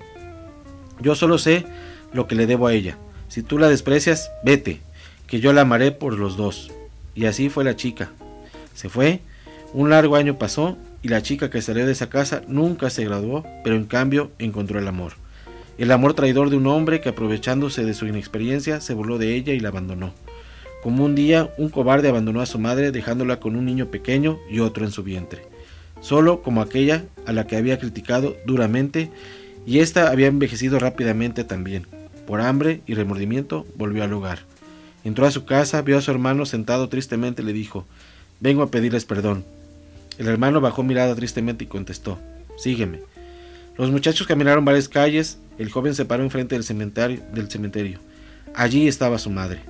Yo 1.00 1.14
solo 1.14 1.38
sé 1.38 1.66
lo 2.12 2.26
que 2.26 2.34
le 2.34 2.46
debo 2.46 2.66
a 2.66 2.72
ella. 2.72 2.98
Si 3.28 3.42
tú 3.42 3.58
la 3.58 3.68
desprecias, 3.68 4.30
vete, 4.42 4.80
que 5.28 5.40
yo 5.40 5.52
la 5.52 5.60
amaré 5.60 5.92
por 5.92 6.18
los 6.18 6.36
dos. 6.36 6.72
Y 7.14 7.26
así 7.26 7.50
fue 7.50 7.62
la 7.62 7.76
chica. 7.76 8.10
Se 8.74 8.88
fue, 8.88 9.20
un 9.74 9.90
largo 9.90 10.16
año 10.16 10.38
pasó 10.38 10.76
y 11.02 11.08
la 11.08 11.22
chica 11.22 11.50
que 11.50 11.62
salió 11.62 11.86
de 11.86 11.92
esa 11.92 12.08
casa 12.08 12.42
nunca 12.48 12.90
se 12.90 13.04
graduó, 13.04 13.44
pero 13.62 13.76
en 13.76 13.84
cambio 13.84 14.32
encontró 14.38 14.78
el 14.78 14.88
amor. 14.88 15.12
El 15.76 15.92
amor 15.92 16.14
traidor 16.14 16.50
de 16.50 16.56
un 16.56 16.66
hombre 16.66 17.00
que 17.00 17.10
aprovechándose 17.10 17.84
de 17.84 17.94
su 17.94 18.06
inexperiencia 18.06 18.80
se 18.80 18.94
burló 18.94 19.18
de 19.18 19.36
ella 19.36 19.52
y 19.52 19.60
la 19.60 19.68
abandonó. 19.68 20.12
Como 20.82 21.04
un 21.04 21.14
día 21.14 21.52
un 21.58 21.68
cobarde 21.68 22.08
abandonó 22.08 22.40
a 22.40 22.46
su 22.46 22.58
madre 22.58 22.90
dejándola 22.90 23.38
con 23.38 23.54
un 23.54 23.66
niño 23.66 23.86
pequeño 23.86 24.38
y 24.50 24.60
otro 24.60 24.84
en 24.84 24.90
su 24.90 25.02
vientre. 25.02 25.42
Solo 26.00 26.42
como 26.42 26.62
aquella 26.62 27.04
a 27.26 27.32
la 27.32 27.46
que 27.46 27.56
había 27.56 27.78
criticado 27.78 28.36
duramente 28.46 29.10
y 29.66 29.80
ésta 29.80 30.10
había 30.10 30.28
envejecido 30.28 30.78
rápidamente 30.78 31.44
también. 31.44 31.86
Por 32.26 32.40
hambre 32.40 32.80
y 32.86 32.94
remordimiento 32.94 33.66
volvió 33.76 34.04
al 34.04 34.12
hogar. 34.12 34.40
Entró 35.04 35.26
a 35.26 35.30
su 35.30 35.44
casa, 35.44 35.82
vio 35.82 35.98
a 35.98 36.02
su 36.02 36.10
hermano 36.10 36.46
sentado 36.46 36.88
tristemente 36.88 37.42
y 37.42 37.44
le 37.44 37.52
dijo, 37.52 37.86
vengo 38.40 38.62
a 38.62 38.70
pedirles 38.70 39.04
perdón. 39.04 39.44
El 40.18 40.26
hermano 40.26 40.60
bajó 40.60 40.82
mirada 40.82 41.14
tristemente 41.14 41.64
y 41.64 41.68
contestó, 41.68 42.18
sígueme. 42.56 43.00
Los 43.76 43.90
muchachos 43.90 44.26
caminaron 44.26 44.64
varias 44.64 44.88
calles, 44.88 45.38
el 45.58 45.70
joven 45.70 45.94
se 45.94 46.04
paró 46.04 46.24
enfrente 46.24 46.56
del 46.56 46.64
cementerio, 46.64 47.22
del 47.32 47.48
cementerio. 47.48 48.00
Allí 48.54 48.88
estaba 48.88 49.18
su 49.18 49.30
madre. 49.30 49.60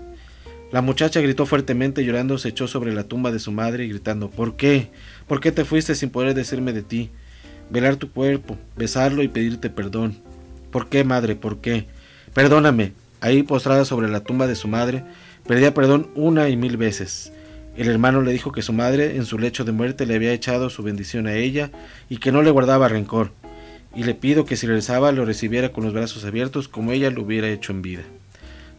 La 0.73 0.83
muchacha 0.83 1.21
gritó 1.21 1.47
fuertemente 1.47 2.05
llorando, 2.05 2.39
se 2.39 2.49
echó 2.49 2.69
sobre 2.69 2.95
la 2.95 3.05
tumba 3.05 3.31
de 3.31 3.39
su 3.39 3.53
madre 3.53 3.85
y 3.85 3.89
gritando, 3.89 4.31
¿por 4.31 4.57
qué? 4.57 4.91
¿Por 5.27 5.41
qué 5.41 5.53
te 5.53 5.65
fuiste 5.65 5.95
sin 5.95 6.11
poder 6.11 6.35
decirme 6.35 6.73
de 6.73 6.83
ti? 6.83 7.11
Velar 7.71 7.97
tu 7.97 8.11
cuerpo, 8.11 8.57
besarlo 8.77 9.23
y 9.23 9.29
pedirte 9.29 9.71
perdón. 9.71 10.19
¿Por 10.71 10.89
qué, 10.89 11.05
madre? 11.05 11.37
¿Por 11.37 11.59
qué? 11.59 11.87
Perdóname. 12.35 12.93
Ahí 13.21 13.43
postrada 13.43 13.85
sobre 13.85 14.09
la 14.09 14.21
tumba 14.21 14.47
de 14.47 14.55
su 14.55 14.69
madre, 14.69 15.05
pedía 15.47 15.75
perdón 15.75 16.11
una 16.15 16.49
y 16.49 16.57
mil 16.57 16.77
veces. 16.77 17.33
El 17.77 17.89
hermano 17.89 18.23
le 18.23 18.33
dijo 18.33 18.53
que 18.53 18.63
su 18.63 18.73
madre 18.73 19.17
en 19.17 19.25
su 19.25 19.39
lecho 19.39 19.65
de 19.65 19.73
muerte 19.73 20.07
le 20.07 20.15
había 20.15 20.33
echado 20.33 20.71
su 20.71 20.83
bendición 20.83 21.27
a 21.27 21.35
ella 21.35 21.71
y 22.09 22.19
que 22.19 22.33
no 22.33 22.43
le 22.43 22.51
guardaba 22.51 22.89
rencor. 22.89 23.31
Y 23.95 24.05
le 24.05 24.15
pido 24.15 24.45
que 24.45 24.57
si 24.57 24.67
regresaba 24.67 25.13
lo 25.13 25.25
recibiera 25.25 25.71
con 25.71 25.85
los 25.85 25.95
brazos 25.95 26.25
abiertos 26.25 26.69
como 26.69 26.93
ella 26.93 27.11
lo 27.11 27.23
hubiera 27.23 27.49
hecho 27.49 27.73
en 27.73 27.83
vida. 27.83 28.03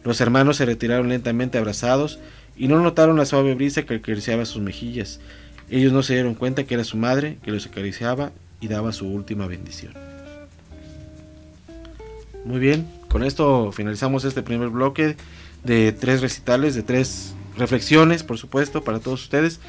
Los 0.04 0.20
hermanos 0.20 0.56
se 0.56 0.66
retiraron 0.66 1.08
lentamente 1.08 1.58
abrazados 1.58 2.18
y 2.56 2.68
no 2.68 2.78
notaron 2.80 3.16
la 3.16 3.26
suave 3.26 3.54
brisa 3.54 3.82
que 3.84 3.96
acariciaba 3.96 4.44
sus 4.44 4.62
mejillas. 4.62 5.20
Ellos 5.70 5.92
no 5.92 6.02
se 6.02 6.14
dieron 6.14 6.34
cuenta 6.34 6.64
que 6.64 6.74
era 6.74 6.84
su 6.84 6.96
madre 6.96 7.38
que 7.42 7.52
los 7.52 7.66
acariciaba 7.66 8.32
y 8.60 8.68
daba 8.68 8.92
su 8.92 9.06
última 9.06 9.46
bendición. 9.46 9.94
Muy 12.44 12.58
bien, 12.58 12.86
con 13.10 13.24
esto 13.24 13.72
finalizamos 13.72 14.24
este 14.24 14.42
primer 14.42 14.68
bloque 14.68 15.16
de 15.64 15.92
tres 15.92 16.20
recitales, 16.20 16.74
de 16.74 16.82
tres 16.82 17.34
reflexiones, 17.58 18.22
por 18.22 18.38
supuesto, 18.38 18.82
para 18.82 19.00
todos 19.00 19.22
ustedes. 19.22 19.60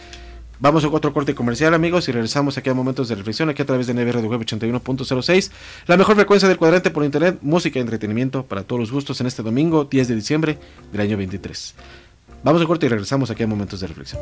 Vamos 0.60 0.84
a 0.84 0.90
otro 0.90 1.12
corte 1.12 1.34
comercial, 1.34 1.74
amigos, 1.74 2.08
y 2.08 2.12
regresamos 2.12 2.56
aquí 2.60 2.70
a 2.70 2.76
Momentos 2.76 3.10
de 3.10 3.16
Reflexión, 3.16 3.50
aquí 3.50 3.64
a 3.64 3.66
través 3.66 3.88
de 3.88 3.96
NB 3.96 4.14
Radio 4.14 4.30
Web 4.30 4.42
81.06, 4.42 5.50
la 5.88 5.98
mejor 5.98 6.16
frecuencia 6.16 6.48
del 6.48 6.60
cuadrante 6.60 6.92
por 6.92 7.04
internet, 7.04 7.40
música 7.42 7.80
y 7.80 7.82
entretenimiento 7.82 8.44
para 8.44 8.62
todos 8.62 8.80
los 8.80 8.92
gustos 8.92 9.20
en 9.22 9.28
este 9.28 9.42
domingo 9.42 9.86
10 9.86 10.08
de 10.08 10.16
diciembre 10.16 10.60
del 10.92 11.02
año 11.02 11.18
23. 11.18 11.74
Vamos 12.44 12.62
a 12.62 12.66
corte 12.66 12.86
y 12.86 12.90
regresamos 12.90 13.32
aquí 13.32 13.42
a 13.42 13.48
Momentos 13.48 13.80
de 13.80 13.88
Reflexión. 13.88 14.22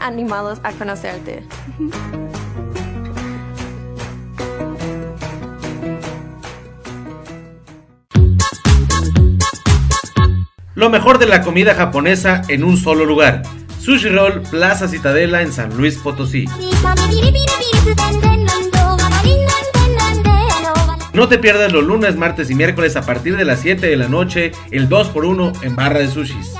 animados 0.00 0.58
a 0.62 0.72
conocerte. 0.72 1.44
Lo 10.74 10.90
mejor 10.90 11.18
de 11.18 11.26
la 11.26 11.42
comida 11.42 11.74
japonesa 11.74 12.42
en 12.48 12.62
un 12.64 12.76
solo 12.76 13.04
lugar. 13.04 13.42
Sushi 13.80 14.08
Roll 14.10 14.42
Plaza 14.42 14.88
Citadela 14.88 15.42
en 15.42 15.52
San 15.52 15.76
Luis 15.76 15.96
Potosí. 15.98 16.44
No 21.12 21.28
te 21.28 21.38
pierdas 21.38 21.72
los 21.72 21.82
lunes, 21.82 22.16
martes 22.16 22.48
y 22.50 22.54
miércoles 22.54 22.94
a 22.94 23.02
partir 23.02 23.36
de 23.36 23.44
las 23.44 23.60
7 23.60 23.88
de 23.88 23.96
la 23.96 24.08
noche, 24.08 24.52
el 24.70 24.88
2x1 24.88 25.64
en 25.64 25.74
barra 25.74 25.98
de 25.98 26.08
sushis. 26.08 26.54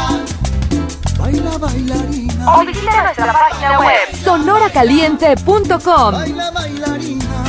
Baila 1.61 1.95
bailarina. 1.95 2.57
O 2.57 2.65
visita 2.65 3.03
nuestra 3.03 3.33
página 3.33 3.79
web 3.79 4.15
sonoracaliente.com. 4.23 6.11
Baila 6.11 6.51
bailarina. 6.51 7.43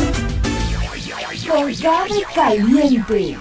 Colgado 1.48 2.14
caliente. 2.34 3.38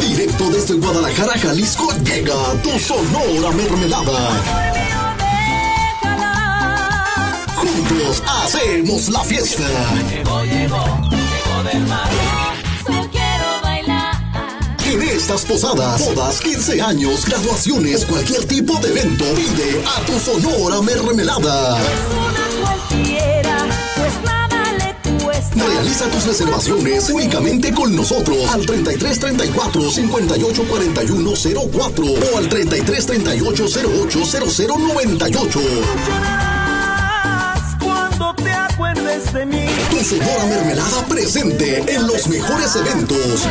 Directo 0.00 0.50
desde 0.50 0.74
Guadalajara, 0.74 1.36
Jalisco, 1.36 1.92
llega 2.04 2.34
tu 2.62 2.78
Sonora 2.78 3.50
Mermelada. 3.50 4.30
Juntos 7.56 8.22
hacemos 8.26 9.08
la 9.08 9.24
fiesta. 9.24 9.64
Llegó, 10.10 10.44
llegó, 10.44 10.84
llegó 11.10 11.62
del 11.72 11.86
mar. 11.88 12.33
En 14.94 15.02
estas 15.02 15.44
posadas, 15.44 16.00
bodas, 16.14 16.40
15 16.40 16.80
años, 16.80 17.26
graduaciones, 17.26 18.04
cualquier 18.04 18.44
tipo 18.44 18.78
de 18.78 18.90
evento, 18.90 19.24
pide 19.34 19.82
a 19.84 20.06
tu 20.06 20.16
Sonora 20.20 20.80
Mermelada. 20.82 21.76
Cualquiera, 22.62 23.66
pues 23.96 24.12
nada 24.24 24.72
le 24.74 25.24
cuesta. 25.24 25.66
Realiza 25.66 26.08
tus 26.10 26.24
reservaciones 26.26 27.10
únicamente 27.10 27.74
con 27.74 27.96
nosotros 27.96 28.48
al 28.52 28.64
33 28.64 29.18
34 29.18 29.90
58 29.90 30.62
41 30.62 31.30
04 31.72 32.04
o 32.06 32.38
al 32.38 32.48
33 32.48 33.06
38 33.06 33.64
08 33.98 34.24
00 34.24 34.78
98. 34.78 35.60
Cuando 37.82 38.32
te 38.36 38.52
acuerdes 38.52 39.32
de 39.32 39.44
mí. 39.44 39.66
Tu 39.90 40.04
Sonora 40.04 40.46
Mermelada 40.46 41.04
presente 41.08 41.82
en 41.92 42.06
los 42.06 42.28
mejores 42.28 42.76
eventos. 42.76 43.48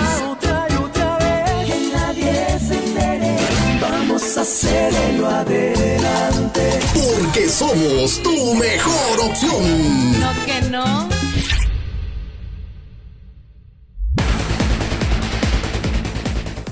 Hacerlo 4.44 5.26
adelante. 5.26 6.70
Porque 6.94 7.48
somos 7.48 8.22
tu 8.22 8.54
mejor 8.56 9.20
opción. 9.22 10.20
No 10.20 10.34
que 10.46 10.62
no. 10.70 11.08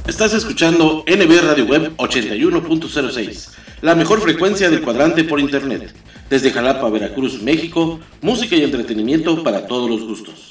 Estás 0.05 0.34
escuchando 0.34 1.05
NB 1.07 1.41
Radio 1.47 1.65
Web 1.65 1.95
81.06, 1.95 3.51
la 3.80 3.95
mejor 3.95 4.19
frecuencia 4.19 4.69
del 4.69 4.82
cuadrante 4.82 5.24
por 5.24 5.39
internet. 5.39 5.93
Desde 6.30 6.51
Jalapa, 6.51 6.89
Veracruz, 6.89 7.41
México, 7.41 8.01
música 8.19 8.57
y 8.57 8.63
entretenimiento 8.63 9.41
para 9.43 9.65
todos 9.65 9.89
los 9.89 10.01
gustos. 10.01 10.51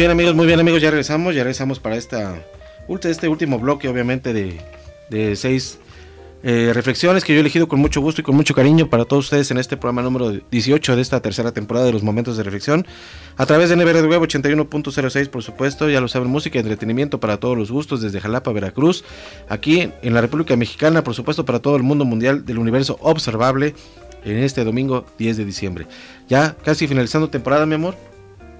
bien 0.00 0.10
amigos, 0.12 0.34
muy 0.34 0.46
bien 0.46 0.58
amigos, 0.58 0.80
ya 0.80 0.90
regresamos, 0.90 1.34
ya 1.34 1.42
regresamos 1.42 1.78
para 1.78 1.94
esta, 1.96 2.42
este 3.02 3.28
último 3.28 3.58
bloque 3.58 3.86
obviamente 3.86 4.32
de, 4.32 4.58
de 5.10 5.36
seis 5.36 5.78
eh, 6.42 6.70
reflexiones 6.72 7.22
que 7.22 7.34
yo 7.34 7.36
he 7.36 7.40
elegido 7.40 7.68
con 7.68 7.80
mucho 7.80 8.00
gusto 8.00 8.22
y 8.22 8.24
con 8.24 8.34
mucho 8.34 8.54
cariño 8.54 8.88
para 8.88 9.04
todos 9.04 9.26
ustedes 9.26 9.50
en 9.50 9.58
este 9.58 9.76
programa 9.76 10.00
número 10.00 10.30
18 10.50 10.96
de 10.96 11.02
esta 11.02 11.20
tercera 11.20 11.52
temporada 11.52 11.84
de 11.84 11.92
los 11.92 12.02
momentos 12.02 12.38
de 12.38 12.44
reflexión 12.44 12.86
a 13.36 13.44
través 13.44 13.68
de 13.68 13.76
NBR 13.76 14.08
Web 14.08 14.22
81.06 14.22 15.28
por 15.28 15.42
supuesto, 15.42 15.90
ya 15.90 16.00
lo 16.00 16.08
saben, 16.08 16.30
música 16.30 16.56
y 16.56 16.62
entretenimiento 16.62 17.20
para 17.20 17.36
todos 17.36 17.58
los 17.58 17.70
gustos 17.70 18.00
desde 18.00 18.22
Jalapa, 18.22 18.52
Veracruz, 18.52 19.04
aquí 19.50 19.92
en 20.00 20.14
la 20.14 20.22
República 20.22 20.56
Mexicana, 20.56 21.04
por 21.04 21.14
supuesto 21.14 21.44
para 21.44 21.58
todo 21.58 21.76
el 21.76 21.82
mundo 21.82 22.06
mundial 22.06 22.46
del 22.46 22.56
universo 22.56 22.96
observable 23.02 23.74
en 24.24 24.38
este 24.38 24.64
domingo 24.64 25.04
10 25.18 25.36
de 25.36 25.44
diciembre. 25.44 25.86
Ya 26.26 26.56
casi 26.64 26.86
finalizando 26.86 27.28
temporada, 27.28 27.66
mi 27.66 27.74
amor, 27.74 27.96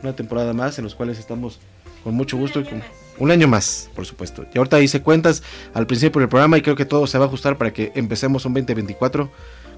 una 0.03 0.15
temporada 0.15 0.53
más 0.53 0.79
en 0.79 0.85
los 0.85 0.95
cuales 0.95 1.19
estamos 1.19 1.59
con 2.05 2.15
mucho 2.15 2.37
gusto 2.37 2.61
y 2.61 2.65
con 2.65 2.83
un 3.19 3.31
año 3.31 3.49
más, 3.49 3.91
por 3.95 4.07
supuesto. 4.07 4.47
Y 4.55 4.59
ahorita 4.59 4.81
hice 4.81 5.03
cuentas 5.03 5.43
al 5.75 5.87
principio 5.87 6.21
del 6.21 6.29
programa 6.29 6.57
y 6.59 6.63
creo 6.63 6.77
que 6.77 6.87
todo 6.87 7.07
se 7.07 7.19
va 7.19 7.25
a 7.25 7.29
ajustar 7.29 7.59
para 7.59 7.73
que 7.73 7.93
empecemos 7.95 8.45
un 8.45 8.55
2024 8.55 9.31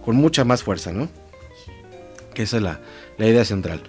con 0.04 0.16
mucha 0.16 0.44
más 0.44 0.62
fuerza, 0.62 0.92
¿no? 0.92 1.08
Que 2.34 2.42
esa 2.42 2.58
es 2.58 2.62
la, 2.62 2.80
la 3.18 3.26
idea 3.26 3.44
central. 3.44 3.82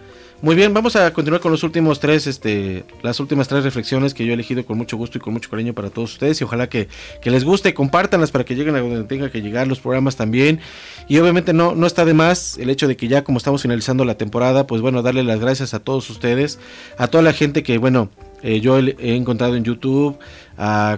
Muy 0.43 0.55
bien, 0.55 0.73
vamos 0.73 0.97
a 0.97 1.13
continuar 1.13 1.39
con 1.39 1.53
los 1.53 1.63
últimos 1.63 2.01
tres, 2.01 2.27
este, 2.27 2.83
las 3.01 3.21
últimas 3.21 3.47
tres 3.47 3.63
reflexiones 3.63 4.13
que 4.13 4.25
yo 4.25 4.31
he 4.31 4.33
elegido 4.33 4.65
con 4.65 4.77
mucho 4.77 4.97
gusto 4.97 5.17
y 5.17 5.21
con 5.21 5.31
mucho 5.31 5.49
cariño 5.49 5.71
para 5.71 5.89
todos 5.89 6.11
ustedes 6.11 6.41
y 6.41 6.43
ojalá 6.43 6.67
que, 6.67 6.89
que 7.21 7.31
les 7.31 7.45
guste, 7.45 7.73
compártanlas 7.73 8.29
para 8.29 8.43
que 8.43 8.53
lleguen 8.53 8.75
a 8.75 8.81
donde 8.81 9.05
tenga 9.05 9.31
que 9.31 9.41
llegar 9.41 9.69
los 9.69 9.79
programas 9.79 10.17
también. 10.17 10.59
Y 11.07 11.17
obviamente 11.19 11.53
no, 11.53 11.75
no 11.75 11.87
está 11.87 12.03
de 12.03 12.13
más 12.13 12.57
el 12.57 12.69
hecho 12.69 12.89
de 12.89 12.97
que 12.97 13.07
ya 13.07 13.23
como 13.23 13.37
estamos 13.37 13.61
finalizando 13.61 14.03
la 14.03 14.15
temporada, 14.15 14.67
pues 14.67 14.81
bueno, 14.81 15.01
darle 15.01 15.23
las 15.23 15.39
gracias 15.39 15.73
a 15.73 15.79
todos 15.79 16.09
ustedes, 16.09 16.59
a 16.97 17.07
toda 17.07 17.23
la 17.23 17.31
gente 17.31 17.63
que 17.63 17.77
bueno, 17.77 18.09
eh, 18.41 18.59
yo 18.59 18.77
he 18.77 19.15
encontrado 19.15 19.55
en 19.55 19.63
YouTube, 19.63 20.17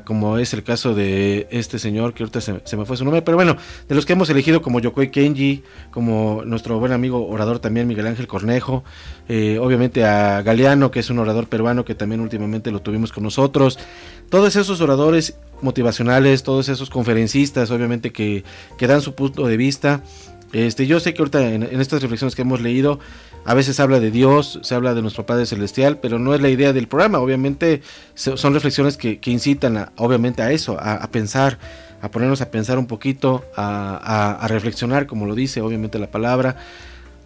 como 0.06 0.38
es 0.38 0.54
el 0.54 0.64
caso 0.64 0.94
de 0.94 1.48
este 1.52 1.80
señor 1.80 2.14
que 2.14 2.24
ahorita 2.24 2.42
se, 2.42 2.78
me 2.78 2.86
fue 2.86 2.98
su 2.98 3.04
nombre, 3.04 3.22
pero 3.22 3.38
bueno, 3.38 3.58
de 3.88 3.96
los 3.96 4.06
que 4.06 4.14
hemos 4.14 4.30
elegido 4.30 4.62
como 4.62 4.80
Yokoi 4.80 5.12
Kenji, 5.12 5.64
como 5.92 6.44
nuestro 6.46 6.80
buen 6.80 6.92
amigo 6.92 7.28
orador 7.28 7.60
también 7.60 7.88
Miguel 7.88 8.08
Ángel 8.08 8.28
Cornejo, 8.28 8.84
eh, 9.30 9.58
obviamente 9.60 10.06
a 10.06 10.42
Galeano, 10.42 10.92
que 10.92 11.00
es 11.00 11.10
un 11.10 11.20
orador 11.20 11.48
peruano 11.48 11.86
que 11.86 11.96
también 11.96 12.22
últimamente 12.22 12.72
lo 12.72 12.82
tuvimos 12.82 13.12
con 13.12 13.24
nosotros, 13.24 13.80
todos 14.30 14.56
esos 14.56 14.82
oradores 14.82 15.38
motivacionales, 15.62 16.44
todos 16.44 16.70
esos 16.70 16.90
conferencistas, 16.90 17.72
obviamente 17.72 18.12
que, 18.12 18.44
que 18.78 18.88
dan 18.88 19.02
su 19.02 19.16
punto 19.16 19.48
de 19.48 19.58
vista. 19.58 20.04
Este, 20.54 20.88
yo 20.88 21.00
sé 21.00 21.14
que 21.14 21.22
ahorita 21.22 21.52
en 21.52 21.82
estas 21.82 22.02
reflexiones 22.02 22.36
que 22.36 22.44
hemos 22.44 22.62
leído, 22.62 23.00
a 23.46 23.54
veces 23.54 23.80
habla 23.80 24.00
de 24.00 24.12
Dios, 24.12 24.60
se 24.64 24.76
habla 24.76 24.94
de 24.94 25.02
nuestro 25.02 25.26
Padre 25.26 25.46
Celestial, 25.46 26.00
pero 26.00 26.20
no 26.20 26.34
es 26.34 26.42
la 26.42 26.50
idea 26.50 26.74
del 26.74 26.88
programa. 26.88 27.20
Obviamente 27.20 27.82
son 28.16 28.54
reflexiones 28.54 28.98
que, 28.98 29.20
incitan 29.26 29.78
a, 29.78 29.92
obviamente 29.98 30.42
a 30.42 30.52
eso, 30.52 30.78
a, 30.80 31.08
pensar, 31.12 31.60
a 32.02 32.10
ponernos 32.10 32.42
a 32.42 32.50
pensar 32.50 32.80
un 32.80 32.88
poquito, 32.88 33.46
a, 33.56 34.38
a 34.42 34.48
reflexionar, 34.48 35.06
como 35.06 35.26
lo 35.26 35.36
dice 35.36 35.62
obviamente 35.62 36.00
la 36.00 36.08
palabra 36.08 36.58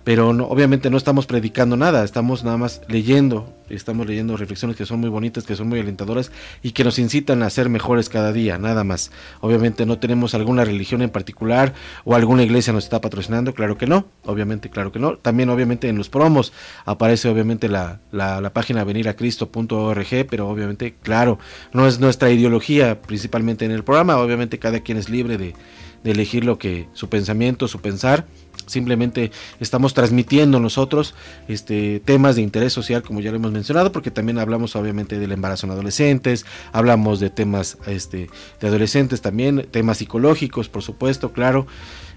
pero 0.10 0.34
no, 0.34 0.45
obviamente 0.45 0.89
no 0.89 0.97
estamos 0.97 1.28
predicando 1.28 1.78
nada, 1.78 2.03
estamos 2.03 2.43
nada 2.43 2.57
más 2.57 2.82
leyendo, 2.88 3.53
estamos 3.70 4.07
leyendo 4.07 4.38
reflexiones 4.38 4.76
que 4.76 4.88
son 4.88 4.99
muy 4.99 5.10
bonitas, 5.12 5.43
que 5.43 5.55
son 5.55 5.70
muy 5.70 5.80
alentadoras 5.80 6.32
y 6.64 6.72
que 6.72 6.84
nos 6.84 6.97
incitan 6.97 7.43
a 7.43 7.49
ser 7.51 7.70
mejores 7.70 8.10
cada 8.10 8.34
día, 8.34 8.57
nada 8.57 8.84
más. 8.84 9.12
Obviamente 9.39 9.86
no 9.86 9.99
tenemos 9.99 10.34
alguna 10.34 10.66
religión 10.66 11.03
en 11.03 11.12
particular 11.12 11.76
o 12.05 12.16
alguna 12.16 12.41
iglesia 12.41 12.74
nos 12.74 12.86
está 12.86 13.01
patrocinando, 13.01 13.53
claro 13.53 13.78
que 13.78 13.86
no, 13.86 14.07
obviamente, 14.26 14.72
claro 14.72 14.91
que 14.91 14.97
no. 14.97 15.16
También 15.18 15.51
obviamente 15.51 15.89
en 15.89 15.99
los 15.99 16.10
promos 16.10 16.53
aparece 16.86 17.30
obviamente 17.30 17.70
la, 17.70 17.99
la, 18.12 18.41
la 18.41 18.51
página 18.51 18.84
veniracristo.org, 18.84 20.28
pero 20.28 20.49
obviamente, 20.49 20.95
claro, 21.03 21.38
no 21.72 21.86
es 21.86 21.99
nuestra 21.99 22.32
ideología 22.32 22.99
principalmente 22.99 23.64
en 23.64 23.70
el 23.70 23.84
programa, 23.84 24.18
obviamente 24.18 24.57
cada 24.57 24.80
quien 24.80 24.97
es 24.97 25.07
libre 25.07 25.38
de, 25.38 25.53
de 26.03 26.12
elegir 26.12 26.45
lo 26.45 26.57
que 26.57 26.88
su 26.93 27.10
pensamiento, 27.10 27.68
su 27.68 27.80
pensar 27.80 28.26
simplemente 28.70 29.32
estamos 29.59 29.93
transmitiendo 29.93 30.59
nosotros 30.59 31.15
este, 31.47 31.99
temas 31.99 32.36
de 32.36 32.41
interés 32.41 32.74
social, 32.74 33.03
como 33.03 33.22
ya 33.22 33.32
lo 33.32 33.38
hemos 33.38 33.51
mencionado, 33.51 33.91
porque 33.91 34.11
también 34.11 34.39
hablamos 34.39 34.76
obviamente 34.76 35.20
del 35.20 35.32
embarazo 35.32 35.65
en 35.67 35.72
adolescentes, 35.72 36.45
hablamos 36.72 37.20
de 37.20 37.30
temas 37.30 37.78
este, 37.88 38.30
de 38.61 38.67
adolescentes 38.67 39.22
también, 39.22 39.67
temas 39.72 39.97
psicológicos, 39.97 40.70
por 40.70 40.84
supuesto, 40.84 41.32
claro. 41.32 41.67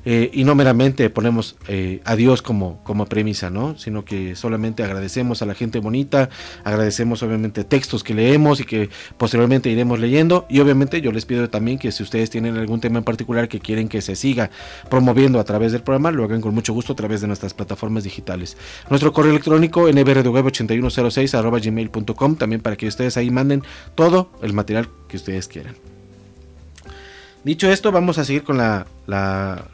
Eh, 0.05 0.30
y 0.32 0.44
no 0.44 0.55
meramente 0.55 1.09
ponemos 1.11 1.57
eh, 1.68 2.00
a 2.05 2.16
Dios 2.16 2.42
como, 2.42 2.82
como 2.84 3.07
premisa, 3.07 3.50
¿no? 3.50 3.78
Sino 3.78 4.05
que 4.05 4.34
solamente 4.36 4.82
agradecemos 4.82 5.42
a 5.42 5.46
la 5.46 5.55
gente 5.55 5.78
bonita, 5.78 6.28
agradecemos 6.64 7.22
obviamente 7.22 7.64
textos 7.64 8.03
que 8.03 8.14
leemos 8.14 8.61
y 8.61 8.64
que 8.64 8.90
posteriormente 9.16 9.70
iremos 9.70 10.00
leyendo. 10.00 10.46
Y 10.48 10.61
obviamente 10.61 11.00
yo 11.00 11.12
les 11.12 11.24
pido 11.24 11.48
también 11.48 11.78
que 11.78 11.92
si 11.92 12.03
ustedes 12.03 12.30
tienen 12.30 12.57
algún 12.57 12.80
tema 12.80 12.98
en 12.98 13.05
particular 13.05 13.48
que 13.48 13.61
quieren 13.61 13.88
que 13.88 14.03
se 14.03 14.16
siga 14.16 14.50
promoviendo 14.90 15.38
a 15.38 15.44
través 15.44 15.72
del 15.72 15.82
programa, 15.82 16.11
lo 16.11 16.24
hagan 16.24 16.40
con 16.40 16.55
mucho 16.55 16.72
gusto 16.72 16.92
a 16.92 16.96
través 16.96 17.20
de 17.20 17.26
nuestras 17.26 17.55
plataformas 17.55 18.05
digitales. 18.05 18.57
Nuestro 18.90 19.12
correo 19.12 19.30
electrónico 19.30 19.88
nbrdweb8106 19.88 21.38
arroba 21.38 21.59
gmail.com 21.59 22.36
también 22.36 22.61
para 22.61 22.76
que 22.76 22.86
ustedes 22.86 23.16
ahí 23.16 23.30
manden 23.30 23.62
todo 23.94 24.32
el 24.42 24.53
material 24.53 24.88
que 25.09 25.16
ustedes 25.16 25.48
quieran. 25.48 26.01
Dicho 27.45 27.72
esto, 27.72 27.90
vamos 27.90 28.18
a 28.18 28.24
seguir 28.24 28.45
con 28.45 28.57
la, 28.57 28.86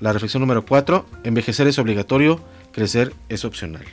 reflexión 0.01 0.41
número 0.41 0.65
4. 0.65 1.05
Envejecer 1.25 1.67
es 1.67 1.79
obligatorio, 1.79 2.41
crecer 2.73 3.13
es 3.29 3.45
opcional. 3.45 3.85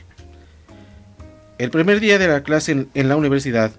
El 1.58 1.70
primer 1.70 2.00
día 2.00 2.18
de 2.18 2.26
la 2.26 2.42
clase 2.42 2.86
en, 2.94 3.08
la 3.08 3.16
universidad, 3.16 3.72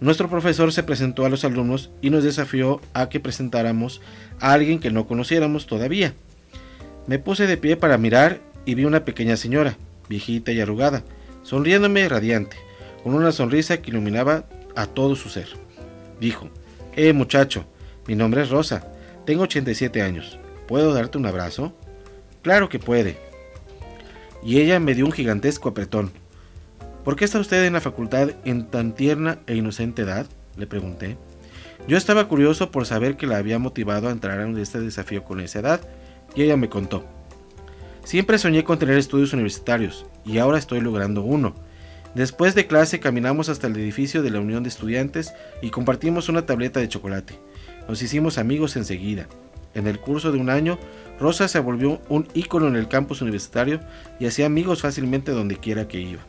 nuestro 0.00 0.30
profesor 0.30 0.72
se 0.72 0.82
presentó 0.82 1.26
a 1.26 1.28
los 1.28 1.44
alumnos 1.44 1.90
y 2.00 2.08
nos 2.08 2.24
desafió 2.24 2.80
a 2.94 3.10
que 3.10 3.20
presentáramos 3.20 4.00
a 4.40 4.54
alguien 4.54 4.78
que 4.78 4.90
no 4.90 5.06
conociéramos 5.06 5.66
todavía. 5.66 6.14
Me 7.06 7.18
puse 7.18 7.46
de 7.46 7.58
pie 7.58 7.76
para 7.76 7.98
mirar 7.98 8.40
y 8.64 8.74
vi 8.74 8.86
una 8.86 9.04
pequeña 9.04 9.36
señora, 9.36 9.76
viejita 10.08 10.52
y 10.52 10.60
arrugada, 10.62 11.04
sonriéndome 11.42 12.08
radiante, 12.08 12.56
con 13.04 13.12
una 13.12 13.32
sonrisa 13.32 13.82
que 13.82 13.90
iluminaba 13.90 14.46
a 14.74 14.86
todo 14.86 15.14
su 15.14 15.28
ser. 15.28 15.48
Dijo, 16.20 16.48
Eh 16.96 17.12
muchacho, 17.12 17.66
mi 18.06 18.14
nombre 18.14 18.40
es 18.40 18.48
Rosa 18.48 18.95
tengo 19.26 19.42
87 19.42 20.00
años. 20.00 20.38
¿Puedo 20.66 20.94
darte 20.94 21.18
un 21.18 21.26
abrazo? 21.26 21.74
Claro 22.42 22.68
que 22.68 22.78
puede. 22.78 23.18
Y 24.42 24.60
ella 24.60 24.80
me 24.80 24.94
dio 24.94 25.04
un 25.04 25.12
gigantesco 25.12 25.68
apretón. 25.68 26.12
¿Por 27.04 27.16
qué 27.16 27.24
está 27.24 27.38
usted 27.38 27.64
en 27.64 27.74
la 27.74 27.80
facultad 27.80 28.30
en 28.44 28.66
tan 28.68 28.94
tierna 28.94 29.40
e 29.46 29.54
inocente 29.56 30.02
edad? 30.02 30.26
le 30.56 30.66
pregunté. 30.66 31.18
Yo 31.86 31.96
estaba 31.96 32.28
curioso 32.28 32.70
por 32.70 32.86
saber 32.86 33.16
que 33.16 33.26
la 33.26 33.36
había 33.36 33.58
motivado 33.58 34.08
a 34.08 34.12
entrar 34.12 34.40
en 34.40 34.56
este 34.58 34.80
desafío 34.80 35.22
con 35.22 35.40
esa 35.40 35.58
edad, 35.60 35.80
y 36.34 36.42
ella 36.42 36.56
me 36.56 36.68
contó. 36.68 37.04
Siempre 38.04 38.38
soñé 38.38 38.64
con 38.64 38.78
tener 38.78 38.96
estudios 38.96 39.32
universitarios, 39.32 40.06
y 40.24 40.38
ahora 40.38 40.58
estoy 40.58 40.80
logrando 40.80 41.22
uno. 41.22 41.54
Después 42.14 42.54
de 42.54 42.66
clase 42.66 42.98
caminamos 42.98 43.48
hasta 43.48 43.66
el 43.66 43.76
edificio 43.76 44.22
de 44.22 44.30
la 44.30 44.40
Unión 44.40 44.62
de 44.62 44.70
Estudiantes 44.70 45.34
y 45.60 45.70
compartimos 45.70 46.28
una 46.28 46.46
tableta 46.46 46.80
de 46.80 46.88
chocolate. 46.88 47.38
Nos 47.88 48.02
hicimos 48.02 48.38
amigos 48.38 48.76
enseguida. 48.76 49.26
En 49.74 49.86
el 49.86 50.00
curso 50.00 50.32
de 50.32 50.38
un 50.38 50.50
año, 50.50 50.78
Rosa 51.20 51.48
se 51.48 51.60
volvió 51.60 52.00
un 52.08 52.28
ícono 52.34 52.66
en 52.66 52.76
el 52.76 52.88
campus 52.88 53.22
universitario 53.22 53.80
y 54.18 54.26
hacía 54.26 54.46
amigos 54.46 54.82
fácilmente 54.82 55.32
donde 55.32 55.56
quiera 55.56 55.86
que 55.86 56.00
iba. 56.00 56.22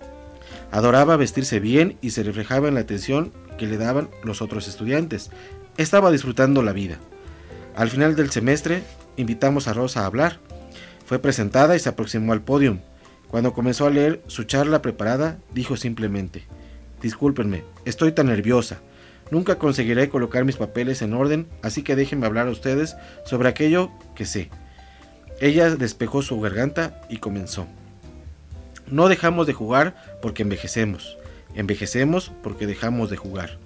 Adoraba 0.71 1.17
vestirse 1.17 1.59
bien 1.59 1.97
y 2.01 2.11
se 2.11 2.23
reflejaba 2.23 2.67
en 2.67 2.75
la 2.75 2.81
atención 2.81 3.31
que 3.57 3.67
le 3.67 3.77
daban 3.77 4.09
los 4.23 4.41
otros 4.41 4.67
estudiantes. 4.67 5.31
Estaba 5.77 6.11
disfrutando 6.11 6.61
la 6.61 6.73
vida. 6.73 6.97
Al 7.75 7.89
final 7.89 8.15
del 8.15 8.31
semestre, 8.31 8.83
invitamos 9.15 9.67
a 9.67 9.73
Rosa 9.73 10.01
a 10.01 10.05
hablar. 10.05 10.39
Fue 11.05 11.19
presentada 11.19 11.75
y 11.75 11.79
se 11.79 11.89
aproximó 11.89 12.33
al 12.33 12.41
podio. 12.41 12.79
Cuando 13.29 13.53
comenzó 13.53 13.85
a 13.85 13.89
leer 13.89 14.21
su 14.27 14.43
charla 14.43 14.81
preparada, 14.81 15.37
dijo 15.53 15.77
simplemente, 15.77 16.43
Discúlpenme, 17.01 17.63
estoy 17.85 18.11
tan 18.11 18.27
nerviosa. 18.27 18.79
Nunca 19.29 19.55
conseguiré 19.55 20.09
colocar 20.09 20.45
mis 20.45 20.55
papeles 20.55 21.01
en 21.01 21.13
orden, 21.13 21.47
así 21.61 21.83
que 21.83 21.95
déjenme 21.95 22.25
hablar 22.25 22.47
a 22.47 22.51
ustedes 22.51 22.95
sobre 23.25 23.49
aquello 23.49 23.91
que 24.15 24.25
sé. 24.25 24.49
Ella 25.39 25.75
despejó 25.75 26.21
su 26.21 26.39
garganta 26.39 27.01
y 27.09 27.17
comenzó. 27.17 27.67
No 28.89 29.09
dejamos 29.09 29.45
de 29.45 29.53
jugar 29.53 29.95
porque 30.21 30.43
envejecemos. 30.43 31.17
Envejecemos 31.55 32.31
porque 32.41 32.67
dejamos 32.67 33.09
de 33.09 33.17
jugar. 33.17 33.57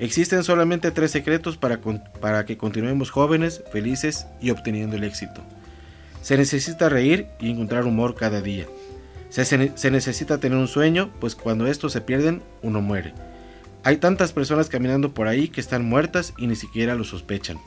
Existen 0.00 0.42
solamente 0.42 0.90
tres 0.90 1.10
secretos 1.10 1.56
para, 1.56 1.80
para 2.20 2.44
que 2.44 2.56
continuemos 2.56 3.10
jóvenes, 3.10 3.62
felices 3.70 4.26
y 4.40 4.50
obteniendo 4.50 4.96
el 4.96 5.04
éxito. 5.04 5.42
Se 6.22 6.36
necesita 6.36 6.88
reír 6.88 7.28
y 7.38 7.50
encontrar 7.50 7.84
humor 7.84 8.14
cada 8.14 8.40
día. 8.40 8.66
Se, 9.28 9.44
se 9.44 9.90
necesita 9.90 10.38
tener 10.38 10.58
un 10.58 10.68
sueño, 10.68 11.10
pues 11.20 11.34
cuando 11.34 11.66
estos 11.66 11.92
se 11.92 12.00
pierden, 12.00 12.42
uno 12.62 12.80
muere. 12.80 13.14
Hay 13.82 13.96
tantas 13.96 14.32
personas 14.32 14.68
caminando 14.68 15.14
por 15.14 15.26
ahí 15.26 15.48
que 15.48 15.60
están 15.60 15.84
muertas 15.84 16.34
y 16.36 16.46
ni 16.46 16.56
siquiera 16.56 16.94
lo 16.94 17.04
sospechan. 17.04 17.58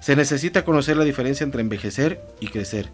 Se 0.00 0.16
necesita 0.16 0.64
conocer 0.64 0.96
la 0.96 1.04
diferencia 1.04 1.44
entre 1.44 1.60
envejecer 1.60 2.20
y 2.40 2.48
crecer. 2.48 2.88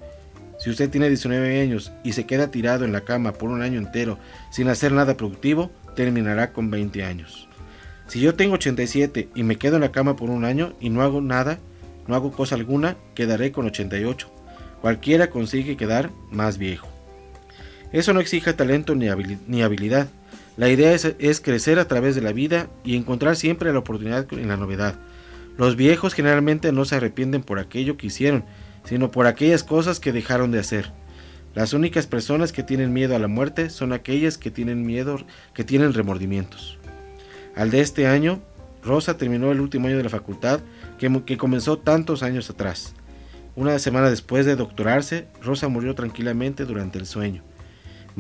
Si 0.59 0.69
usted 0.69 0.91
tiene 0.91 1.09
19 1.09 1.61
años 1.61 1.93
y 2.05 2.13
se 2.13 2.27
queda 2.27 2.51
tirado 2.51 2.85
en 2.85 2.93
la 2.93 3.01
cama 3.03 3.33
por 3.33 3.51
un 3.51 3.63
año 3.63 3.79
entero 3.79 4.19
sin 4.51 4.69
hacer 4.69 4.93
nada 4.93 5.17
productivo, 5.17 5.71
terminará 5.97 6.53
con 6.53 6.71
20 6.71 7.05
años. 7.05 7.49
Si 8.09 8.21
yo 8.21 8.35
tengo 8.35 8.55
87 8.55 9.29
y 9.35 9.43
me 9.43 9.57
quedo 9.57 9.77
en 9.77 9.83
la 9.83 9.93
cama 9.93 10.17
por 10.17 10.31
un 10.31 10.45
año 10.45 10.75
y 10.81 10.91
no 10.91 11.03
hago 11.03 11.21
nada, 11.21 11.59
no 12.07 12.15
hago 12.15 12.33
cosa 12.33 12.57
alguna, 12.57 12.97
quedaré 13.15 13.53
con 13.53 13.67
88. 13.67 14.29
Cualquiera 14.81 15.31
consigue 15.31 15.77
quedar 15.77 16.11
más 16.31 16.59
viejo. 16.59 16.89
Eso 17.93 18.13
no 18.13 18.21
exige 18.21 18.53
talento 18.53 18.95
ni, 18.95 19.09
habilidad. 19.63 20.09
La 20.57 20.69
idea 20.69 20.93
es, 20.93 21.41
crecer 21.41 21.79
a 21.79 21.89
través 21.89 22.15
de 22.15 22.21
la 22.21 22.33
vida 22.33 22.69
y 22.85 22.97
encontrar 22.97 23.37
siempre 23.37 23.73
la 23.73 23.79
oportunidad 23.79 24.27
en 24.33 24.49
la 24.49 24.57
novedad. 24.57 24.97
Los 25.57 25.77
viejos 25.77 26.15
generalmente 26.15 26.73
no 26.73 26.85
se 26.85 26.97
arrepienten 26.97 27.43
por 27.43 27.59
aquello 27.59 27.97
que 27.97 28.09
hicieron, 28.09 28.45
sino 28.85 29.11
por 29.11 29.27
aquellas 29.27 29.63
cosas 29.63 30.01
que 30.01 30.13
dejaron 30.13 30.51
de 30.51 30.59
hacer. 30.59 30.93
Las 31.55 31.73
únicas 31.73 32.07
personas 32.07 32.53
que 32.53 32.63
tienen 32.63 32.93
miedo 32.93 33.17
a 33.17 33.19
la 33.19 33.29
muerte 33.29 33.71
son 33.71 33.93
aquellas 33.93 34.39
que 34.39 34.51
tienen 34.51 34.87
miedo, 34.87 35.19
que 35.55 35.65
tienen 35.65 35.95
remordimientos. 35.95 36.79
Al 37.57 37.71
de 37.71 37.81
este 37.81 38.07
año, 38.07 38.41
Rosa 38.83 39.17
terminó 39.17 39.51
el 39.51 39.61
último 39.61 39.89
año 39.89 39.97
de 39.97 40.05
la 40.05 40.11
facultad 40.11 40.61
que 40.99 41.37
comenzó 41.37 41.79
tantos 41.79 42.23
años 42.23 42.49
atrás. 42.51 42.95
Una 43.57 43.79
semana 43.79 44.11
después 44.11 44.47
de 44.47 44.57
doctorarse, 44.57 45.27
Rosa 45.43 45.69
murió 45.69 45.95
tranquilamente 45.95 46.65
durante 46.65 46.99
el 46.99 47.07
sueño. 47.07 47.43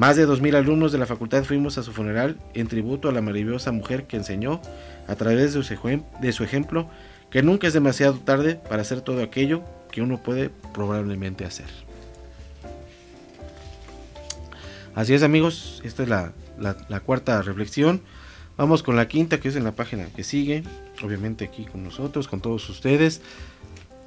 Más 0.00 0.16
de 0.16 0.26
2.000 0.26 0.56
alumnos 0.56 0.92
de 0.92 0.98
la 0.98 1.04
facultad 1.04 1.44
fuimos 1.44 1.76
a 1.76 1.82
su 1.82 1.92
funeral 1.92 2.38
en 2.54 2.68
tributo 2.68 3.10
a 3.10 3.12
la 3.12 3.20
maravillosa 3.20 3.70
mujer 3.70 4.04
que 4.04 4.16
enseñó, 4.16 4.62
a 5.06 5.14
través 5.14 5.52
de 5.52 6.32
su, 6.32 6.42
ejemplo, 6.42 6.88
que 7.30 7.42
nunca 7.42 7.66
es 7.66 7.74
demasiado 7.74 8.14
tarde 8.14 8.54
para 8.54 8.80
hacer 8.80 9.02
todo 9.02 9.22
aquello 9.22 9.62
que 9.92 10.00
uno 10.00 10.16
puede 10.16 10.48
probablemente 10.72 11.44
hacer. 11.44 11.66
Así 14.94 15.12
es 15.12 15.22
amigos, 15.22 15.82
esta 15.84 16.02
es 16.04 16.08
la, 16.08 16.32
la, 16.58 17.00
cuarta 17.00 17.42
reflexión. 17.42 18.00
Vamos 18.56 18.82
con 18.82 18.96
la 18.96 19.06
quinta 19.06 19.38
que 19.38 19.48
es 19.48 19.56
en 19.56 19.64
la 19.64 19.72
página 19.72 20.06
que 20.16 20.24
sigue, 20.24 20.62
obviamente 21.02 21.44
aquí 21.44 21.66
con 21.66 21.84
nosotros, 21.84 22.26
con 22.26 22.40
todos 22.40 22.66
ustedes. 22.70 23.20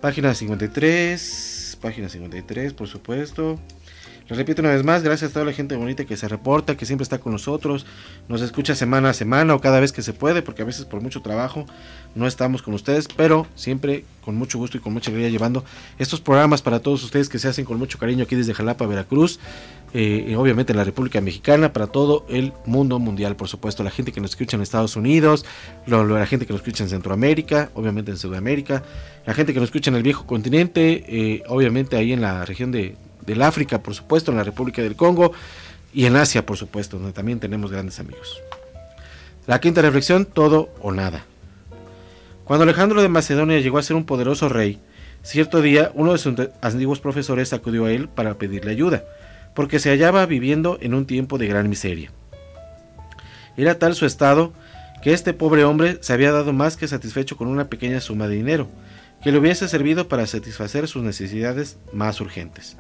Página 0.02 0.34
53, 0.34 1.78
página 1.80 2.10
53 2.10 2.74
por 2.74 2.88
supuesto. 2.88 3.60
Les 4.30 4.38
repito 4.38 4.61
una 4.61 4.71
vez 4.71 4.86
más, 4.86 5.03
gracias 5.03 5.32
a 5.32 5.34
toda 5.34 5.45
la 5.45 5.51
gente 5.51 5.76
bonita 5.76 6.05
que 6.05 6.15
se 6.15 6.30
reporta, 6.30 6.78
que 6.78 6.86
siempre 6.86 7.03
está 7.03 7.19
con 7.19 7.34
nosotros, 7.34 7.86
nos 8.30 8.41
escucha 8.41 8.74
semana 8.74 9.09
a 9.09 9.13
semana 9.13 9.53
o 9.53 9.59
cada 9.59 9.82
vez 9.82 9.91
que 9.91 10.01
se 10.01 10.13
puede, 10.13 10.41
porque 10.41 10.61
a 10.61 10.65
veces 10.65 10.86
por 10.86 11.01
mucho 11.01 11.21
trabajo 11.21 11.65
no 12.15 12.26
estamos 12.26 12.61
con 12.61 12.74
ustedes, 12.74 13.09
pero 13.09 13.47
siempre 13.55 14.05
con 14.24 14.36
mucho 14.36 14.57
gusto 14.57 14.78
y 14.78 14.80
con 14.80 14.93
mucha 14.93 15.11
alegría 15.11 15.30
llevando 15.30 15.65
estos 15.99 16.21
programas 16.21 16.61
para 16.61 16.80
todos 16.80 17.03
ustedes 17.03 17.28
que 17.28 17.38
se 17.38 17.49
hacen 17.49 17.65
con 17.65 17.78
mucho 17.78 17.99
cariño 17.99 18.24
aquí 18.24 18.36
desde 18.36 18.53
Jalapa, 18.53 18.88
Veracruz, 18.88 19.39
eh, 19.93 20.34
obviamente 20.38 20.71
en 20.71 20.78
la 20.78 20.86
República 20.86 21.19
Mexicana, 21.19 21.74
para 21.74 21.88
todo 21.88 22.26
el 22.30 22.53
mundo 22.65 22.99
mundial, 22.99 23.36
por 23.36 23.49
supuesto, 23.49 23.84
la 23.84 23.91
gente 23.91 24.13
que 24.13 24.21
nos 24.21 24.32
escucha 24.32 24.55
en 24.55 24.63
Estados 24.63 24.95
Unidos, 24.95 25.45
la 25.86 26.26
gente 26.26 26.45
que 26.45 26.53
nos 26.53 26.61
escucha 26.61 26.84
en 26.84 26.89
Centroamérica, 26.89 27.71
obviamente 27.76 28.11
en 28.11 28.17
Sudamérica, 28.17 28.84
la 29.26 29.34
gente 29.34 29.53
que 29.53 29.59
nos 29.59 29.67
escucha 29.67 29.91
en 29.91 29.97
el 29.97 30.03
viejo 30.03 30.26
continente, 30.26 31.03
eh, 31.07 31.43
obviamente 31.47 31.97
ahí 31.97 32.13
en 32.13 32.21
la 32.21 32.45
región 32.45 32.71
de 32.71 32.95
del 33.26 33.41
África, 33.41 33.82
por 33.82 33.95
supuesto, 33.95 34.32
en 34.32 34.38
la 34.38 34.43
República 34.43 34.82
del 34.82 34.95
Congo 34.95 35.34
y 35.93 36.05
en 36.05 36.15
Asia, 36.15 36.45
por 36.45 36.57
supuesto, 36.57 36.97
donde 36.97 37.13
también 37.13 37.39
tenemos 37.39 37.71
grandes 37.71 37.99
amigos. 37.99 38.41
La 39.45 39.59
quinta 39.59 39.82
reflexión, 39.82 40.26
todo 40.26 40.69
o 40.82 40.91
nada. 40.91 41.26
Cuando 42.45 42.63
Alejandro 42.63 43.01
de 43.01 43.09
Macedonia 43.09 43.59
llegó 43.59 43.78
a 43.78 43.84
ser 43.84 43.95
un 43.95 44.05
poderoso 44.05 44.49
rey, 44.49 44.80
cierto 45.21 45.61
día 45.61 45.91
uno 45.95 46.11
de 46.11 46.17
sus 46.17 46.36
antiguos 46.61 46.99
profesores 46.99 47.53
acudió 47.53 47.86
a 47.86 47.91
él 47.91 48.09
para 48.09 48.36
pedirle 48.36 48.71
ayuda, 48.71 49.03
porque 49.53 49.80
se 49.80 49.89
hallaba 49.89 50.26
viviendo 50.26 50.78
en 50.82 50.93
un 50.93 51.05
tiempo 51.05 51.38
de 51.38 51.47
gran 51.47 51.69
miseria. 51.69 52.11
Era 53.55 53.80
tal 53.80 53.95
su 53.95 54.05
estado 54.05 54.53
que 55.03 55.13
este 55.13 55.34
pobre 55.34 55.63
hombre 55.65 55.97
se 56.01 56.13
había 56.13 56.32
dado 56.32 56.53
más 56.53 56.78
que 56.78 56.88
satisfecho 56.88 57.38
con 57.38 57.47
una 57.47 57.67
pequeña 57.67 57.99
suma 57.99 58.28
de 58.28 58.36
dinero, 58.36 58.67
que 59.21 59.32
le 59.32 59.38
hubiese 59.38 59.67
servido 59.67 60.07
para 60.07 60.28
satisfacer 60.28 60.88
sus 60.88 61.03
necesidades 61.03 61.78
más 61.91 62.19
urgentes. 62.19 62.78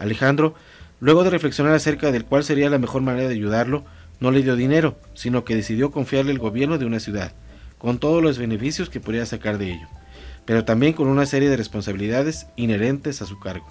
Alejandro, 0.00 0.54
luego 0.98 1.22
de 1.22 1.30
reflexionar 1.30 1.74
acerca 1.74 2.10
del 2.10 2.24
cuál 2.24 2.42
sería 2.42 2.70
la 2.70 2.78
mejor 2.78 3.02
manera 3.02 3.28
de 3.28 3.34
ayudarlo, 3.34 3.84
no 4.18 4.30
le 4.30 4.42
dio 4.42 4.56
dinero, 4.56 4.98
sino 5.14 5.44
que 5.44 5.54
decidió 5.54 5.90
confiarle 5.90 6.32
el 6.32 6.38
gobierno 6.38 6.78
de 6.78 6.86
una 6.86 6.98
ciudad, 6.98 7.32
con 7.78 7.98
todos 7.98 8.22
los 8.22 8.38
beneficios 8.38 8.90
que 8.90 9.00
podría 9.00 9.24
sacar 9.26 9.58
de 9.58 9.72
ello, 9.72 9.88
pero 10.44 10.64
también 10.64 10.94
con 10.94 11.06
una 11.06 11.26
serie 11.26 11.48
de 11.48 11.56
responsabilidades 11.56 12.46
inherentes 12.56 13.22
a 13.22 13.26
su 13.26 13.38
cargo. 13.38 13.66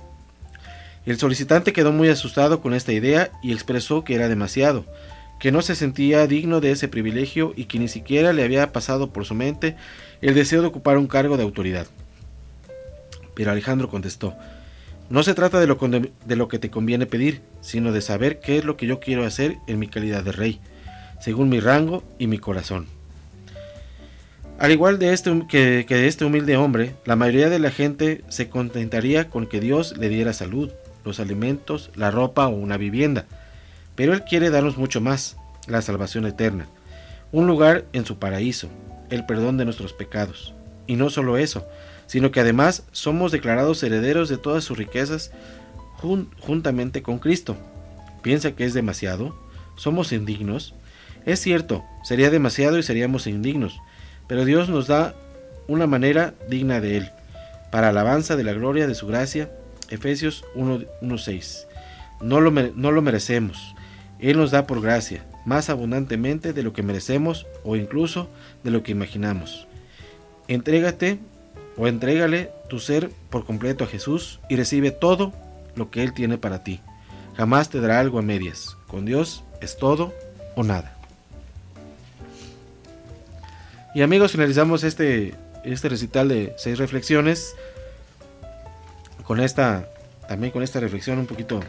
El 1.05 1.17
solicitante 1.17 1.73
quedó 1.73 1.91
muy 1.91 2.09
asustado 2.09 2.61
con 2.61 2.73
esta 2.73 2.93
idea 2.93 3.31
y 3.41 3.51
expresó 3.51 4.03
que 4.03 4.15
era 4.15 4.27
demasiado, 4.27 4.85
que 5.39 5.51
no 5.51 5.61
se 5.61 5.75
sentía 5.75 6.27
digno 6.27 6.59
de 6.59 6.71
ese 6.71 6.87
privilegio 6.87 7.53
y 7.55 7.65
que 7.65 7.79
ni 7.79 7.87
siquiera 7.87 8.33
le 8.33 8.43
había 8.43 8.71
pasado 8.71 9.11
por 9.11 9.25
su 9.25 9.33
mente 9.33 9.75
el 10.21 10.35
deseo 10.35 10.61
de 10.61 10.67
ocupar 10.67 10.97
un 10.97 11.07
cargo 11.07 11.37
de 11.37 11.43
autoridad. 11.43 11.87
Pero 13.35 13.51
Alejandro 13.51 13.89
contestó, 13.89 14.35
no 15.09 15.23
se 15.23 15.33
trata 15.33 15.59
de 15.59 15.67
lo, 15.67 15.75
de 15.75 16.35
lo, 16.35 16.47
que 16.47 16.59
te 16.59 16.69
conviene 16.69 17.05
pedir, 17.05 17.41
sino 17.61 17.91
de 17.91 18.01
saber 18.01 18.39
qué 18.39 18.59
es 18.59 18.65
lo 18.65 18.77
que 18.77 18.85
yo 18.85 18.99
quiero 18.99 19.25
hacer 19.25 19.57
en 19.67 19.79
mi 19.79 19.87
calidad 19.87 20.23
de 20.23 20.31
rey, 20.31 20.59
según 21.19 21.49
mi 21.49 21.59
rango 21.59 22.03
y 22.19 22.27
mi 22.27 22.37
corazón. 22.37 22.87
Al 24.59 24.71
igual 24.71 24.99
de 24.99 25.13
este, 25.13 25.45
que, 25.49 25.85
que 25.87 26.07
este 26.07 26.25
humilde 26.25 26.57
hombre, 26.57 26.95
la 27.05 27.15
mayoría 27.15 27.49
de 27.49 27.59
la 27.59 27.71
gente 27.71 28.23
se 28.27 28.49
contentaría 28.49 29.29
con 29.29 29.47
que 29.47 29.59
Dios 29.59 29.97
le 29.97 30.09
diera 30.09 30.33
salud, 30.33 30.69
los 31.05 31.19
alimentos, 31.19 31.91
la 31.95 32.11
ropa 32.11 32.47
o 32.47 32.51
una 32.51 32.77
vivienda. 32.77 33.25
Pero 33.95 34.13
Él 34.13 34.23
quiere 34.23 34.49
darnos 34.49 34.77
mucho 34.77 35.01
más, 35.01 35.37
la 35.67 35.81
salvación 35.81 36.25
eterna, 36.25 36.67
un 37.31 37.47
lugar 37.47 37.85
en 37.93 38.05
su 38.05 38.19
paraíso, 38.19 38.69
el 39.09 39.25
perdón 39.25 39.57
de 39.57 39.65
nuestros 39.65 39.93
pecados. 39.93 40.53
Y 40.87 40.95
no 40.95 41.09
solo 41.09 41.37
eso, 41.37 41.65
sino 42.09 42.31
que 42.31 42.39
además 42.39 42.87
somos 42.91 43.31
declarados 43.31 43.83
herederos 43.83 44.29
de 44.29 44.39
todas 44.39 44.63
sus 44.63 44.79
riquezas 44.79 45.29
juntamente 46.39 47.03
con 47.03 47.19
Cristo. 47.19 47.55
¿Piensa 48.23 48.53
que 48.53 48.65
es 48.65 48.73
demasiado? 48.73 49.35
¿Somos 49.75 50.11
indignos? 50.11 50.73
Es 51.27 51.39
cierto, 51.39 51.85
sería 52.03 52.31
demasiado 52.31 52.79
y 52.79 52.83
seríamos 52.83 53.27
indignos, 53.27 53.79
pero 54.27 54.43
Dios 54.43 54.69
nos 54.69 54.87
da 54.87 55.13
una 55.67 55.85
manera 55.85 56.33
digna 56.49 56.81
de 56.81 56.97
Él, 56.97 57.11
para 57.71 57.89
alabanza 57.89 58.35
de 58.35 58.43
la 58.43 58.53
gloria 58.53 58.87
de 58.87 58.95
su 58.95 59.05
gracia. 59.05 59.51
Efesios 59.91 60.43
1.6. 60.55 61.67
No, 62.21 62.41
lo, 62.41 62.49
no 62.49 62.91
lo 62.91 63.01
merecemos. 63.03 63.75
Él 64.17 64.37
nos 64.37 64.49
da 64.49 64.65
por 64.65 64.81
gracia, 64.81 65.27
más 65.45 65.69
abundantemente 65.69 66.53
de 66.53 66.63
lo 66.63 66.73
que 66.73 66.81
merecemos 66.81 67.45
o 67.63 67.75
incluso 67.75 68.31
de 68.63 68.71
lo 68.71 68.81
que 68.81 68.93
imaginamos. 68.93 69.67
Entrégate 70.47 71.19
o 71.79 71.87
entrégale 71.87 72.51
tu 72.67 72.79
ser 72.79 73.09
por 73.29 73.45
completo 73.45 73.85
a 73.85 73.87
Jesús 73.87 74.41
y 74.49 74.57
recibe 74.57 74.91
todo 74.91 75.33
lo 75.75 75.89
que 75.89 76.03
Él 76.03 76.13
tiene 76.13 76.37
para 76.37 76.61
ti. 76.61 76.81
Jamás 77.37 77.69
te 77.69 77.79
dará 77.79 78.01
algo 78.01 78.19
a 78.19 78.21
medias. 78.21 78.75
Con 78.87 79.05
Dios 79.05 79.45
es 79.61 79.77
todo 79.77 80.13
o 80.55 80.63
nada. 80.63 80.97
Y 83.95 84.01
amigos, 84.01 84.33
finalizamos 84.33 84.83
este, 84.83 85.35
este 85.63 85.87
recital 85.87 86.27
de 86.27 86.53
seis 86.57 86.77
reflexiones 86.77 87.55
con 89.23 89.39
esta, 89.39 89.87
también 90.27 90.51
con 90.51 90.63
esta 90.63 90.81
reflexión 90.81 91.17
un 91.17 91.27
poquito 91.27 91.61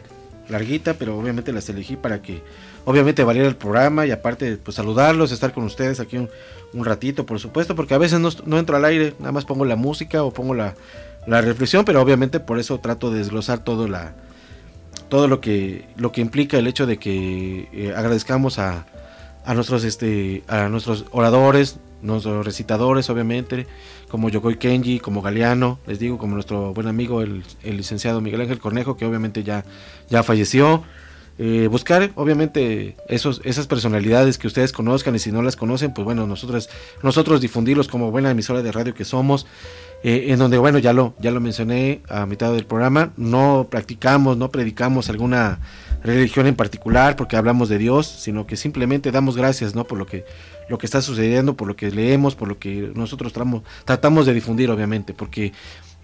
larguita, 0.49 0.95
pero 0.95 1.17
obviamente 1.17 1.53
las 1.53 1.69
elegí 1.69 1.95
para 1.95 2.21
que 2.21 2.43
obviamente 2.85 3.23
valiera 3.23 3.47
el 3.47 3.55
programa 3.55 4.05
y 4.05 4.11
aparte 4.11 4.57
pues 4.57 4.75
saludarlos, 4.75 5.31
estar 5.31 5.53
con 5.53 5.63
ustedes 5.63 5.99
aquí 5.99 6.17
un, 6.17 6.29
ratito, 6.85 7.25
por 7.25 7.39
supuesto, 7.39 7.75
porque 7.75 7.93
a 7.93 7.97
veces 7.97 8.19
no, 8.19 8.57
entro 8.57 8.75
al 8.77 8.85
aire, 8.85 9.13
nada 9.19 9.31
más 9.31 9.45
pongo 9.45 9.65
la 9.65 9.75
música 9.75 10.23
o 10.23 10.31
pongo 10.31 10.53
la, 10.53 10.73
reflexión, 11.27 11.85
pero 11.85 12.01
obviamente 12.01 12.39
por 12.39 12.59
eso 12.59 12.79
trato 12.79 13.11
de 13.11 13.19
desglosar 13.19 13.63
todo 13.63 13.87
la 13.87 14.15
todo 15.07 15.27
lo 15.27 15.39
que 15.41 15.85
lo 15.97 16.11
que 16.11 16.21
implica 16.21 16.57
el 16.57 16.65
hecho 16.65 16.87
de 16.87 16.97
que 16.97 17.67
eh, 17.73 17.93
agradezcamos 17.95 18.57
a, 18.57 18.85
a 19.45 19.53
nuestros 19.53 19.83
este 19.83 20.43
a 20.47 20.69
nuestros 20.69 21.05
oradores, 21.11 21.77
nuestros 22.01 22.45
recitadores, 22.45 23.09
obviamente, 23.09 23.67
como 24.09 24.29
Yokoi 24.29 24.57
Kenji, 24.57 24.99
como 24.99 25.21
Galeano, 25.21 25.79
les 25.87 25.99
digo, 25.99 26.17
como 26.17 26.35
nuestro 26.35 26.73
buen 26.73 26.87
amigo 26.87 27.21
el, 27.21 27.43
licenciado 27.63 28.21
Miguel 28.21 28.41
Ángel 28.41 28.59
Cornejo, 28.59 28.97
que 28.97 29.05
obviamente 29.05 29.43
ya, 29.43 29.63
ya 30.09 30.23
falleció. 30.23 30.83
Eh, 31.37 31.67
buscar, 31.67 32.11
obviamente, 32.15 32.95
esos, 33.07 33.41
esas 33.43 33.67
personalidades 33.67 34.37
que 34.37 34.47
ustedes 34.47 34.71
conozcan 34.71 35.15
y 35.15 35.19
si 35.19 35.31
no 35.31 35.41
las 35.41 35.55
conocen, 35.55 35.93
pues 35.93 36.05
bueno, 36.05 36.27
nosotros, 36.27 36.69
nosotros 37.01 37.41
difundirlos 37.41 37.87
como 37.87 38.11
buena 38.11 38.31
emisora 38.31 38.61
de 38.61 38.71
radio 38.71 38.93
que 38.93 39.05
somos, 39.05 39.47
eh, 40.03 40.25
en 40.29 40.39
donde, 40.39 40.57
bueno, 40.57 40.77
ya 40.79 40.93
lo, 40.93 41.15
ya 41.19 41.31
lo 41.31 41.39
mencioné 41.39 42.01
a 42.09 42.25
mitad 42.25 42.53
del 42.53 42.65
programa, 42.65 43.13
no 43.17 43.67
practicamos, 43.69 44.37
no 44.37 44.51
predicamos 44.51 45.09
alguna 45.09 45.59
religión 46.03 46.47
en 46.47 46.55
particular 46.55 47.15
porque 47.15 47.37
hablamos 47.37 47.69
de 47.69 47.77
Dios, 47.77 48.07
sino 48.07 48.47
que 48.47 48.57
simplemente 48.57 49.11
damos 49.11 49.37
gracias, 49.37 49.75
¿no? 49.75 49.85
Por 49.85 49.97
lo 49.97 50.05
que 50.05 50.25
lo 50.71 50.77
que 50.77 50.85
está 50.85 51.01
sucediendo, 51.01 51.55
por 51.55 51.67
lo 51.67 51.75
que 51.75 51.91
leemos, 51.91 52.33
por 52.33 52.47
lo 52.47 52.57
que 52.57 52.91
nosotros 52.95 53.33
tratamos 53.85 54.25
de 54.25 54.33
difundir, 54.33 54.71
obviamente, 54.71 55.13
porque 55.13 55.51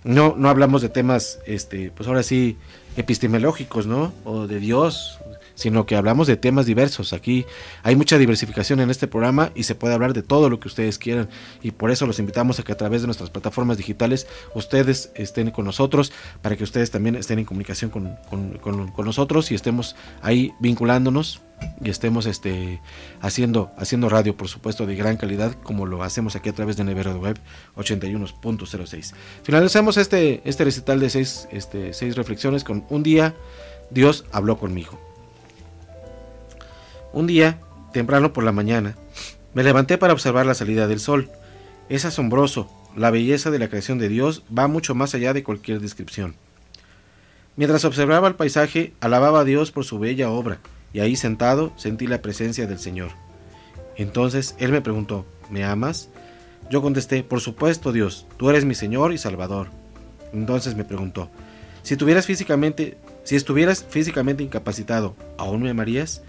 no, 0.04 0.36
no 0.38 0.50
hablamos 0.50 0.82
de 0.82 0.90
temas, 0.90 1.40
este, 1.46 1.90
pues 1.96 2.08
ahora 2.08 2.22
sí, 2.22 2.58
epistemológicos, 2.98 3.88
¿no? 3.88 4.12
O 4.26 4.48
de 4.48 4.60
Dios, 4.60 5.20
sino 5.58 5.86
que 5.86 5.96
hablamos 5.98 6.28
de 6.28 6.38
temas 6.38 6.66
diversos. 6.66 7.12
Aquí 7.12 7.46
hay 7.84 7.96
mucha 7.98 8.18
diversificación 8.18 8.80
en 8.80 8.90
este 8.90 9.08
programa 9.08 9.52
y 9.56 9.64
se 9.64 9.76
puede 9.76 9.94
hablar 9.94 10.14
de 10.14 10.24
todo 10.24 10.50
lo 10.50 10.60
que 10.60 10.70
ustedes 10.70 10.98
quieran. 10.98 11.28
Y 11.62 11.72
por 11.72 11.92
eso 11.92 12.06
los 12.08 12.20
invitamos 12.20 12.60
a 12.60 12.64
que 12.64 12.72
a 12.72 12.78
través 12.78 13.02
de 13.02 13.08
nuestras 13.08 13.30
plataformas 13.30 13.78
digitales 13.78 14.28
ustedes 14.54 15.12
estén 15.16 15.52
con 15.52 15.66
nosotros, 15.66 16.14
para 16.42 16.56
que 16.56 16.64
ustedes 16.64 16.92
también 16.92 17.16
estén 17.16 17.40
en 17.40 17.46
comunicación 17.46 17.92
con, 17.92 18.18
con 18.62 19.06
nosotros 19.06 19.52
y 19.52 19.56
estemos 19.56 19.96
ahí 20.22 20.54
vinculándonos 20.60 21.42
y 21.82 21.90
estemos 21.90 22.26
este, 22.26 22.82
haciendo, 23.22 23.72
haciendo 23.78 24.10
radio, 24.10 24.36
por 24.36 24.48
supuesto, 24.48 24.86
de 24.86 24.96
gran 24.96 25.18
calidad, 25.18 25.54
como 25.64 25.86
lo 25.86 26.04
hacemos 26.04 26.36
aquí 26.36 26.50
a 26.50 26.54
través 26.54 26.78
de 26.78 26.84
Nevero 26.84 27.18
Web 27.18 27.40
81.06. 27.76 29.14
Finalizamos 29.44 29.98
este, 29.98 30.42
este 30.46 30.64
recital 30.64 31.00
de 31.00 31.10
seis, 31.10 31.48
este, 31.52 31.94
seis 31.94 32.16
reflexiones 32.16 32.64
con 32.64 32.86
un 32.90 33.04
día 33.04 33.36
Dios 33.90 34.26
habló 34.32 34.58
conmigo. 34.58 35.07
Un 37.18 37.26
día, 37.26 37.58
temprano 37.94 38.32
por 38.32 38.44
la 38.44 38.52
mañana, 38.52 38.96
me 39.56 39.64
levanté 39.64 39.98
para 39.98 40.14
observar 40.14 40.46
la 40.46 40.54
salida 40.54 40.86
del 40.86 41.00
sol. 41.00 41.32
Es 41.90 42.06
asombroso, 42.06 42.70
la 42.96 43.10
belleza 43.10 43.50
de 43.50 43.58
la 43.58 43.70
creación 43.70 43.98
de 43.98 44.08
Dios 44.08 44.44
va 44.56 44.68
mucho 44.68 44.94
más 44.94 45.16
allá 45.16 45.34
de 45.34 45.42
cualquier 45.42 45.80
descripción. 45.80 46.36
Mientras 47.56 47.86
observaba 47.86 48.28
el 48.28 48.36
paisaje, 48.36 48.94
alababa 49.00 49.40
a 49.40 49.46
Dios 49.46 49.72
por 49.72 49.84
su 49.84 49.98
bella 49.98 50.30
obra, 50.30 50.60
y 50.94 51.00
ahí 51.00 51.16
sentado 51.16 51.74
sentí 51.76 52.06
la 52.06 52.22
presencia 52.22 52.68
del 52.68 52.78
Señor. 52.78 53.10
Entonces 53.96 54.54
Él 54.60 54.72
me 54.72 54.82
preguntó, 54.82 55.26
¿me 55.50 55.64
amas? 55.64 56.10
Yo 56.70 56.84
contesté, 56.84 57.24
por 57.24 57.42
supuesto 57.42 57.92
Dios, 57.94 58.28
tú 58.38 58.52
eres 58.52 58.64
mi 58.64 58.76
Señor 58.76 59.12
y 59.12 59.18
Salvador. 59.18 59.70
Entonces 60.34 60.76
me 60.76 60.86
preguntó, 60.86 61.32
si 61.82 61.98
tuvieras 61.98 62.28
físicamente, 62.28 62.96
si 63.24 63.36
estuvieras 63.36 63.84
físicamente 63.90 64.44
incapacitado, 64.44 65.16
¿aún 65.40 65.64
me 65.64 65.72
amarías? 65.72 66.22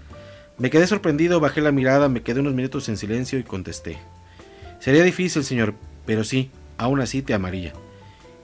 Me 0.59 0.69
quedé 0.69 0.87
sorprendido, 0.87 1.39
bajé 1.39 1.61
la 1.61 1.71
mirada, 1.71 2.09
me 2.09 2.21
quedé 2.21 2.41
unos 2.41 2.53
minutos 2.53 2.89
en 2.89 2.97
silencio 2.97 3.39
y 3.39 3.43
contesté. 3.43 3.97
Sería 4.79 5.03
difícil, 5.03 5.45
Señor, 5.45 5.73
pero 6.05 6.25
sí, 6.25 6.51
aún 6.77 6.99
así 6.99 7.21
te 7.21 7.33
amaría. 7.33 7.71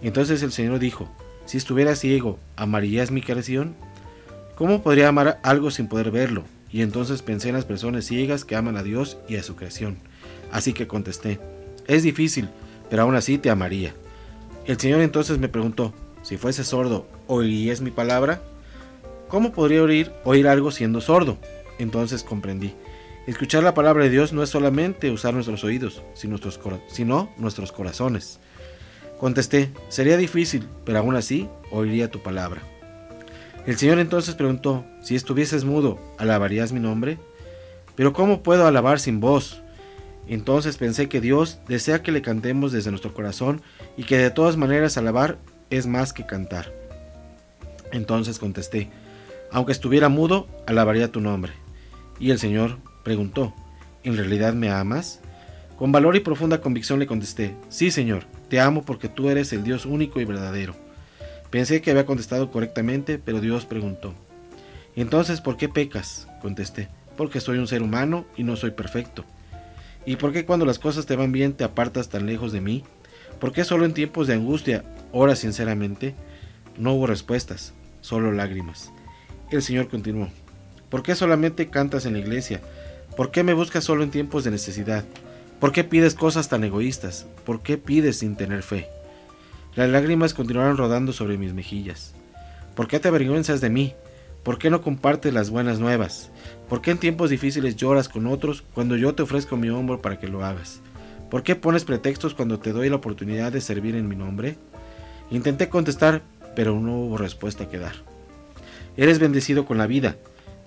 Entonces 0.02 0.42
el 0.42 0.54
Señor 0.54 0.80
dijo, 0.80 1.10
si 1.46 1.58
estuviera 1.58 1.94
ciego, 1.96 2.40
¿amarías 2.56 3.12
mi 3.12 3.22
creación? 3.22 3.76
¿Cómo 4.56 4.82
podría 4.82 5.10
amar 5.10 5.40
algo 5.44 5.72
sin 5.72 5.90
poder 5.90 6.10
verlo? 6.10 6.46
Y 6.72 6.84
entonces 6.84 7.22
pensé 7.22 7.50
en 7.50 7.56
las 7.56 7.66
personas 7.66 8.06
ciegas 8.06 8.46
que 8.46 8.56
aman 8.56 8.78
a 8.78 8.84
Dios 8.84 9.18
y 9.28 9.36
a 9.36 9.44
su 9.44 9.58
creación. 9.58 9.98
Así 10.54 10.72
que 10.72 10.88
contesté, 10.88 11.42
es 11.86 12.04
difícil, 12.04 12.48
pero 12.90 13.02
aún 13.02 13.16
así 13.16 13.38
te 13.38 13.50
amaría. 13.50 13.94
El 14.66 14.80
Señor 14.80 15.02
entonces 15.02 15.38
me 15.38 15.50
preguntó, 15.50 15.94
si 16.22 16.38
fuese 16.38 16.64
sordo, 16.64 17.08
¿oirías 17.28 17.82
mi 17.82 17.92
palabra? 17.92 18.42
¿Cómo 19.28 19.52
podría 19.52 19.84
oír, 19.84 20.14
oír 20.24 20.48
algo 20.48 20.72
siendo 20.72 21.02
sordo? 21.02 21.38
Entonces 21.80 22.24
comprendí. 22.24 22.74
Escuchar 23.28 23.64
la 23.64 23.74
palabra 23.74 24.04
de 24.04 24.12
Dios 24.12 24.34
no 24.34 24.44
es 24.44 24.50
solamente 24.50 25.10
usar 25.10 25.34
nuestros 25.34 25.64
oídos, 25.64 26.04
sino 26.14 27.30
nuestros, 27.38 27.72
corazones. 27.72 28.40
Contesté, 29.20 29.72
sería 29.90 30.16
difícil, 30.16 30.68
pero 30.86 31.00
aún 31.00 31.16
así 31.16 31.50
oiría 31.72 32.12
tu 32.12 32.22
palabra. 32.22 32.62
El 33.66 33.78
Señor 33.78 33.98
entonces 33.98 34.36
preguntó, 34.36 34.86
si 35.02 35.16
estuvieses 35.16 35.66
mudo, 35.66 35.98
¿alabarías 36.20 36.72
mi 36.72 36.80
nombre? 36.80 37.18
Pero 37.96 38.14
¿cómo 38.14 38.44
puedo 38.44 38.68
alabar 38.68 39.00
sin 39.00 39.20
voz? 39.20 39.64
Entonces 40.28 40.78
pensé 40.78 41.10
que 41.10 41.20
Dios 41.20 41.60
desea 41.68 42.04
que 42.04 42.12
le 42.12 42.22
cantemos 42.22 42.72
desde 42.72 42.92
nuestro 42.92 43.16
corazón 43.16 43.62
y 43.98 44.04
que 44.04 44.20
de 44.20 44.30
todas 44.30 44.56
maneras 44.56 44.98
alabar 44.98 45.40
es 45.72 45.88
más 45.88 46.14
que 46.14 46.28
cantar. 46.28 46.72
Entonces 47.92 48.38
contesté, 48.38 48.90
aunque 49.52 49.72
estuviera 49.72 50.10
mudo, 50.10 50.48
alabaría 50.68 51.12
tu 51.12 51.22
nombre. 51.22 51.65
Y 52.20 52.32
el 52.32 52.40
Señor 52.40 52.78
preguntó, 53.04 53.54
¿en 54.04 54.18
realidad 54.18 54.54
me 54.54 54.70
amas? 54.70 55.20
Con 55.78 55.92
valor 55.92 56.16
y 56.16 56.22
profunda 56.22 56.62
convicción 56.62 57.00
le 57.00 57.08
contesté, 57.08 57.56
sí 57.70 57.92
Señor, 57.92 58.24
te 58.50 58.60
amo 58.60 58.84
porque 58.84 59.10
tú 59.10 59.30
eres 59.30 59.52
el 59.52 59.64
Dios 59.64 59.86
único 59.86 60.22
y 60.22 60.26
verdadero. 60.26 60.76
Pensé 61.50 61.82
que 61.82 61.92
había 61.92 62.06
contestado 62.06 62.52
correctamente, 62.52 63.18
pero 63.18 63.42
Dios 63.42 63.66
preguntó, 63.66 64.14
entonces, 64.96 65.42
¿por 65.42 65.58
qué 65.58 65.68
pecas? 65.68 66.28
Contesté, 66.42 66.88
porque 67.18 67.42
soy 67.42 67.58
un 67.58 67.68
ser 67.68 67.82
humano 67.82 68.26
y 68.38 68.44
no 68.44 68.56
soy 68.56 68.72
perfecto. 68.72 69.26
¿Y 70.06 70.16
por 70.16 70.32
qué 70.32 70.46
cuando 70.46 70.66
las 70.66 70.80
cosas 70.80 71.06
te 71.06 71.16
van 71.16 71.32
bien 71.32 71.54
te 71.54 71.64
apartas 71.64 72.10
tan 72.10 72.26
lejos 72.26 72.52
de 72.54 72.62
mí? 72.62 72.84
¿Por 73.40 73.52
qué 73.52 73.66
solo 73.66 73.86
en 73.86 73.94
tiempos 73.94 74.28
de 74.28 74.36
angustia 74.36 74.86
oras 75.12 75.40
sinceramente? 75.40 76.16
No 76.78 76.94
hubo 76.94 77.08
respuestas, 77.08 77.74
solo 78.02 78.32
lágrimas. 78.32 78.92
El 79.52 79.62
Señor 79.62 79.90
continuó, 79.90 80.30
¿Por 80.96 81.04
qué 81.04 81.14
solamente 81.14 81.68
cantas 81.68 82.06
en 82.06 82.14
la 82.14 82.20
iglesia? 82.20 82.62
¿Por 83.18 83.30
qué 83.30 83.44
me 83.44 83.54
buscas 83.54 83.84
solo 83.84 84.02
en 84.02 84.12
tiempos 84.12 84.46
de 84.46 84.52
necesidad? 84.52 85.04
¿Por 85.60 85.74
qué 85.74 85.84
pides 85.84 86.16
cosas 86.16 86.48
tan 86.48 86.64
egoístas? 86.64 87.28
¿Por 87.46 87.62
qué 87.62 87.78
pides 87.78 88.20
sin 88.20 88.38
tener 88.38 88.64
fe? 88.64 88.88
Las 89.76 89.90
lágrimas 89.90 90.34
continuaron 90.34 90.78
rodando 90.78 91.12
sobre 91.12 91.38
mis 91.38 91.54
mejillas. 91.54 92.14
¿Por 92.76 92.88
qué 92.88 93.02
te 93.02 93.10
avergüenzas 93.10 93.60
de 93.60 93.70
mí? 93.70 93.94
¿Por 94.42 94.58
qué 94.58 94.70
no 94.70 94.82
compartes 94.82 95.34
las 95.34 95.50
buenas 95.50 95.80
nuevas? 95.80 96.32
¿Por 96.70 96.82
qué 96.82 96.92
en 96.92 96.98
tiempos 96.98 97.30
difíciles 97.30 97.76
lloras 97.76 98.08
con 98.08 98.26
otros 98.26 98.64
cuando 98.74 98.96
yo 98.96 99.14
te 99.14 99.24
ofrezco 99.24 99.58
mi 99.58 99.68
hombro 99.68 100.02
para 100.02 100.18
que 100.18 100.30
lo 100.30 100.46
hagas? 100.46 100.80
¿Por 101.30 101.44
qué 101.44 101.58
pones 101.58 101.84
pretextos 101.84 102.34
cuando 102.36 102.60
te 102.60 102.72
doy 102.72 102.88
la 102.88 102.96
oportunidad 102.96 103.52
de 103.52 103.60
servir 103.60 103.98
en 103.98 104.08
mi 104.08 104.16
nombre? 104.16 104.56
Intenté 105.30 105.68
contestar, 105.68 106.22
pero 106.56 106.80
no 106.80 107.00
hubo 107.00 107.18
respuesta 107.18 107.68
que 107.68 107.80
dar. 107.80 107.96
Eres 108.96 109.20
bendecido 109.20 109.66
con 109.66 109.78
la 109.78 109.88
vida, 109.88 110.16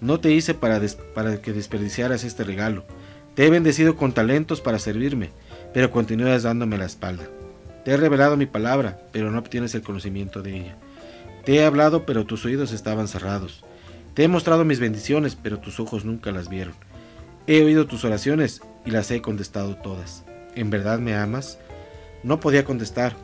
no 0.00 0.20
te 0.20 0.30
hice 0.32 0.54
para, 0.54 0.80
para 1.14 1.40
que 1.42 1.52
desperdiciaras 1.52 2.24
este 2.24 2.44
regalo. 2.44 2.84
Te 3.34 3.46
he 3.46 3.50
bendecido 3.50 3.96
con 3.96 4.12
talentos 4.12 4.60
para 4.60 4.78
servirme, 4.78 5.30
pero 5.72 5.90
continúas 5.90 6.42
dándome 6.42 6.78
la 6.78 6.86
espalda. 6.86 7.28
Te 7.84 7.92
he 7.92 7.96
revelado 7.96 8.36
mi 8.36 8.46
palabra, 8.46 9.00
pero 9.12 9.30
no 9.30 9.38
obtienes 9.38 9.74
el 9.74 9.82
conocimiento 9.82 10.42
de 10.42 10.56
ella. 10.56 10.76
Te 11.44 11.54
he 11.54 11.64
hablado, 11.64 12.04
pero 12.04 12.26
tus 12.26 12.44
oídos 12.44 12.72
estaban 12.72 13.08
cerrados. 13.08 13.64
Te 14.14 14.24
he 14.24 14.28
mostrado 14.28 14.64
mis 14.64 14.80
bendiciones, 14.80 15.36
pero 15.36 15.58
tus 15.58 15.80
ojos 15.80 16.04
nunca 16.04 16.32
las 16.32 16.48
vieron. 16.48 16.74
He 17.46 17.62
oído 17.62 17.86
tus 17.86 18.04
oraciones 18.04 18.60
y 18.84 18.90
las 18.90 19.10
he 19.10 19.22
contestado 19.22 19.76
todas. 19.76 20.24
¿En 20.54 20.70
verdad 20.70 20.98
me 20.98 21.14
amas? 21.14 21.58
No 22.22 22.40
podía 22.40 22.64
contestar. 22.64 23.14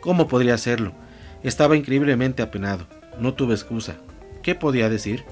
¿Cómo 0.00 0.28
podría 0.28 0.54
hacerlo? 0.54 0.92
Estaba 1.42 1.76
increíblemente 1.76 2.42
apenado. 2.42 2.86
No 3.18 3.34
tuve 3.34 3.54
excusa. 3.54 3.96
¿Qué 4.42 4.54
podía 4.54 4.88
decir? 4.88 5.24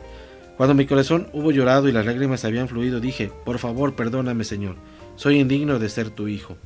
Cuando 0.59 0.74
mi 0.74 0.86
corazón 0.86 1.28
hubo 1.32 1.52
llorado 1.52 1.88
y 1.88 1.92
las 1.92 2.04
lágrimas 2.04 2.44
habían 2.44 2.66
fluido, 2.66 2.98
dije, 2.98 3.30
por 3.44 3.61
favor, 3.61 3.94
perdóname, 3.94 4.42
Señor, 4.42 4.74
soy 5.14 5.38
indigno 5.38 5.78
de 5.78 5.88
ser 5.88 6.11
tu 6.11 6.26
hijo. 6.26 6.56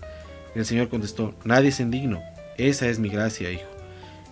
El 0.55 0.65
Señor 0.65 0.89
contestó, 0.89 1.35
nadie 1.45 1.69
es 1.69 1.79
indigno, 1.79 2.23
esa 2.57 2.89
es 2.89 2.99
mi 2.99 3.11
gracia, 3.11 3.53
hijo. 3.53 3.69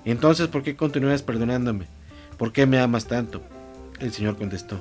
Entonces, 0.07 0.49
¿por 0.49 0.63
qué 0.63 0.77
continúas 0.77 1.23
perdonándome? 1.23 1.85
¿Por 2.39 2.53
qué 2.53 2.65
me 2.65 2.79
amas 2.79 3.07
tanto? 3.07 3.43
El 4.01 4.13
Señor 4.13 4.39
contestó, 4.39 4.81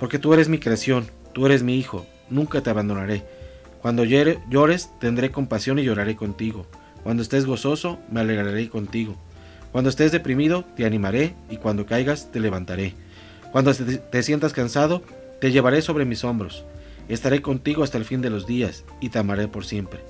porque 0.00 0.18
tú 0.18 0.34
eres 0.34 0.48
mi 0.48 0.58
creación, 0.58 1.06
tú 1.32 1.46
eres 1.46 1.62
mi 1.62 1.78
hijo, 1.78 2.04
nunca 2.28 2.60
te 2.60 2.70
abandonaré. 2.70 3.24
Cuando 3.80 4.02
llores, 4.02 4.90
tendré 4.98 5.30
compasión 5.30 5.78
y 5.78 5.84
lloraré 5.84 6.16
contigo. 6.16 6.66
Cuando 7.04 7.22
estés 7.22 7.46
gozoso, 7.46 8.00
me 8.10 8.18
alegraré 8.18 8.68
contigo. 8.68 9.14
Cuando 9.70 9.90
estés 9.90 10.10
deprimido, 10.10 10.64
te 10.76 10.86
animaré, 10.86 11.34
y 11.50 11.58
cuando 11.58 11.86
caigas, 11.86 12.32
te 12.32 12.40
levantaré. 12.40 12.94
Cuando 13.52 13.74
te 13.74 14.22
sientas 14.22 14.54
cansado, 14.54 15.02
te 15.40 15.52
llevaré 15.52 15.82
sobre 15.82 16.06
mis 16.06 16.24
hombros. 16.24 16.64
Estaré 17.08 17.42
contigo 17.42 17.82
hasta 17.84 17.98
el 17.98 18.06
fin 18.06 18.22
de 18.22 18.30
los 18.30 18.46
días 18.46 18.84
y 19.00 19.10
te 19.10 19.18
amaré 19.18 19.46
por 19.46 19.66
siempre. 19.66 20.00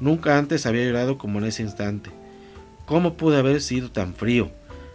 Nunca 0.00 0.36
antes 0.36 0.66
había 0.66 0.84
llorado 0.84 1.16
como 1.16 1.38
en 1.38 1.46
ese 1.46 1.62
instante. 1.62 2.10
¿Cómo 2.84 3.14
pude 3.14 3.38
haber 3.38 3.62
sido 3.62 3.90
tan 3.90 4.14
frío? 4.14 4.50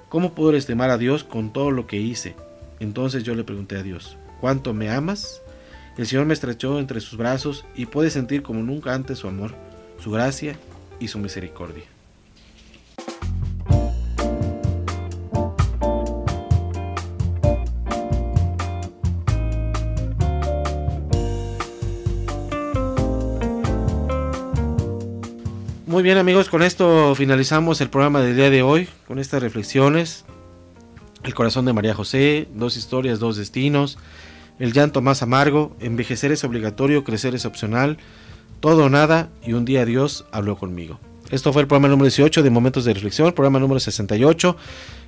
¿Cómo 0.09 0.35
pude 0.35 0.57
estimar 0.57 0.91
a 0.91 0.97
Dios 0.97 1.23
con 1.23 1.51
todo 1.51 1.71
lo 1.71 1.87
que 1.87 1.97
hice? 1.97 2.35
Entonces 2.79 3.23
yo 3.23 3.33
le 3.33 3.43
pregunté 3.43 3.77
a 3.77 3.83
Dios, 3.83 4.17
¿cuánto 4.39 4.73
me 4.73 4.91
amas? 4.91 5.41
El 5.97 6.05
Señor 6.05 6.25
me 6.25 6.35
estrechó 6.35 6.79
entre 6.79 7.01
sus 7.01 7.17
brazos 7.17 7.65
y 7.75 7.87
pude 7.87 8.11
sentir 8.11 8.43
como 8.43 8.61
nunca 8.61 8.93
antes 8.93 9.17
su 9.17 9.27
amor, 9.27 9.55
su 9.99 10.11
gracia 10.11 10.55
y 10.99 11.07
su 11.07 11.17
misericordia. 11.17 11.85
Muy 25.97 26.03
bien 26.03 26.19
amigos, 26.19 26.47
con 26.47 26.61
esto 26.61 27.15
finalizamos 27.15 27.81
el 27.81 27.89
programa 27.89 28.21
del 28.21 28.35
día 28.35 28.51
de 28.51 28.61
hoy, 28.61 28.87
con 29.07 29.17
estas 29.17 29.41
reflexiones. 29.41 30.25
El 31.23 31.33
corazón 31.33 31.65
de 31.65 31.73
María 31.73 31.95
José, 31.95 32.47
dos 32.53 32.77
historias, 32.77 33.17
dos 33.17 33.35
destinos, 33.35 33.97
el 34.59 34.73
llanto 34.73 35.01
más 35.01 35.23
amargo, 35.23 35.75
envejecer 35.79 36.31
es 36.31 36.43
obligatorio, 36.43 37.03
crecer 37.03 37.33
es 37.33 37.45
opcional, 37.45 37.97
todo 38.59 38.85
o 38.85 38.89
nada 38.89 39.29
y 39.43 39.53
un 39.53 39.65
día 39.65 39.85
Dios 39.85 40.25
habló 40.31 40.55
conmigo. 40.55 40.99
Esto 41.31 41.51
fue 41.51 41.63
el 41.63 41.67
programa 41.67 41.87
número 41.87 42.05
18 42.05 42.43
de 42.43 42.49
Momentos 42.51 42.85
de 42.85 42.93
Reflexión, 42.93 43.33
programa 43.33 43.57
número 43.57 43.79
68 43.79 44.55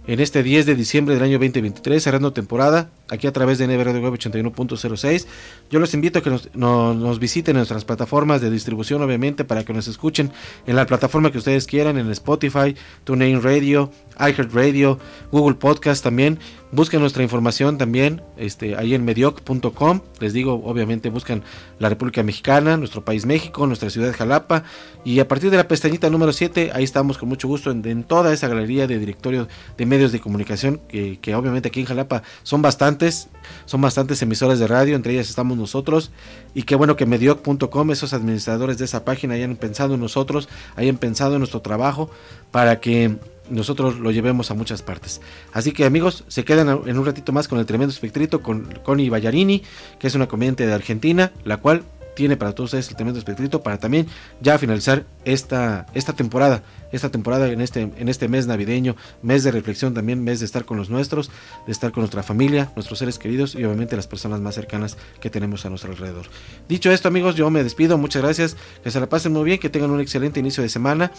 en 0.07 0.19
este 0.19 0.43
10 0.43 0.65
de 0.65 0.75
diciembre 0.75 1.15
del 1.15 1.23
año 1.23 1.39
2023, 1.39 2.01
cerrando 2.01 2.33
temporada, 2.33 2.89
aquí 3.09 3.27
a 3.27 3.33
través 3.33 3.57
de 3.57 3.67
NB 3.67 3.83
Radio 3.83 4.01
Web 4.01 4.13
81.06. 4.13 5.25
Yo 5.69 5.79
los 5.79 5.93
invito 5.93 6.19
a 6.19 6.21
que 6.23 6.29
nos, 6.29 7.19
visiten 7.19 7.55
en 7.55 7.59
nuestras 7.59 7.85
plataformas 7.85 8.41
de 8.41 8.49
distribución, 8.49 9.01
obviamente, 9.01 9.43
para 9.43 9.63
que 9.63 9.73
nos 9.73 9.87
escuchen 9.87 10.31
en 10.67 10.75
la 10.75 10.85
plataforma 10.85 11.31
que 11.31 11.37
ustedes 11.37 11.67
quieran, 11.67 11.97
en 11.97 12.09
Spotify, 12.11 12.75
TuneIn 13.03 13.41
Radio, 13.41 13.91
iHeartRadio, 14.19 14.99
Google 15.31 15.55
Podcast 15.55 16.03
también. 16.03 16.39
Busquen 16.71 16.99
nuestra 16.99 17.23
información 17.23 17.79
también 17.79 18.21
este, 18.37 18.75
ahí 18.75 18.93
en 18.93 19.03
medioc.com. 19.03 20.01
Les 20.19 20.33
digo, 20.33 20.61
obviamente, 20.65 21.09
buscan 21.09 21.41
la 21.79 21.89
República 21.89 22.21
Mexicana, 22.21 22.77
nuestro 22.77 23.03
país 23.03 23.25
México, 23.25 23.65
nuestra 23.65 23.89
ciudad 23.89 24.13
Jalapa. 24.15 24.63
Y 25.03 25.19
a 25.19 25.27
partir 25.27 25.49
de 25.49 25.57
la 25.57 25.67
pestañita 25.67 26.11
número 26.11 26.31
7, 26.31 26.71
ahí 26.73 26.83
estamos 26.83 27.17
con 27.17 27.27
mucho 27.27 27.47
gusto 27.47 27.71
en, 27.71 27.83
en 27.87 28.03
toda 28.03 28.33
esa 28.33 28.47
galería 28.47 28.85
de 28.85 28.99
directorio 28.99 29.47
de 29.77 29.85
medios 29.89 30.11
de 30.11 30.21
comunicación, 30.21 30.79
que, 30.87 31.35
obviamente 31.35 31.67
aquí 31.67 31.81
en 31.81 31.85
Jalapa 31.85 32.23
son 32.43 32.61
bastantes, 32.61 33.27
son 33.65 33.81
bastantes 33.81 34.21
emisoras 34.21 34.59
de 34.59 34.67
radio, 34.67 34.95
entre 34.95 35.13
ellas 35.13 35.29
estamos 35.29 35.57
nosotros. 35.57 36.11
Y 36.53 36.63
qué 36.63 36.75
bueno 36.75 36.95
que 36.95 37.05
medioc.com, 37.05 37.91
esos 37.91 38.13
administradores 38.13 38.77
de 38.77 38.85
esa 38.85 39.03
página, 39.03 39.33
hayan 39.33 39.55
pensado 39.55 39.95
en 39.95 39.99
nosotros, 39.99 40.47
hayan 40.75 40.97
pensado 40.97 41.33
en 41.33 41.39
nuestro 41.39 41.61
trabajo 41.61 42.09
para 42.51 42.79
que 42.79 43.17
nosotros 43.49 43.99
lo 43.99 44.11
llevemos 44.11 44.51
a 44.51 44.53
muchas 44.53 44.81
partes. 44.81 45.21
Así 45.51 45.71
que 45.71 45.85
amigos, 45.85 46.23
se 46.27 46.45
quedan 46.45 46.69
en 46.85 46.97
un 46.97 47.05
ratito 47.05 47.31
más 47.31 47.47
con 47.47 47.59
el 47.59 47.65
tremendo 47.65 47.91
espectrito 47.91 48.41
con 48.41 48.65
Connie 48.83 49.09
Ballarini, 49.09 49.63
que 49.97 50.07
es 50.07 50.15
una 50.15 50.27
comediante 50.27 50.65
de 50.65 50.73
Argentina, 50.73 51.31
la 51.43 51.57
cual 51.57 51.83
tiene 52.19 52.35
para 52.35 52.51
todos 52.51 52.67
ustedes 52.67 52.89
el 52.89 52.97
tremendo 52.97 53.17
espectrito 53.17 53.63
para 53.63 53.77
también 53.77 54.05
ya 54.41 54.57
finalizar 54.57 55.05
esta, 55.23 55.85
esta 55.93 56.11
temporada, 56.11 56.63
esta 56.91 57.09
temporada 57.09 57.47
en 57.47 57.61
este, 57.61 57.79
en 57.95 58.09
este 58.09 58.27
mes 58.27 58.45
navideño, 58.45 58.97
mes 59.21 59.45
de 59.45 59.51
reflexión 59.51 59.93
también, 59.93 60.21
mes 60.21 60.41
de 60.41 60.45
estar 60.45 60.65
con 60.65 60.75
los 60.75 60.89
nuestros, 60.89 61.31
de 61.65 61.71
estar 61.71 61.93
con 61.93 62.01
nuestra 62.01 62.21
familia, 62.21 62.73
nuestros 62.75 62.99
seres 62.99 63.17
queridos 63.19 63.55
y 63.55 63.63
obviamente 63.63 63.95
las 63.95 64.07
personas 64.07 64.41
más 64.41 64.55
cercanas 64.55 64.97
que 65.21 65.29
tenemos 65.29 65.65
a 65.65 65.69
nuestro 65.69 65.91
alrededor. 65.91 66.25
Dicho 66.67 66.91
esto 66.91 67.07
amigos, 67.07 67.35
yo 67.35 67.49
me 67.49 67.63
despido, 67.63 67.97
muchas 67.97 68.21
gracias, 68.21 68.57
que 68.83 68.91
se 68.91 68.99
la 68.99 69.07
pasen 69.07 69.31
muy 69.31 69.45
bien, 69.45 69.57
que 69.57 69.69
tengan 69.69 69.91
un 69.91 70.01
excelente 70.01 70.41
inicio 70.41 70.61
de 70.61 70.67
semana 70.67 71.13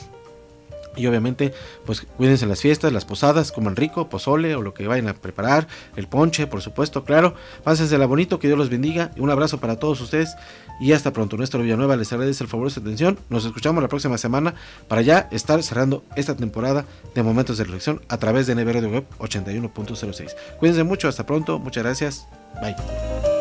y 0.96 1.06
obviamente, 1.06 1.52
pues 1.86 2.06
cuídense 2.16 2.44
en 2.44 2.48
las 2.48 2.60
fiestas, 2.60 2.92
las 2.92 3.04
posadas, 3.04 3.52
coman 3.52 3.76
rico, 3.76 4.08
pozole 4.08 4.54
o 4.54 4.62
lo 4.62 4.74
que 4.74 4.86
vayan 4.86 5.08
a 5.08 5.14
preparar, 5.14 5.68
el 5.96 6.08
ponche, 6.08 6.46
por 6.46 6.62
supuesto, 6.62 7.04
claro. 7.04 7.34
Pásensela 7.62 8.06
bonito, 8.06 8.38
que 8.38 8.48
Dios 8.48 8.58
los 8.58 8.70
bendiga. 8.70 9.12
Un 9.16 9.30
abrazo 9.30 9.60
para 9.60 9.76
todos 9.76 10.00
ustedes 10.00 10.36
y 10.80 10.92
hasta 10.92 11.12
pronto. 11.12 11.36
Nuestro 11.36 11.62
Villanueva 11.62 11.96
les 11.96 12.12
agradece 12.12 12.42
el 12.44 12.50
favor 12.50 12.66
de 12.66 12.74
su 12.74 12.80
atención. 12.80 13.18
Nos 13.28 13.44
escuchamos 13.44 13.82
la 13.82 13.88
próxima 13.88 14.18
semana 14.18 14.54
para 14.88 15.02
ya 15.02 15.28
estar 15.30 15.62
cerrando 15.62 16.02
esta 16.16 16.36
temporada 16.36 16.86
de 17.14 17.22
Momentos 17.22 17.58
de 17.58 17.64
Reflexión 17.64 18.00
a 18.08 18.18
través 18.18 18.46
de 18.46 18.54
NB 18.54 18.92
Web 18.92 19.06
81.06. 19.18 20.34
Cuídense 20.58 20.84
mucho, 20.84 21.08
hasta 21.08 21.26
pronto, 21.26 21.58
muchas 21.58 21.84
gracias. 21.84 22.26
Bye. 22.60 23.39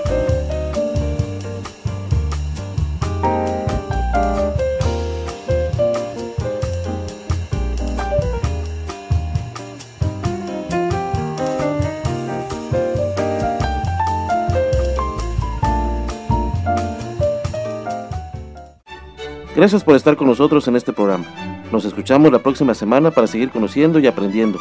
Gracias 19.60 19.84
por 19.84 19.98
estar 19.98 20.16
con 20.16 20.28
nosotros 20.28 20.66
en 20.70 20.78
este 20.78 20.94
programa. 20.94 21.26
Nos 21.70 21.84
escuchamos 21.84 22.32
la 22.32 22.40
próxima 22.40 22.74
semana 22.74 23.12
para 23.12 23.28
seguir 23.28 23.50
conociendo 23.50 24.00
y 24.00 24.08
aprendiendo 24.08 24.58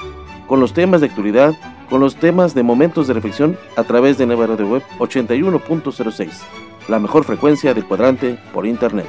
con 0.49 0.59
los 0.59 0.73
temas 0.73 1.01
de 1.01 1.07
actualidad, 1.07 1.55
con 1.89 2.01
los 2.01 2.17
temas 2.17 2.53
de 2.53 2.65
momentos 2.65 3.07
de 3.07 3.15
reflexión 3.15 3.57
a 3.77 3.85
través 3.85 4.19
de 4.19 4.27
Nueva 4.27 4.49
Radio 4.49 4.67
Web 4.67 4.83
81.06, 4.99 6.31
la 6.89 6.99
mejor 6.99 7.23
frecuencia 7.23 7.75
del 7.75 7.85
cuadrante 7.85 8.41
por 8.53 8.67
Internet. 8.67 9.07